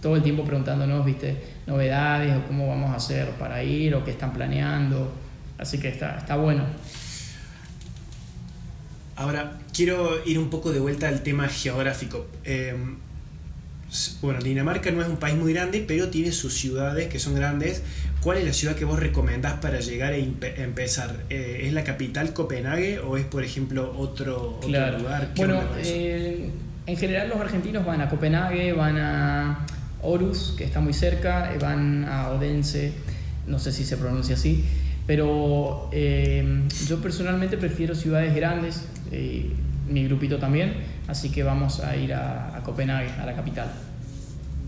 todo 0.00 0.16
el 0.16 0.22
tiempo 0.22 0.44
preguntándonos, 0.44 1.04
viste, 1.04 1.36
novedades 1.66 2.36
o 2.36 2.46
cómo 2.46 2.68
vamos 2.68 2.90
a 2.90 2.96
hacer 2.96 3.30
para 3.30 3.62
ir 3.64 3.94
o 3.94 4.04
qué 4.04 4.12
están 4.12 4.32
planeando. 4.32 5.12
Así 5.58 5.78
que 5.78 5.88
está, 5.88 6.18
está 6.18 6.36
bueno. 6.36 6.64
Ahora, 9.16 9.58
quiero 9.74 10.24
ir 10.24 10.38
un 10.38 10.48
poco 10.48 10.72
de 10.72 10.78
vuelta 10.78 11.08
al 11.08 11.24
tema 11.24 11.48
geográfico. 11.48 12.28
Eh, 12.44 12.76
bueno, 14.20 14.40
Dinamarca 14.40 14.90
no 14.90 15.02
es 15.02 15.08
un 15.08 15.16
país 15.16 15.36
muy 15.36 15.52
grande, 15.52 15.84
pero 15.86 16.08
tiene 16.08 16.30
sus 16.30 16.54
ciudades 16.54 17.08
que 17.08 17.18
son 17.18 17.34
grandes. 17.34 17.82
¿Cuál 18.22 18.38
es 18.38 18.44
la 18.44 18.52
ciudad 18.52 18.74
que 18.74 18.84
vos 18.84 18.98
recomendás 18.98 19.54
para 19.54 19.78
llegar 19.78 20.12
a 20.12 20.16
empezar? 20.16 21.14
Eh, 21.30 21.62
¿Es 21.64 21.72
la 21.72 21.84
capital 21.84 22.32
Copenhague 22.32 22.98
o 22.98 23.16
es, 23.16 23.24
por 23.24 23.44
ejemplo, 23.44 23.94
otro, 23.96 24.58
lugar? 24.62 25.30
Bueno, 25.36 25.60
eh, 25.78 26.50
en 26.86 26.96
general 26.96 27.28
los 27.28 27.40
argentinos 27.40 27.86
van 27.86 28.00
a 28.00 28.08
Copenhague, 28.08 28.72
van 28.72 28.98
a 28.98 29.66
Orus, 30.02 30.54
que 30.58 30.64
está 30.64 30.80
muy 30.80 30.94
cerca, 30.94 31.54
eh, 31.54 31.58
van 31.60 32.06
a 32.06 32.30
Odense, 32.30 32.92
no 33.46 33.60
sé 33.60 33.70
si 33.70 33.84
se 33.84 33.96
pronuncia 33.96 34.34
así, 34.34 34.64
pero 35.06 35.88
yo 35.92 37.00
personalmente 37.00 37.56
prefiero 37.56 37.94
ciudades 37.94 38.34
grandes, 38.34 38.84
mi 39.88 40.04
grupito 40.04 40.38
también, 40.38 40.74
así 41.06 41.30
que 41.30 41.44
vamos 41.44 41.80
a 41.80 41.96
ir 41.96 42.12
a, 42.14 42.56
a 42.56 42.62
Copenhague, 42.64 43.10
a 43.20 43.24
la 43.24 43.34
capital 43.34 43.68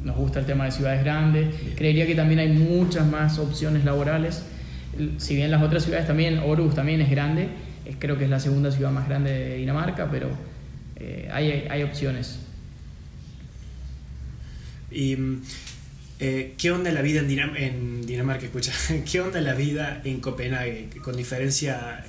nos 0.05 0.17
gusta 0.17 0.41
el 0.41 0.47
tema 0.47 0.65
de 0.65 0.71
ciudades 0.73 1.05
grandes. 1.05 1.55
Creería 1.77 2.07
que 2.07 2.15
también 2.15 2.41
hay 2.41 2.49
muchas 2.49 3.07
más 3.07 3.39
opciones 3.39 3.85
laborales. 3.85 4.45
Si 5.19 5.37
bien 5.37 5.51
las 5.51 5.63
otras 5.63 5.85
ciudades 5.85 6.07
también, 6.07 6.39
Orus 6.39 6.75
también 6.75 7.01
es 7.01 7.11
grande, 7.11 7.49
creo 7.99 8.19
que 8.19 8.25
es 8.25 8.31
la 8.31 8.41
segunda 8.41 8.71
ciudad 8.71 8.91
más 8.91 9.09
grande 9.09 9.31
de 9.31 9.57
Dinamarca, 9.57 10.09
pero 10.11 10.29
eh, 10.97 11.29
hay, 11.33 11.67
hay, 11.71 11.83
opciones. 11.83 12.41
¿Y 14.91 15.17
eh, 16.21 16.55
qué 16.59 16.71
onda 16.71 16.93
la 16.93 17.03
vida 17.03 17.21
en, 17.21 17.57
en 17.57 18.07
Dinamarca? 18.07 18.45
Escucha, 18.47 18.73
¿qué 19.11 19.21
onda 19.21 19.41
la 19.41 19.55
vida 19.55 20.01
en 20.05 20.21
Copenhague? 20.21 20.89
Con 21.03 21.17
diferencia 21.17 22.05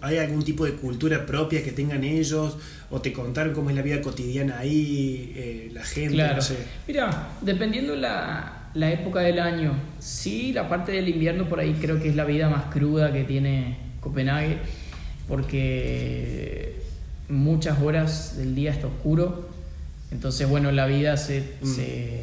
¿Hay 0.00 0.18
algún 0.18 0.44
tipo 0.44 0.64
de 0.64 0.72
cultura 0.72 1.26
propia 1.26 1.62
que 1.62 1.72
tengan 1.72 2.04
ellos? 2.04 2.56
¿O 2.90 3.00
te 3.00 3.12
contaron 3.12 3.52
cómo 3.52 3.70
es 3.70 3.76
la 3.76 3.82
vida 3.82 4.00
cotidiana 4.00 4.58
ahí, 4.58 5.32
eh, 5.36 5.70
la 5.72 5.84
gente? 5.84 6.14
Claro. 6.14 6.42
Mira, 6.86 7.28
dependiendo 7.40 7.94
la, 7.96 8.70
la 8.74 8.90
época 8.90 9.20
del 9.20 9.38
año, 9.38 9.74
sí, 9.98 10.52
la 10.52 10.68
parte 10.68 10.92
del 10.92 11.08
invierno 11.08 11.48
por 11.48 11.60
ahí 11.60 11.76
creo 11.80 12.00
que 12.00 12.08
es 12.08 12.16
la 12.16 12.24
vida 12.24 12.48
más 12.48 12.64
cruda 12.72 13.12
que 13.12 13.24
tiene 13.24 13.76
Copenhague, 14.00 14.58
porque 15.28 16.76
muchas 17.28 17.80
horas 17.80 18.36
del 18.36 18.54
día 18.54 18.70
está 18.70 18.86
oscuro. 18.86 19.48
Entonces, 20.10 20.48
bueno, 20.48 20.72
la 20.72 20.86
vida 20.86 21.16
se, 21.16 21.44
mm. 21.60 21.66
se 21.66 22.22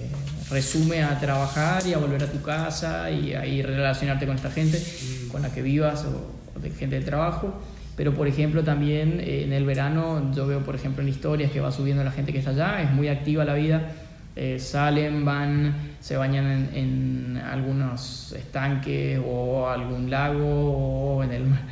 resume 0.49 1.03
a 1.03 1.19
trabajar 1.19 1.85
y 1.85 1.93
a 1.93 1.97
volver 1.97 2.23
a 2.23 2.31
tu 2.31 2.41
casa 2.41 3.11
y 3.11 3.33
a 3.33 3.45
ir 3.45 3.65
relacionarte 3.65 4.25
con 4.25 4.35
esta 4.35 4.49
gente 4.49 4.79
mm. 4.79 5.29
con 5.29 5.41
la 5.41 5.53
que 5.53 5.61
vivas 5.61 6.05
o, 6.05 6.59
de 6.59 6.69
gente 6.71 6.95
del 6.95 7.05
trabajo. 7.05 7.61
Pero, 7.95 8.13
por 8.13 8.27
ejemplo, 8.27 8.63
también 8.63 9.19
eh, 9.19 9.43
en 9.43 9.53
el 9.53 9.65
verano, 9.65 10.31
yo 10.33 10.47
veo, 10.47 10.63
por 10.63 10.75
ejemplo, 10.75 11.01
en 11.01 11.09
historias 11.09 11.51
que 11.51 11.59
va 11.59 11.71
subiendo 11.71 12.03
la 12.03 12.11
gente 12.11 12.31
que 12.31 12.39
está 12.39 12.51
allá, 12.51 12.81
es 12.81 12.91
muy 12.91 13.07
activa 13.07 13.43
la 13.43 13.55
vida. 13.55 13.91
Eh, 14.35 14.59
salen, 14.59 15.25
van, 15.25 15.73
se 15.99 16.15
bañan 16.15 16.69
en, 16.73 17.41
algunos 17.43 18.33
estanques 18.33 19.19
o 19.25 19.67
algún 19.67 20.11
lago 20.11 21.15
o 21.15 21.23
en 21.23 21.31
el 21.31 21.45
mar. 21.45 21.61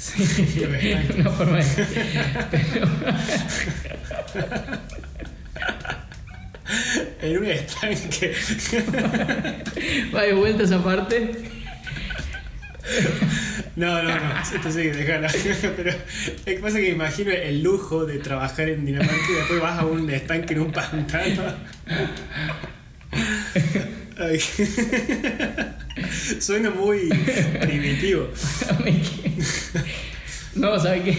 Sí, 0.00 0.64
una 1.18 1.30
forma 1.30 1.58
de... 1.58 1.64
en 7.22 7.38
un 7.38 7.46
estanque. 7.46 8.34
Va 10.14 10.22
de 10.22 10.32
vuelta 10.34 10.62
esa 10.64 10.82
parte. 10.82 11.32
No, 13.76 14.02
no, 14.02 14.08
no, 14.08 14.40
esto 14.40 14.72
sí, 14.72 14.88
déjalo. 14.88 15.28
Pero 15.76 15.90
es 15.90 16.42
que 16.44 16.54
pasa 16.54 16.78
que 16.78 16.88
imagino 16.90 17.30
el 17.30 17.62
lujo 17.62 18.04
de 18.04 18.18
trabajar 18.18 18.68
en 18.68 18.84
Dinamarca 18.84 19.14
y 19.30 19.34
después 19.34 19.60
vas 19.60 19.78
a 19.78 19.86
un 19.86 20.10
estanque 20.10 20.54
en 20.54 20.60
un 20.60 20.72
pantano. 20.72 21.54
Ay. 24.18 24.40
Suena 26.40 26.70
muy 26.70 27.08
primitivo. 27.60 28.28
no, 30.54 30.78
¿sabes 30.78 31.02
qué? 31.04 31.18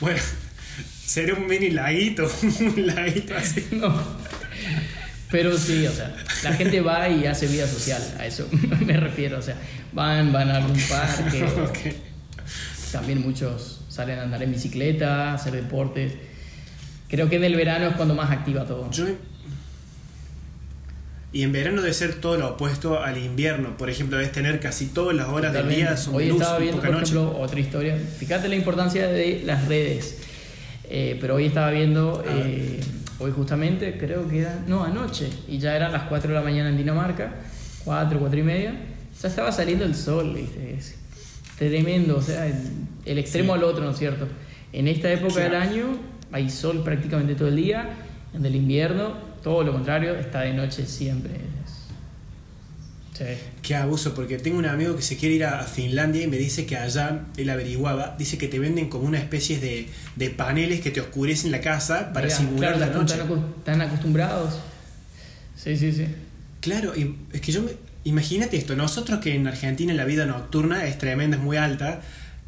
bueno, 0.00 0.20
será 1.14 1.34
un 1.34 1.46
mini 1.46 1.70
laguito, 1.70 2.28
un 2.60 2.86
laguito 2.88 3.36
así. 3.36 3.64
No. 3.70 3.94
Pero 5.30 5.56
sí, 5.56 5.86
o 5.86 5.92
sea, 5.92 6.12
la 6.42 6.52
gente 6.54 6.80
va 6.80 7.08
y 7.08 7.26
hace 7.26 7.46
vida 7.46 7.68
social, 7.68 8.02
a 8.18 8.26
eso 8.26 8.48
me 8.84 8.96
refiero. 8.96 9.38
O 9.38 9.42
sea, 9.42 9.54
van, 9.92 10.32
van 10.32 10.50
a 10.50 10.56
algún 10.56 10.80
parque. 10.88 11.94
También 12.92 13.22
muchos 13.22 13.82
salen 13.88 14.18
a 14.18 14.22
andar 14.22 14.42
en 14.42 14.50
bicicleta, 14.50 15.30
a 15.30 15.34
hacer 15.34 15.52
deportes. 15.52 16.14
Creo 17.08 17.28
que 17.28 17.36
en 17.36 17.44
el 17.44 17.54
verano 17.54 17.86
es 17.86 17.94
cuando 17.94 18.16
más 18.16 18.32
activa 18.32 18.64
todo. 18.64 18.90
y 21.32 21.42
en 21.42 21.52
verano 21.52 21.80
debe 21.80 21.94
ser 21.94 22.14
todo 22.14 22.36
lo 22.38 22.54
opuesto 22.54 23.00
al 23.00 23.18
invierno. 23.18 23.76
Por 23.76 23.88
ejemplo, 23.88 24.18
debes 24.18 24.32
tener 24.32 24.58
casi 24.58 24.86
todas 24.86 25.14
las 25.14 25.28
horas 25.28 25.52
del 25.52 25.68
día 25.68 25.96
son 25.96 26.16
Hoy 26.16 26.30
estaba 26.30 26.58
viendo, 26.58 26.80
por 26.80 26.90
ejemplo, 26.90 27.38
otra 27.38 27.60
historia. 27.60 27.96
Fíjate 28.18 28.48
la 28.48 28.56
importancia 28.56 29.06
de 29.06 29.42
las 29.44 29.68
redes. 29.68 30.18
Eh, 30.96 31.18
pero 31.20 31.34
hoy 31.34 31.46
estaba 31.46 31.70
viendo 31.70 32.22
Hoy 33.20 33.30
justamente 33.30 33.96
creo 33.96 34.28
que 34.28 34.40
era, 34.40 34.64
no, 34.66 34.82
anoche, 34.82 35.28
y 35.46 35.58
ya 35.58 35.76
eran 35.76 35.92
las 35.92 36.02
4 36.04 36.28
de 36.28 36.34
la 36.34 36.42
mañana 36.42 36.68
en 36.68 36.76
Dinamarca, 36.76 37.32
4, 37.84 38.18
4 38.18 38.38
y 38.38 38.42
media, 38.42 38.74
ya 39.20 39.28
estaba 39.28 39.52
saliendo 39.52 39.84
el 39.84 39.94
sol, 39.94 40.34
¿viste? 40.34 40.74
Es 40.74 40.96
tremendo, 41.56 42.16
o 42.16 42.22
sea, 42.22 42.44
el, 42.46 43.18
extremo 43.18 43.54
al 43.54 43.62
otro, 43.62 43.84
¿no 43.84 43.92
es 43.92 43.98
cierto? 43.98 44.26
En 44.72 44.88
esta 44.88 45.12
época 45.12 45.40
del 45.40 45.54
año 45.54 45.86
hay 46.32 46.50
sol 46.50 46.82
prácticamente 46.82 47.36
todo 47.36 47.48
el 47.48 47.56
día, 47.56 47.94
en 48.34 48.44
el 48.44 48.56
invierno 48.56 49.12
todo 49.44 49.62
lo 49.62 49.72
contrario, 49.72 50.16
está 50.16 50.40
de 50.40 50.54
noche 50.54 50.84
siempre. 50.84 51.32
Qué 53.62 53.76
abuso, 53.76 54.12
porque 54.14 54.38
tengo 54.38 54.58
un 54.58 54.66
amigo 54.66 54.96
que 54.96 55.02
se 55.02 55.16
quiere 55.16 55.36
ir 55.36 55.44
a 55.44 55.62
Finlandia 55.62 56.22
y 56.22 56.26
me 56.26 56.36
dice 56.36 56.66
que 56.66 56.76
allá, 56.76 57.26
él 57.36 57.48
averiguaba, 57.48 58.16
dice 58.18 58.38
que 58.38 58.48
te 58.48 58.58
venden 58.58 58.88
como 58.88 59.06
una 59.06 59.18
especie 59.18 59.60
de, 59.60 59.86
de 60.16 60.30
paneles 60.30 60.80
que 60.80 60.90
te 60.90 61.00
oscurecen 61.00 61.52
la 61.52 61.60
casa 61.60 62.12
para 62.12 62.28
simular 62.28 62.76
la 62.78 62.86
noche. 62.86 63.16
Están, 63.58 63.80
acostumbrados. 63.80 64.54
Sí, 65.56 65.76
sí, 65.76 65.92
sí. 65.92 66.06
Claro, 66.60 66.96
y 66.96 67.14
es 67.32 67.40
que 67.40 67.52
yo 67.52 67.62
me, 67.62 67.72
imagínate 68.02 68.56
esto, 68.56 68.74
nosotros 68.74 69.20
que 69.20 69.34
en 69.34 69.46
Argentina 69.46 69.94
la 69.94 70.04
vida 70.04 70.26
nocturna 70.26 70.84
es 70.86 70.98
tremenda, 70.98 71.36
es 71.36 71.42
muy 71.42 71.56
alta, 71.56 72.00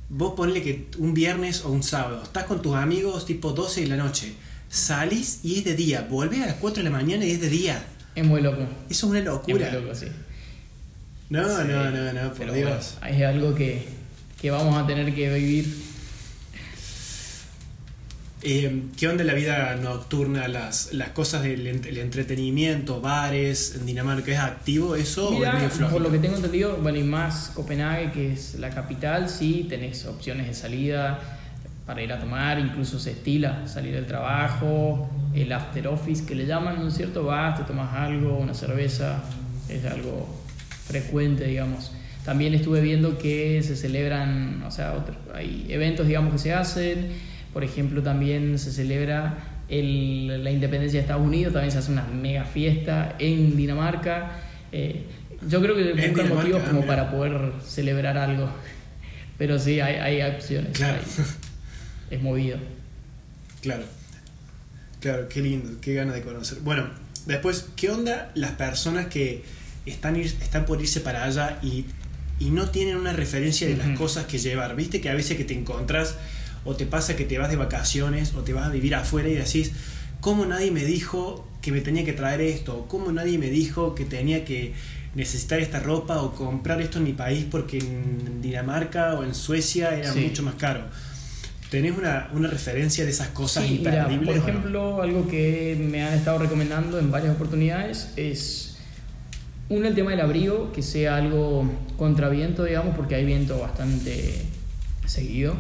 vos 0.08 0.34
ponle 0.36 0.62
que 0.62 0.88
un 0.98 1.14
viernes 1.14 1.64
o 1.64 1.70
un 1.70 1.84
sábado, 1.84 2.22
estás 2.24 2.44
con 2.44 2.60
tus 2.60 2.74
amigos 2.74 3.24
tipo 3.24 3.52
12 3.52 3.82
de 3.82 3.86
la 3.86 3.96
noche, 3.96 4.32
salís 4.68 5.40
y 5.44 5.58
es 5.58 5.64
de 5.64 5.74
día, 5.74 6.08
vuelves 6.10 6.42
a 6.42 6.46
las 6.46 6.56
4 6.56 6.82
de 6.82 6.90
la 6.90 6.96
mañana 6.96 7.24
y 7.24 7.30
es 7.30 7.40
de 7.40 7.50
día. 7.50 7.84
Es 8.16 8.24
muy 8.24 8.40
loco. 8.40 8.62
Eso 8.88 9.06
es 9.06 9.10
una 9.10 9.20
locura. 9.20 9.66
Es 9.66 9.72
muy 9.74 9.82
loco, 9.82 9.94
sí. 9.94 10.06
No, 11.28 11.64
no, 11.64 11.90
no, 11.90 12.12
no, 12.12 12.32
por 12.34 12.52
Dios. 12.52 12.98
es 13.08 13.22
algo 13.22 13.54
que, 13.54 13.84
que, 14.40 14.50
vamos 14.50 14.76
a 14.76 14.86
tener 14.86 15.12
que 15.12 15.34
vivir. 15.34 15.66
Eh, 18.42 18.82
¿Qué 18.96 19.08
onda 19.08 19.24
la 19.24 19.34
vida 19.34 19.74
nocturna, 19.74 20.46
las, 20.46 20.92
las 20.92 21.08
cosas 21.08 21.42
del 21.42 21.66
entretenimiento, 21.66 23.00
bares 23.00 23.74
en 23.74 23.86
Dinamarca? 23.86 24.30
¿Es 24.30 24.38
activo 24.38 24.94
eso 24.94 25.30
o 25.30 25.44
es 25.44 25.52
medio 25.52 25.68
flojo? 25.68 25.94
Por 25.94 26.02
lo 26.02 26.12
que 26.12 26.18
tengo 26.18 26.36
entendido, 26.36 26.76
bueno, 26.76 26.98
y 26.98 27.02
más 27.02 27.50
Copenhague, 27.54 28.12
que 28.12 28.32
es 28.32 28.54
la 28.54 28.70
capital, 28.70 29.28
sí 29.28 29.66
tenés 29.68 30.06
opciones 30.06 30.46
de 30.46 30.54
salida 30.54 31.18
para 31.86 32.02
ir 32.02 32.12
a 32.12 32.20
tomar, 32.20 32.60
incluso 32.60 33.00
se 33.00 33.12
estila 33.12 33.66
salir 33.66 33.94
del 33.94 34.06
trabajo, 34.06 35.10
el 35.34 35.52
after 35.52 35.88
office 35.88 36.24
que 36.24 36.36
le 36.36 36.46
llaman, 36.46 36.78
¿no 36.78 36.86
es 36.86 36.94
cierto? 36.94 37.24
Vas, 37.24 37.58
te 37.58 37.64
tomas 37.64 37.92
algo, 37.94 38.38
una 38.38 38.54
cerveza, 38.54 39.24
es 39.68 39.84
algo 39.86 40.45
frecuente, 40.87 41.45
digamos. 41.45 41.93
También 42.24 42.55
estuve 42.55 42.80
viendo 42.80 43.18
que 43.18 43.62
se 43.62 43.76
celebran, 43.76 44.62
o 44.66 44.70
sea, 44.70 44.95
hay 45.34 45.66
eventos, 45.68 46.07
digamos, 46.07 46.32
que 46.32 46.39
se 46.39 46.53
hacen. 46.53 47.09
Por 47.53 47.64
ejemplo, 47.64 48.03
también 48.03 48.59
se 48.59 48.72
celebra 48.72 49.39
el, 49.68 50.43
la 50.43 50.51
independencia 50.51 50.99
de 50.99 51.03
Estados 51.03 51.24
Unidos, 51.24 51.53
también 51.53 51.72
se 51.72 51.78
hace 51.78 51.93
una 51.93 52.07
mega 52.07 52.45
fiesta 52.45 53.14
en 53.18 53.57
Dinamarca. 53.57 54.32
Eh, 54.72 55.05
yo 55.49 55.62
creo 55.62 55.76
que 55.76 55.93
buscan 55.93 56.28
motivos 56.28 56.62
como 56.64 56.82
ah, 56.82 56.87
para 56.87 57.11
poder 57.11 57.53
celebrar 57.64 58.18
algo. 58.18 58.51
Pero 59.39 59.59
sí, 59.59 59.80
hay, 59.80 59.97
hay 59.97 60.34
opciones. 60.34 60.72
Claro. 60.72 60.99
es 62.11 62.22
movido. 62.22 62.59
Claro. 63.61 63.84
Claro, 65.01 65.28
qué 65.28 65.41
lindo, 65.43 65.78
qué 65.80 65.95
ganas 65.95 66.14
de 66.14 66.22
conocer. 66.22 66.59
Bueno, 66.62 66.89
después, 67.26 67.68
¿qué 67.76 67.91
onda 67.91 68.32
las 68.34 68.53
personas 68.53 69.07
que 69.07 69.45
están, 69.87 70.16
están 70.16 70.66
por 70.66 70.80
irse 70.80 71.01
para 71.01 71.24
allá 71.24 71.59
y, 71.62 71.87
no 72.51 72.68
tienen 72.68 72.97
una 72.97 73.14
referencia 73.14 73.66
de 73.66 73.78
las 73.78 73.97
cosas 73.99 74.26
que 74.26 74.37
llevar. 74.37 74.76
Viste 74.76 75.01
que 75.01 75.09
a 75.09 75.14
veces 75.14 75.39
que 75.39 75.45
te 75.45 75.55
encontrás 75.55 76.16
o 76.66 76.76
te 76.76 76.84
pasa 76.84 77.16
que 77.16 77.24
te 77.24 77.39
vas 77.39 77.49
de 77.49 77.57
vacaciones 77.57 78.34
o 78.34 78.43
te 78.43 78.53
vas 78.53 78.66
a 78.66 78.68
vivir 78.68 78.95
afuera 78.95 79.28
y 79.30 79.34
decís, 79.34 79.72
¿cómo 80.20 80.45
nadie 80.45 80.70
me 80.70 80.84
dijo 80.84 81.49
que 81.62 81.72
me 81.72 81.80
tenía 81.80 82.05
que 82.05 82.12
traer 82.12 82.43
esto? 82.43 82.87
¿Cómo 82.89 83.11
nadie 83.11 83.39
me 83.39 83.49
dijo 83.49 83.95
que 83.95 84.05
tenía 84.05 84.45
que 84.45 84.74
necesitar 85.14 85.61
esta 85.61 85.80
ropa 85.80 86.20
o 86.20 86.34
comprar 86.34 86.82
esto 86.82 86.99
en 86.99 87.05
mi 87.05 87.14
país 87.14 87.47
porque 87.51 87.78
en 87.78 88.43
Dinamarca 88.43 89.14
o 89.14 89.24
en 89.24 89.34
Suecia 89.34 89.97
era 89.97 90.12
mucho 90.12 90.43
más 90.43 90.57
caro? 90.57 90.82
¿Tenés 91.70 91.97
una, 91.97 92.28
referencia 92.49 93.05
de 93.05 93.11
esas 93.11 93.28
cosas 93.28 93.64
sí, 93.66 93.82
por 94.24 94.37
ejemplo, 94.37 95.01
algo 95.01 95.26
que 95.26 95.76
me 95.80 96.03
han 96.03 96.12
estado 96.12 96.39
recomendando 96.39 96.99
en 96.99 97.11
varias 97.11 97.34
oportunidades 97.34 98.11
es 98.16 98.75
uno, 99.68 99.88
el 99.88 99.94
tema 99.94 100.12
del 100.12 100.20
abrigo, 100.20 100.72
que 100.72 100.82
sea 100.82 101.16
algo 101.16 101.68
contra 101.96 102.28
viento, 102.28 102.64
digamos, 102.64 102.94
porque 102.94 103.16
hay 103.16 103.24
viento 103.24 103.58
bastante 103.58 104.42
seguido. 105.06 105.54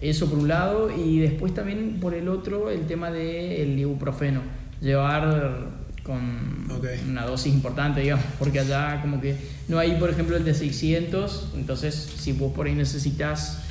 Eso 0.00 0.30
por 0.30 0.38
un 0.38 0.48
lado, 0.48 0.90
y 0.96 1.18
después 1.18 1.52
también 1.54 1.98
por 2.00 2.14
el 2.14 2.28
otro, 2.28 2.70
el 2.70 2.86
tema 2.86 3.10
del 3.10 3.78
ibuprofeno. 3.78 4.42
Llevar 4.80 5.66
con 6.04 6.68
una 7.08 7.26
dosis 7.26 7.52
importante, 7.52 8.00
digamos, 8.00 8.24
porque 8.38 8.60
allá 8.60 9.00
como 9.02 9.20
que 9.20 9.36
no 9.66 9.78
hay, 9.78 9.96
por 9.96 10.08
ejemplo, 10.08 10.36
el 10.36 10.44
de 10.44 10.54
600, 10.54 11.50
entonces 11.56 11.94
si 11.94 12.32
vos 12.32 12.52
por 12.54 12.66
ahí 12.66 12.74
necesitas 12.74 13.64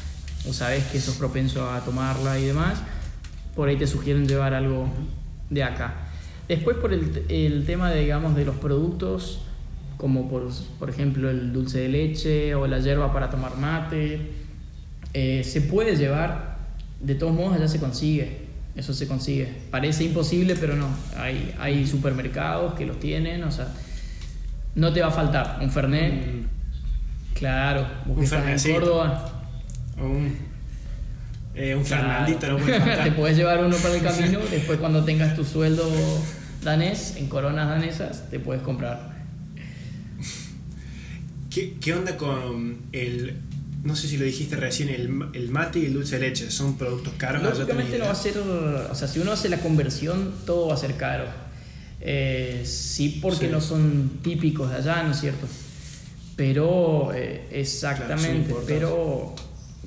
o 0.47 0.53
sabes 0.53 0.83
que 0.85 0.99
sos 0.99 1.15
propenso 1.15 1.69
a 1.69 1.79
tomarla 1.81 2.37
y 2.37 2.45
demás, 2.45 2.79
por 3.55 3.69
ahí 3.69 3.77
te 3.77 3.87
sugieren 3.87 4.27
llevar 4.27 4.53
algo 4.53 4.87
de 5.49 5.63
acá. 5.63 6.06
Después 6.47 6.77
por 6.77 6.93
el, 6.93 7.25
el 7.27 7.65
tema, 7.65 7.91
de, 7.91 8.01
digamos, 8.01 8.35
de 8.35 8.45
los 8.45 8.55
productos, 8.55 9.41
como 9.97 10.29
por, 10.29 10.49
por, 10.79 10.89
ejemplo 10.89 11.29
el 11.29 11.51
dulce 11.51 11.79
de 11.79 11.89
leche 11.89 12.55
o 12.55 12.67
la 12.67 12.79
hierba 12.79 13.11
para 13.11 13.29
tomar 13.29 13.57
mate, 13.57 14.31
eh, 15.13 15.43
se 15.43 15.61
puede 15.61 15.95
llevar, 15.95 16.57
de 17.01 17.15
todos 17.15 17.33
modos 17.33 17.55
allá 17.55 17.67
se 17.67 17.79
consigue, 17.79 18.47
eso 18.75 18.93
se 18.93 19.07
consigue. 19.07 19.51
Parece 19.71 20.05
imposible, 20.05 20.55
pero 20.55 20.75
no, 20.75 20.87
hay, 21.17 21.53
hay 21.59 21.85
supermercados 21.85 22.75
que 22.75 22.85
los 22.85 22.99
tienen, 22.99 23.43
o 23.43 23.51
sea, 23.51 23.73
no 24.75 24.93
te 24.93 25.01
va 25.01 25.07
a 25.07 25.11
faltar 25.11 25.59
un 25.61 25.71
Fernet. 25.71 26.13
Mm. 26.13 26.45
Claro, 27.33 27.87
un 28.05 28.25
Fernet 28.25 28.65
en 28.65 28.73
Córdoba. 28.73 29.31
Un, 29.99 30.35
eh, 31.55 31.75
un 31.75 31.83
Fernandito 31.83 32.47
no 32.47 32.57
puede 32.57 32.79
faltar. 32.79 33.03
te 33.03 33.11
puedes 33.11 33.35
llevar 33.35 33.65
uno 33.65 33.75
para 33.77 33.95
el 33.95 34.03
camino, 34.03 34.39
después 34.51 34.79
cuando 34.79 35.03
tengas 35.03 35.35
tu 35.35 35.43
sueldo 35.43 35.83
danés, 36.67 37.15
en 37.15 37.27
coronas 37.27 37.69
danesas, 37.69 38.29
te 38.29 38.39
puedes 38.39 38.61
comprar. 38.61 39.15
¿Qué, 41.49 41.77
¿Qué, 41.79 41.93
onda 41.93 42.17
con 42.17 42.77
el, 42.91 43.37
no 43.83 43.95
sé 43.95 44.07
si 44.09 44.17
lo 44.17 44.25
dijiste 44.25 44.57
recién, 44.57 44.89
el, 44.89 45.09
el 45.33 45.49
mate 45.49 45.79
y 45.79 45.85
el 45.85 45.93
dulce 45.93 46.19
de 46.19 46.27
leche? 46.27 46.51
¿Son 46.51 46.77
productos 46.77 47.13
caros? 47.17 47.41
Lógicamente 47.41 47.97
no 47.97 48.05
va 48.05 48.11
a 48.11 48.15
ser, 48.15 48.37
o 48.37 48.93
sea, 48.93 49.07
si 49.07 49.19
uno 49.19 49.31
hace 49.31 49.47
la 49.47 49.59
conversión, 49.59 50.33
todo 50.45 50.67
va 50.67 50.75
a 50.75 50.77
ser 50.77 50.95
caro. 50.97 51.25
Eh, 52.01 52.63
sí, 52.65 53.19
porque 53.21 53.47
no 53.47 53.61
son 53.61 54.19
típicos 54.21 54.69
de 54.69 54.75
allá, 54.75 55.03
¿no 55.03 55.11
es 55.11 55.19
cierto? 55.19 55.47
Pero, 56.35 57.11
eh, 57.15 57.47
exactamente, 57.51 58.53
pero 58.67 59.33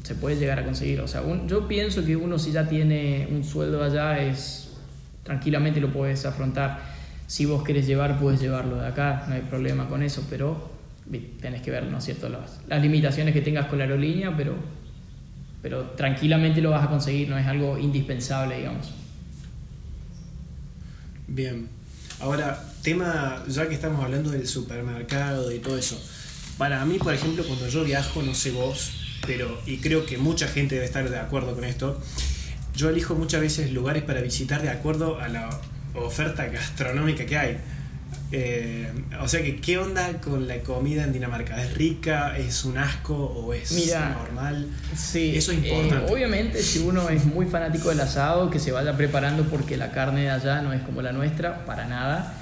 se 0.03 0.14
puede 0.14 0.37
llegar 0.37 0.59
a 0.59 0.64
conseguir. 0.64 1.01
O 1.03 1.09
sea, 1.09 1.22
yo 1.47 1.68
pienso 1.68 2.05
que 2.05 2.16
uno 2.16 2.39
si 2.39 2.53
ya 2.53 2.68
tiene 2.68 3.28
un 3.31 3.45
sueldo 3.45 3.85
allá 3.85 4.18
es 4.18 4.69
tranquilamente 5.22 5.80
lo 5.80 5.92
puedes 5.92 6.24
afrontar. 6.26 6.80
Si 7.26 7.44
vos 7.44 7.62
querés 7.62 7.86
llevar, 7.86 8.18
puedes 8.18 8.40
llevarlo 8.40 8.76
de 8.76 8.86
acá, 8.86 9.24
no 9.28 9.34
hay 9.34 9.42
problema 9.42 9.88
con 9.88 10.02
eso, 10.02 10.26
pero 10.28 10.70
tenés 11.40 11.62
que 11.62 11.70
ver, 11.70 11.84
¿no 11.84 11.98
es 11.98 12.04
cierto?, 12.04 12.28
las, 12.28 12.82
limitaciones 12.82 13.34
que 13.34 13.40
tengas 13.40 13.66
con 13.66 13.78
la 13.78 13.84
aerolínea, 13.84 14.36
pero, 14.36 14.54
pero 15.62 15.82
tranquilamente 15.90 16.60
lo 16.60 16.70
vas 16.70 16.84
a 16.84 16.88
conseguir, 16.88 17.28
no 17.28 17.38
es 17.38 17.46
algo 17.46 17.78
indispensable, 17.78 18.58
digamos. 18.58 18.92
Bien. 21.26 21.68
Ahora, 22.20 22.62
tema, 22.82 23.42
ya 23.48 23.68
que 23.68 23.74
estamos 23.74 24.04
hablando 24.04 24.30
del 24.30 24.46
supermercado 24.46 25.52
y 25.52 25.58
todo 25.58 25.78
eso, 25.78 26.00
para 26.58 26.84
mí, 26.84 26.98
por 26.98 27.14
ejemplo, 27.14 27.44
cuando 27.44 27.68
yo 27.68 27.84
viajo, 27.84 28.22
no 28.22 28.34
sé 28.34 28.50
vos, 28.50 28.92
pero, 29.26 29.58
y 29.66 29.78
creo 29.78 30.04
que 30.04 30.18
mucha 30.18 30.46
gente 30.46 30.74
debe 30.74 30.86
estar 30.86 31.08
de 31.08 31.18
acuerdo 31.18 31.54
con 31.54 31.64
esto, 31.64 32.00
yo 32.81 32.89
elijo 32.89 33.14
muchas 33.14 33.43
veces 33.43 33.72
lugares 33.72 34.03
para 34.03 34.22
visitar 34.22 34.62
de 34.62 34.70
acuerdo 34.70 35.20
a 35.20 35.28
la 35.28 35.51
oferta 35.95 36.47
gastronómica 36.47 37.26
que 37.26 37.37
hay. 37.37 37.59
Eh, 38.33 38.91
o 39.20 39.28
sea 39.28 39.43
que, 39.43 39.61
¿qué 39.61 39.76
onda 39.76 40.18
con 40.20 40.49
la 40.49 40.61
comida 40.61 41.05
en 41.05 41.12
Dinamarca? 41.12 41.62
¿Es 41.62 41.74
rica? 41.74 42.39
¿Es 42.39 42.64
un 42.64 42.78
asco? 42.78 43.14
¿O 43.14 43.53
es 43.53 43.70
normal? 44.16 44.66
Sí, 44.97 45.37
eso 45.37 45.53
es 45.53 45.59
importante. 45.59 46.11
Eh, 46.11 46.14
obviamente, 46.14 46.62
si 46.62 46.78
uno 46.78 47.11
es 47.11 47.26
muy 47.26 47.45
fanático 47.47 47.91
del 47.91 48.01
asado, 48.01 48.49
que 48.51 48.59
se 48.59 48.72
vaya 48.72 48.97
preparando 48.97 49.45
porque 49.45 49.76
la 49.76 49.91
carne 49.91 50.22
de 50.22 50.31
allá 50.31 50.62
no 50.62 50.72
es 50.72 50.81
como 50.81 51.03
la 51.03 51.12
nuestra, 51.12 51.66
para 51.66 51.87
nada. 51.87 52.33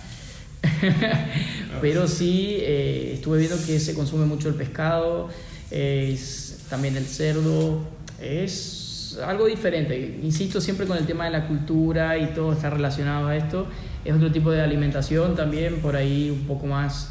Pero 1.81 2.07
sí, 2.07 2.59
eh, 2.61 3.13
estuve 3.15 3.39
viendo 3.39 3.57
que 3.67 3.81
se 3.81 3.93
consume 3.95 4.25
mucho 4.25 4.49
el 4.49 4.55
pescado, 4.55 5.31
es, 5.73 6.59
también 6.71 6.97
el 6.97 7.07
cerdo, 7.07 7.83
es 8.21 8.78
algo 9.19 9.47
diferente. 9.47 10.19
Insisto 10.23 10.61
siempre 10.61 10.87
con 10.87 10.97
el 10.97 11.07
tema 11.07 11.25
de 11.25 11.31
la 11.31 11.47
cultura 11.47 12.19
y 12.19 12.27
todo 12.35 12.53
está 12.53 12.71
relacionado 12.71 13.29
a 13.29 13.37
esto 13.37 13.67
es 14.09 14.15
otro 14.15 14.33
tipo 14.33 14.51
de 14.51 14.63
alimentación 14.63 15.37
también, 15.37 15.81
por 15.81 15.95
ahí 15.95 16.31
un 16.31 16.47
poco 16.47 16.67
más 16.67 17.11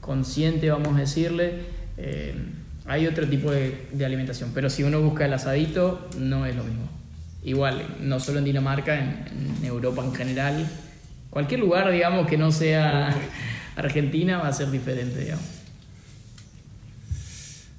consciente, 0.00 0.70
vamos 0.70 0.96
a 0.96 1.00
decirle. 1.00 1.60
Eh, 1.96 2.34
hay 2.84 3.06
otro 3.06 3.28
tipo 3.28 3.52
de, 3.52 3.86
alimentación, 4.04 4.50
pero 4.52 4.68
si 4.68 4.82
uno 4.82 5.00
busca 5.00 5.24
el 5.24 5.32
asadito, 5.32 6.08
no 6.18 6.44
es 6.44 6.56
lo 6.56 6.64
mismo. 6.64 6.88
Igual, 7.44 7.96
no 8.00 8.18
solo 8.18 8.40
en 8.40 8.44
Dinamarca, 8.44 8.98
en, 8.98 9.64
Europa 9.64 10.04
en 10.04 10.14
general, 10.14 10.66
cualquier 11.30 11.60
lugar, 11.60 11.90
digamos, 11.92 12.26
que 12.26 12.36
no 12.36 12.50
sea 12.50 13.14
Argentina 13.76 14.38
va 14.38 14.48
a 14.48 14.52
ser 14.52 14.70
diferente, 14.70 15.20
digamos. 15.20 15.44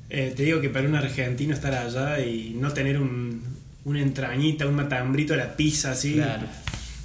Eh, 0.10 0.34
te 0.36 0.44
digo 0.44 0.62
que 0.62 0.70
para 0.70 0.88
un 0.88 0.96
argentino 0.96 1.54
estar 1.54 1.74
allá 1.74 2.20
y 2.20 2.56
no 2.58 2.72
tener 2.72 2.98
un, 2.98 3.42
una 3.86 4.02
entrañita, 4.02 4.66
un 4.68 4.76
matambrito 4.76 5.34
a 5.34 5.38
la 5.38 5.56
pizza 5.56 5.92
así, 5.92 6.14
claro 6.14 6.48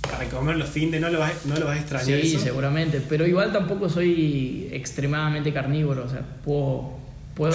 para 0.09 0.29
comer 0.29 0.57
los 0.57 0.69
fines, 0.69 1.01
no 1.01 1.11
lo 1.11 1.19
vas, 1.19 1.45
no 1.47 1.57
lo 1.57 1.67
vas 1.67 1.77
a 1.77 1.81
extrañar. 1.81 2.21
Sí, 2.21 2.39
seguramente, 2.39 3.03
pero 3.09 3.27
igual 3.27 3.53
tampoco 3.53 3.89
soy 3.89 4.69
extremadamente 4.73 5.53
carnívoro, 5.53 6.05
o 6.05 6.09
sea, 6.09 6.23
puedo, 6.45 6.99
puedo, 7.35 7.55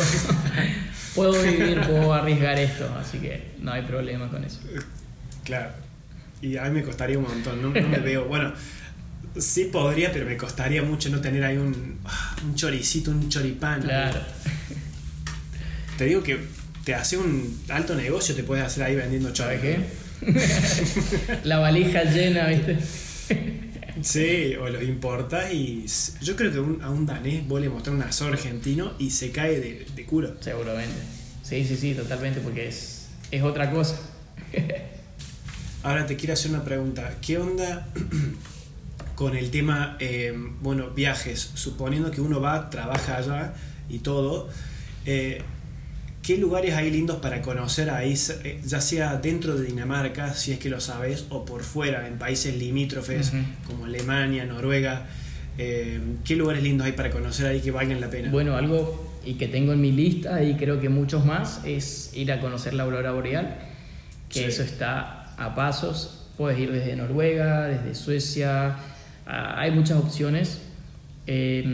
puedo 1.15 1.41
vivir, 1.41 1.81
puedo 1.81 2.13
arriesgar 2.13 2.59
esto, 2.59 2.89
así 2.99 3.17
que 3.19 3.53
no 3.59 3.71
hay 3.71 3.83
problema 3.83 4.29
con 4.29 4.43
eso. 4.43 4.59
Claro, 5.43 5.71
y 6.41 6.57
a 6.57 6.63
mí 6.63 6.71
me 6.71 6.83
costaría 6.83 7.17
un 7.17 7.25
montón, 7.25 7.61
no, 7.61 7.69
me 7.71 7.97
veo, 7.99 8.25
bueno, 8.27 8.53
sí 9.37 9.65
podría, 9.65 10.11
pero 10.11 10.25
me 10.25 10.37
costaría 10.37 10.83
mucho 10.83 11.09
no 11.09 11.21
tener 11.21 11.43
ahí 11.43 11.57
un, 11.57 11.99
un 12.45 12.55
choricito, 12.55 13.11
un 13.11 13.29
choripán. 13.29 13.81
Claro. 13.81 14.19
Te 15.97 16.05
digo 16.05 16.23
que 16.23 16.39
te 16.83 16.93
hace 16.93 17.17
un 17.17 17.63
alto 17.69 17.95
negocio, 17.95 18.35
te 18.35 18.43
puedes 18.43 18.65
hacer 18.65 18.83
ahí 18.83 18.95
vendiendo 18.95 19.31
choripán. 19.31 19.61
qué? 19.61 20.03
la 21.43 21.59
valija 21.59 22.03
llena, 22.03 22.47
¿viste? 22.47 22.77
Sí, 24.01 24.55
o 24.55 24.67
lo 24.67 24.81
importas 24.81 25.53
y 25.53 25.85
yo 26.21 26.35
creo 26.35 26.51
que 26.51 26.83
a 26.83 26.89
un 26.89 27.05
danés 27.05 27.47
vos 27.47 27.61
le 27.61 27.69
mostrar 27.69 27.95
un 27.95 28.01
asado 28.01 28.31
argentino 28.33 28.93
y 28.97 29.11
se 29.11 29.31
cae 29.31 29.59
de, 29.59 29.85
de 29.95 30.05
culo. 30.05 30.33
Seguramente. 30.41 30.95
Sí, 31.43 31.63
sí, 31.63 31.77
sí, 31.77 31.93
totalmente, 31.93 32.41
porque 32.41 32.67
es, 32.67 33.07
es 33.31 33.43
otra 33.43 33.71
cosa. 33.71 33.95
Ahora 35.83 36.05
te 36.05 36.15
quiero 36.15 36.33
hacer 36.33 36.51
una 36.51 36.65
pregunta. 36.65 37.15
¿Qué 37.21 37.37
onda 37.37 37.87
con 39.15 39.37
el 39.37 39.51
tema, 39.51 39.95
eh, 39.99 40.33
bueno, 40.61 40.89
viajes? 40.89 41.51
Suponiendo 41.53 42.09
que 42.09 42.19
uno 42.19 42.41
va, 42.41 42.69
trabaja 42.69 43.17
allá 43.17 43.53
y 43.89 43.99
todo. 43.99 44.49
Eh, 45.05 45.41
¿Qué 46.23 46.37
lugares 46.37 46.73
hay 46.73 46.89
lindos 46.89 47.17
para 47.17 47.41
conocer 47.41 47.89
ahí, 47.89 48.17
eh, 48.45 48.61
ya 48.65 48.79
sea 48.79 49.17
dentro 49.17 49.57
de 49.57 49.65
Dinamarca, 49.65 50.33
si 50.33 50.53
es 50.53 50.57
que 50.57 50.69
lo 50.69 50.79
sabes, 50.79 51.25
o 51.27 51.43
por 51.43 51.63
fuera, 51.63 52.07
en 52.07 52.17
países 52.17 52.57
limítrofes 52.57 53.33
como 53.67 53.85
Alemania, 53.85 54.45
Noruega? 54.45 55.05
Eh, 55.57 55.99
¿Qué 56.23 56.37
lugares 56.37 56.63
lindos 56.63 56.87
hay 56.87 56.93
para 56.93 57.11
conocer 57.11 57.47
ahí 57.47 57.59
que 57.59 57.71
valgan 57.71 57.99
la 57.99 58.09
pena? 58.09 58.31
Bueno, 58.31 58.55
algo 58.55 59.19
y 59.25 59.33
que 59.33 59.49
tengo 59.49 59.73
en 59.73 59.81
mi 59.81 59.91
lista 59.91 60.41
y 60.41 60.55
creo 60.55 60.79
que 60.79 60.87
muchos 60.87 61.25
más 61.25 61.59
es 61.65 62.11
ir 62.15 62.31
a 62.31 62.39
conocer 62.39 62.73
la 62.73 62.83
aurora 62.83 63.11
boreal, 63.11 63.57
que 64.29 64.45
eso 64.45 64.63
está 64.63 65.35
a 65.35 65.55
pasos. 65.55 66.25
Puedes 66.37 66.57
ir 66.57 66.71
desde 66.71 66.95
Noruega, 66.95 67.67
desde 67.67 67.95
Suecia, 67.95 68.77
hay 69.25 69.71
muchas 69.71 69.97
opciones. 69.97 70.61
Eh, 71.27 71.65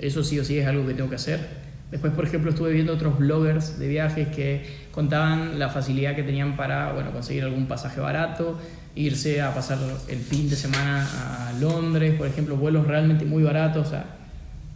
eso 0.00 0.24
sí 0.24 0.40
o 0.40 0.44
sí 0.44 0.58
es 0.58 0.66
algo 0.66 0.84
que 0.84 0.94
tengo 0.94 1.10
que 1.10 1.16
hacer 1.16 1.63
Después, 1.94 2.12
por 2.12 2.24
ejemplo, 2.24 2.50
estuve 2.50 2.72
viendo 2.72 2.92
otros 2.92 3.16
bloggers 3.20 3.78
de 3.78 3.86
viajes 3.86 4.26
que 4.26 4.66
contaban 4.90 5.60
la 5.60 5.68
facilidad 5.68 6.16
que 6.16 6.24
tenían 6.24 6.56
para 6.56 6.92
bueno, 6.92 7.12
conseguir 7.12 7.44
algún 7.44 7.66
pasaje 7.66 8.00
barato, 8.00 8.58
irse 8.96 9.40
a 9.40 9.54
pasar 9.54 9.78
el 10.08 10.18
fin 10.18 10.50
de 10.50 10.56
semana 10.56 11.06
a 11.06 11.52
Londres, 11.60 12.16
por 12.16 12.26
ejemplo, 12.26 12.56
vuelos 12.56 12.88
realmente 12.88 13.24
muy 13.24 13.44
baratos, 13.44 13.90
sea, 13.90 14.06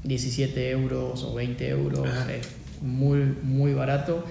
17 0.04 0.70
euros 0.70 1.24
o 1.24 1.34
20 1.34 1.68
euros, 1.68 2.08
muy, 2.82 3.34
muy 3.42 3.74
barato. 3.74 4.24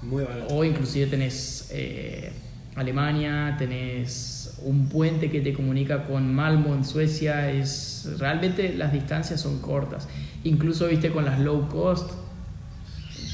Muy 0.00 0.22
barato. 0.22 0.54
O 0.54 0.62
inclusive 0.62 1.06
tenés 1.06 1.68
eh, 1.72 2.30
Alemania, 2.76 3.56
tenés 3.58 4.56
un 4.62 4.88
puente 4.88 5.32
que 5.32 5.40
te 5.40 5.52
comunica 5.52 6.06
con 6.06 6.32
Malmo 6.32 6.76
en 6.76 6.84
Suecia, 6.84 7.50
es 7.50 8.08
realmente 8.20 8.72
las 8.72 8.92
distancias 8.92 9.40
son 9.40 9.58
cortas. 9.58 10.06
Incluso, 10.44 10.86
viste, 10.86 11.10
con 11.10 11.24
las 11.24 11.40
low 11.40 11.68
cost 11.68 12.19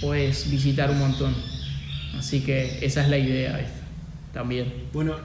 puedes 0.00 0.50
visitar 0.50 0.90
un 0.90 0.98
montón. 0.98 1.34
Así 2.18 2.40
que 2.40 2.84
esa 2.84 3.02
es 3.02 3.08
la 3.08 3.18
idea 3.18 3.66
también. 4.32 4.72
Bueno, 4.92 5.16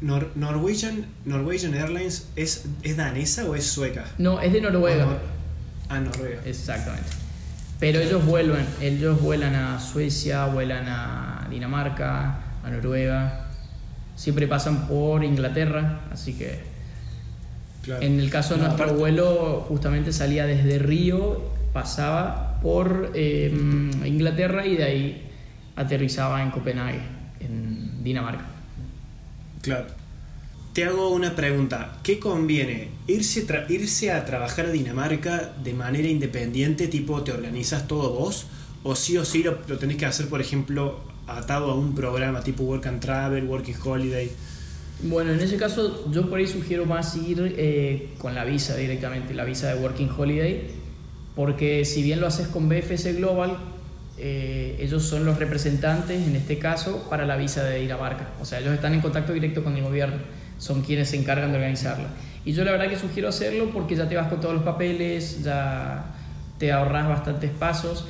Norwegian, 0.00 1.06
Norwegian 1.24 1.74
Airlines 1.74 2.28
¿es, 2.36 2.66
¿es 2.82 2.96
danesa 2.96 3.44
o 3.44 3.54
es 3.54 3.66
sueca? 3.66 4.04
No, 4.18 4.40
es 4.40 4.52
de 4.52 4.60
Noruega. 4.60 5.06
Ah, 5.88 6.00
Noruega. 6.00 6.40
Exactamente. 6.44 7.08
Pero 7.80 8.00
ellos 8.00 8.24
vuelven, 8.24 8.66
ellos 8.80 9.20
vuelan 9.20 9.54
a 9.54 9.80
Suecia, 9.80 10.46
vuelan 10.46 10.86
a 10.88 11.46
Dinamarca, 11.50 12.38
a 12.62 12.70
Noruega. 12.70 13.48
Siempre 14.16 14.46
pasan 14.46 14.86
por 14.86 15.24
Inglaterra, 15.24 16.00
así 16.12 16.34
que 16.34 16.74
en 17.86 18.20
el 18.20 18.30
caso 18.30 18.54
de 18.54 18.62
nuestro 18.62 18.94
vuelo, 18.94 19.64
justamente 19.68 20.12
salía 20.12 20.46
desde 20.46 20.78
Río, 20.78 21.42
pasaba 21.72 22.53
por 22.64 23.10
em, 23.12 23.90
Inglaterra 24.06 24.66
y 24.66 24.76
de 24.76 24.84
ahí 24.84 25.22
aterrizaba 25.76 26.42
en 26.42 26.50
Copenhague, 26.50 27.00
en 27.38 28.02
Dinamarca. 28.02 28.46
Claro. 29.60 29.84
Te 30.72 30.84
hago 30.86 31.10
una 31.10 31.36
pregunta. 31.36 31.98
¿Qué 32.02 32.18
conviene? 32.18 32.88
¿Irse, 33.06 33.46
irse 33.68 34.12
a 34.12 34.24
trabajar 34.24 34.64
a 34.64 34.70
Dinamarca 34.70 35.52
de 35.62 35.74
manera 35.74 36.08
independiente, 36.08 36.88
tipo 36.88 37.22
te 37.22 37.32
organizas 37.32 37.86
todo 37.86 38.14
vos? 38.14 38.46
¿O 38.82 38.96
sí 38.96 39.18
o 39.18 39.26
sí 39.26 39.42
lo, 39.42 39.58
lo 39.68 39.76
tenés 39.76 39.98
que 39.98 40.06
hacer, 40.06 40.28
por 40.28 40.40
ejemplo, 40.40 41.00
atado 41.26 41.70
a 41.70 41.74
un 41.74 41.94
programa 41.94 42.40
tipo 42.42 42.62
Work 42.62 42.86
and 42.86 43.00
Travel, 43.00 43.44
Working 43.44 43.76
Holiday? 43.84 44.30
Bueno, 45.02 45.32
en 45.32 45.40
ese 45.40 45.58
caso 45.58 46.10
yo 46.10 46.30
por 46.30 46.38
ahí 46.38 46.46
sugiero 46.46 46.86
más 46.86 47.14
ir 47.14 47.56
eh, 47.58 48.14
con 48.16 48.34
la 48.34 48.46
visa 48.46 48.74
directamente, 48.74 49.34
la 49.34 49.44
visa 49.44 49.68
de 49.68 49.82
Working 49.82 50.08
Holiday, 50.16 50.83
porque 51.34 51.84
si 51.84 52.02
bien 52.02 52.20
lo 52.20 52.26
haces 52.26 52.48
con 52.48 52.68
BFS 52.68 53.16
Global, 53.16 53.56
eh, 54.16 54.76
ellos 54.78 55.02
son 55.02 55.24
los 55.24 55.38
representantes 55.38 56.24
en 56.26 56.36
este 56.36 56.58
caso 56.58 57.06
para 57.10 57.26
la 57.26 57.36
visa 57.36 57.64
de 57.64 57.82
ir 57.82 57.92
a 57.92 57.96
barca. 57.96 58.28
O 58.40 58.44
sea, 58.44 58.60
ellos 58.60 58.72
están 58.72 58.94
en 58.94 59.00
contacto 59.00 59.32
directo 59.32 59.64
con 59.64 59.76
el 59.76 59.82
gobierno, 59.82 60.18
son 60.58 60.82
quienes 60.82 61.10
se 61.10 61.16
encargan 61.16 61.50
de 61.50 61.58
organizarla. 61.58 62.08
Y 62.44 62.52
yo 62.52 62.64
la 62.64 62.72
verdad 62.72 62.88
que 62.88 62.96
sugiero 62.96 63.28
hacerlo 63.28 63.70
porque 63.72 63.96
ya 63.96 64.08
te 64.08 64.16
vas 64.16 64.28
con 64.28 64.40
todos 64.40 64.54
los 64.54 64.62
papeles, 64.62 65.42
ya 65.42 66.04
te 66.58 66.70
ahorras 66.70 67.08
bastantes 67.08 67.50
pasos. 67.50 68.06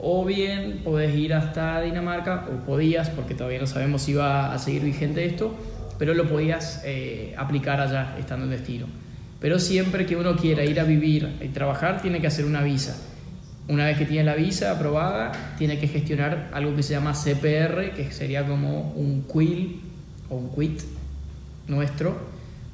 O 0.00 0.24
bien 0.24 0.82
podés 0.84 1.16
ir 1.16 1.34
hasta 1.34 1.80
Dinamarca, 1.80 2.46
o 2.52 2.64
podías, 2.64 3.10
porque 3.10 3.34
todavía 3.34 3.58
no 3.58 3.66
sabemos 3.66 4.02
si 4.02 4.14
va 4.14 4.52
a 4.52 4.58
seguir 4.58 4.84
vigente 4.84 5.24
esto, 5.24 5.52
pero 5.98 6.14
lo 6.14 6.28
podías 6.28 6.82
eh, 6.84 7.34
aplicar 7.36 7.80
allá 7.80 8.14
estando 8.16 8.44
en 8.44 8.52
destino. 8.52 8.86
Pero 9.40 9.58
siempre 9.58 10.06
que 10.06 10.16
uno 10.16 10.36
quiera 10.36 10.64
ir 10.64 10.80
a 10.80 10.84
vivir 10.84 11.36
y 11.40 11.48
trabajar, 11.48 12.02
tiene 12.02 12.20
que 12.20 12.26
hacer 12.26 12.44
una 12.44 12.62
visa. 12.62 12.96
Una 13.68 13.84
vez 13.86 13.98
que 13.98 14.06
tiene 14.06 14.24
la 14.24 14.34
visa 14.34 14.72
aprobada, 14.72 15.32
tiene 15.58 15.78
que 15.78 15.88
gestionar 15.88 16.50
algo 16.52 16.74
que 16.74 16.82
se 16.82 16.94
llama 16.94 17.12
CPR, 17.12 17.92
que 17.94 18.08
sería 18.10 18.46
como 18.46 18.92
un 18.92 19.24
quill 19.30 19.82
o 20.30 20.36
un 20.36 20.54
quit 20.54 20.80
nuestro, 21.68 22.16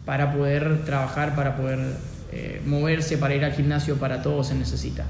para 0.04 0.32
poder 0.32 0.84
trabajar, 0.84 1.34
para 1.34 1.56
poder 1.56 1.80
eh, 2.32 2.62
moverse, 2.64 3.18
para 3.18 3.34
ir 3.34 3.44
al 3.44 3.52
gimnasio, 3.52 3.96
para 3.96 4.22
todo 4.22 4.44
se 4.44 4.54
necesita. 4.54 5.04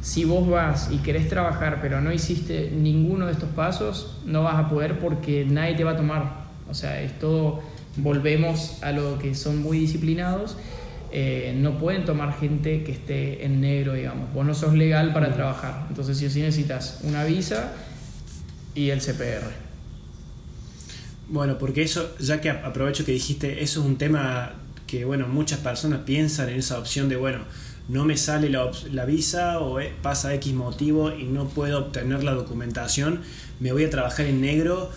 Si 0.00 0.24
vos 0.24 0.48
vas 0.48 0.90
y 0.92 0.98
querés 0.98 1.28
trabajar, 1.28 1.78
pero 1.80 2.00
no 2.00 2.12
hiciste 2.12 2.70
ninguno 2.70 3.26
de 3.26 3.32
estos 3.32 3.48
pasos, 3.50 4.20
no 4.26 4.42
vas 4.42 4.56
a 4.56 4.68
poder 4.68 4.98
porque 4.98 5.44
nadie 5.44 5.74
te 5.74 5.84
va 5.84 5.92
a 5.92 5.96
tomar 5.96 6.48
o 6.70 6.74
sea, 6.74 7.00
es 7.00 7.18
todo, 7.18 7.60
volvemos 7.96 8.82
a 8.82 8.92
lo 8.92 9.18
que 9.18 9.34
son 9.34 9.62
muy 9.62 9.78
disciplinados 9.78 10.56
eh, 11.10 11.54
no 11.56 11.78
pueden 11.78 12.04
tomar 12.04 12.38
gente 12.38 12.84
que 12.84 12.92
esté 12.92 13.44
en 13.44 13.60
negro, 13.60 13.94
digamos. 13.94 14.32
Vos 14.32 14.44
no 14.44 14.54
sos 14.54 14.74
legal 14.74 15.12
para 15.12 15.32
trabajar. 15.32 15.86
Entonces, 15.88 16.18
sí 16.18 16.26
o 16.26 16.30
sí 16.30 16.40
necesitas 16.40 17.00
una 17.02 17.24
visa 17.24 17.72
y 18.74 18.90
el 18.90 19.00
CPR. 19.00 19.68
Bueno, 21.28 21.58
porque 21.58 21.82
eso, 21.82 22.16
ya 22.18 22.40
que 22.40 22.50
aprovecho 22.50 23.04
que 23.04 23.12
dijiste, 23.12 23.62
eso 23.62 23.80
es 23.80 23.86
un 23.86 23.96
tema 23.96 24.54
que, 24.86 25.04
bueno, 25.04 25.28
muchas 25.28 25.60
personas 25.60 26.00
piensan 26.00 26.48
en 26.48 26.58
esa 26.58 26.78
opción 26.78 27.08
de, 27.08 27.16
bueno, 27.16 27.40
no 27.88 28.04
me 28.04 28.16
sale 28.16 28.50
la, 28.50 28.70
la, 28.92 29.04
visa 29.04 29.60
o 29.60 29.80
eh, 29.80 29.92
pasa 30.02 30.34
X 30.34 30.52
motivo 30.54 31.12
y 31.12 31.24
no 31.24 31.48
puedo 31.48 31.78
obtener 31.78 32.22
la 32.22 32.32
documentación, 32.32 33.22
me 33.60 33.72
voy 33.72 33.84
a 33.84 33.90
trabajar 33.90 34.26
en 34.26 34.40
negro 34.40 34.90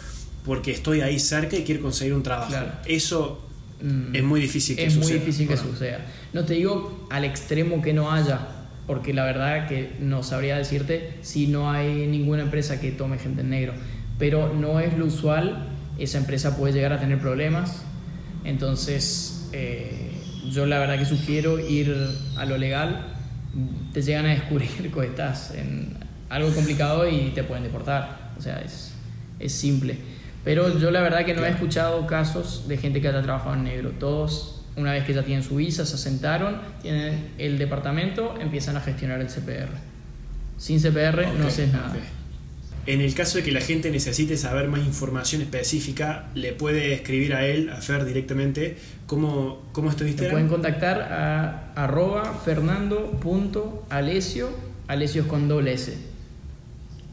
porque 0.46 0.72
estoy 0.72 1.02
ahí 1.02 1.20
cerca 1.20 1.56
y 1.58 1.64
quiero 1.64 1.82
conseguir 1.82 2.14
un 2.14 2.24
trabajo. 2.24 2.54
Eso 2.86 3.42
mm, 3.82 4.16
es 4.16 4.24
muy 4.24 4.42
difícil 4.42 4.76
que 4.76 4.86
es 4.86 4.94
suceda. 4.94 5.10
Muy 5.10 5.20
difícil 5.20 5.48
que 5.48 5.58
suceda. 5.58 6.00
No 6.34 6.46
te 6.46 6.54
digo 6.54 7.08
al 7.10 7.26
extremo 7.26 7.82
que 7.82 7.94
no 7.94 8.12
haya, 8.12 8.48
porque 8.88 9.14
la 9.14 9.26
verdad 9.26 9.68
que 9.68 9.94
no 10.00 10.24
sabría 10.24 10.58
decirte 10.58 11.14
si 11.22 11.48
no 11.48 11.72
hay 11.72 12.08
ninguna 12.08 12.44
empresa 12.44 12.80
que 12.80 12.92
tome 12.92 13.18
gente 13.18 13.42
en 13.42 13.50
negro, 13.50 13.74
pero 14.18 14.54
no 14.54 14.80
es 14.80 14.98
lo 14.98 15.06
usual, 15.06 15.70
esa 15.98 16.18
empresa 16.18 16.58
puede 16.58 16.74
llegar 16.74 16.94
a 16.94 17.00
tener 17.00 17.20
problemas, 17.20 17.84
entonces 18.44 19.50
eh, 19.54 20.12
yo 20.50 20.66
la 20.66 20.80
verdad 20.80 20.98
que 20.98 21.06
sugiero 21.06 21.60
ir 21.60 21.96
a 22.38 22.46
lo 22.46 22.58
legal, 22.58 23.14
te 23.94 24.02
llegan 24.02 24.26
a 24.26 24.30
descubrir 24.30 24.92
que 24.94 25.06
estás 25.06 25.54
en 25.56 25.98
algo 26.30 26.50
complicado 26.54 27.08
y 27.08 27.32
te 27.36 27.44
pueden 27.44 27.64
deportar, 27.64 28.34
o 28.38 28.42
sea, 28.42 28.62
es, 28.62 28.94
es 29.40 29.52
simple. 29.52 29.98
Pero 30.44 30.78
yo 30.80 30.92
la 30.92 31.02
verdad 31.02 31.26
que 31.26 31.34
no 31.34 31.46
he 31.46 31.50
escuchado 31.50 32.06
casos 32.08 32.68
de 32.68 32.76
gente 32.78 33.00
que 33.02 33.08
haya 33.08 33.22
trabajado 33.22 33.56
en 33.56 33.64
negro. 33.64 33.92
Todos, 34.00 34.64
una 34.76 34.92
vez 34.94 35.06
que 35.06 35.14
ya 35.14 35.24
tienen 35.24 35.44
su 35.44 35.56
visa, 35.58 35.86
se 35.86 35.94
asentaron, 35.96 36.60
tienen 36.82 37.30
el 37.38 37.60
departamento, 37.60 38.36
empiezan 38.40 38.78
a 38.78 38.82
gestionar 38.82 39.22
el 39.22 39.28
CPR. 39.28 39.70
Sin 40.58 40.80
CPR 40.80 41.28
no 41.38 41.46
haces 41.48 41.72
nada. 41.72 41.94
En 42.88 43.00
el 43.00 43.14
caso 43.14 43.38
de 43.38 43.44
que 43.44 43.52
la 43.52 43.62
gente 43.62 43.92
necesite 43.92 44.38
saber 44.38 44.68
más 44.68 44.80
información 44.80 45.44
específica, 45.44 46.30
le 46.34 46.54
puede 46.54 46.94
escribir 46.94 47.36
a 47.36 47.46
él, 47.46 47.70
a 47.70 47.76
Fer 47.76 48.06
directamente. 48.06 48.76
¿Cómo, 49.06 49.62
cómo 49.72 49.92
estuviste? 49.92 50.28
pueden 50.30 50.48
contactar 50.48 51.00
a 51.00 51.74
arroba 51.76 52.42
fernando.alesio, 52.44 54.50
alesio 54.88 55.28
con 55.28 55.48
doble 55.48 55.74
S. 55.74 55.96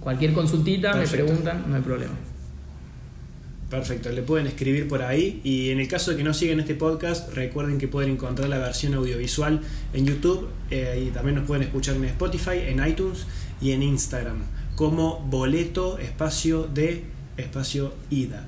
Cualquier 0.01 0.33
consultita 0.33 0.95
me 0.95 1.07
preguntan, 1.07 1.65
no 1.69 1.77
hay 1.77 1.83
problema. 1.83 2.15
Perfecto, 3.71 4.11
le 4.11 4.23
pueden 4.23 4.47
escribir 4.47 4.89
por 4.89 5.03
ahí. 5.03 5.41
Y 5.45 5.71
en 5.71 5.81
el 5.81 5.89
caso 5.89 6.13
de 6.13 6.17
que 6.17 6.25
no 6.25 6.33
sigan 6.33 6.61
este 6.61 6.75
podcast, 6.75 7.35
recuerden 7.35 7.79
que 7.79 7.87
pueden 7.87 8.13
encontrar 8.13 8.49
la 8.49 8.59
versión 8.59 8.95
audiovisual 8.95 9.61
en 9.93 10.07
YouTube 10.07 10.49
eh, 10.71 11.07
y 11.07 11.11
también 11.11 11.37
nos 11.37 11.47
pueden 11.47 11.65
escuchar 11.65 11.97
en 11.97 12.05
Spotify, 12.05 12.61
en 12.67 12.87
iTunes 12.87 13.27
y 13.61 13.73
en 13.73 13.83
Instagram 13.83 14.43
como 14.79 15.19
boleto 15.29 15.99
espacio 15.99 16.69
de 16.73 17.03
espacio 17.37 17.95
ida. 18.11 18.47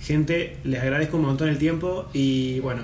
Gente, 0.00 0.56
les 0.64 0.82
agradezco 0.82 1.18
un 1.18 1.24
montón 1.24 1.48
el 1.48 1.58
tiempo 1.58 2.08
y 2.12 2.58
bueno, 2.58 2.82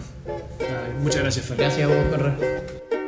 muchas 1.03 1.23
gracias 1.23 1.51
Gracias 1.57 1.91
a 1.91 1.93
vos, 1.93 3.04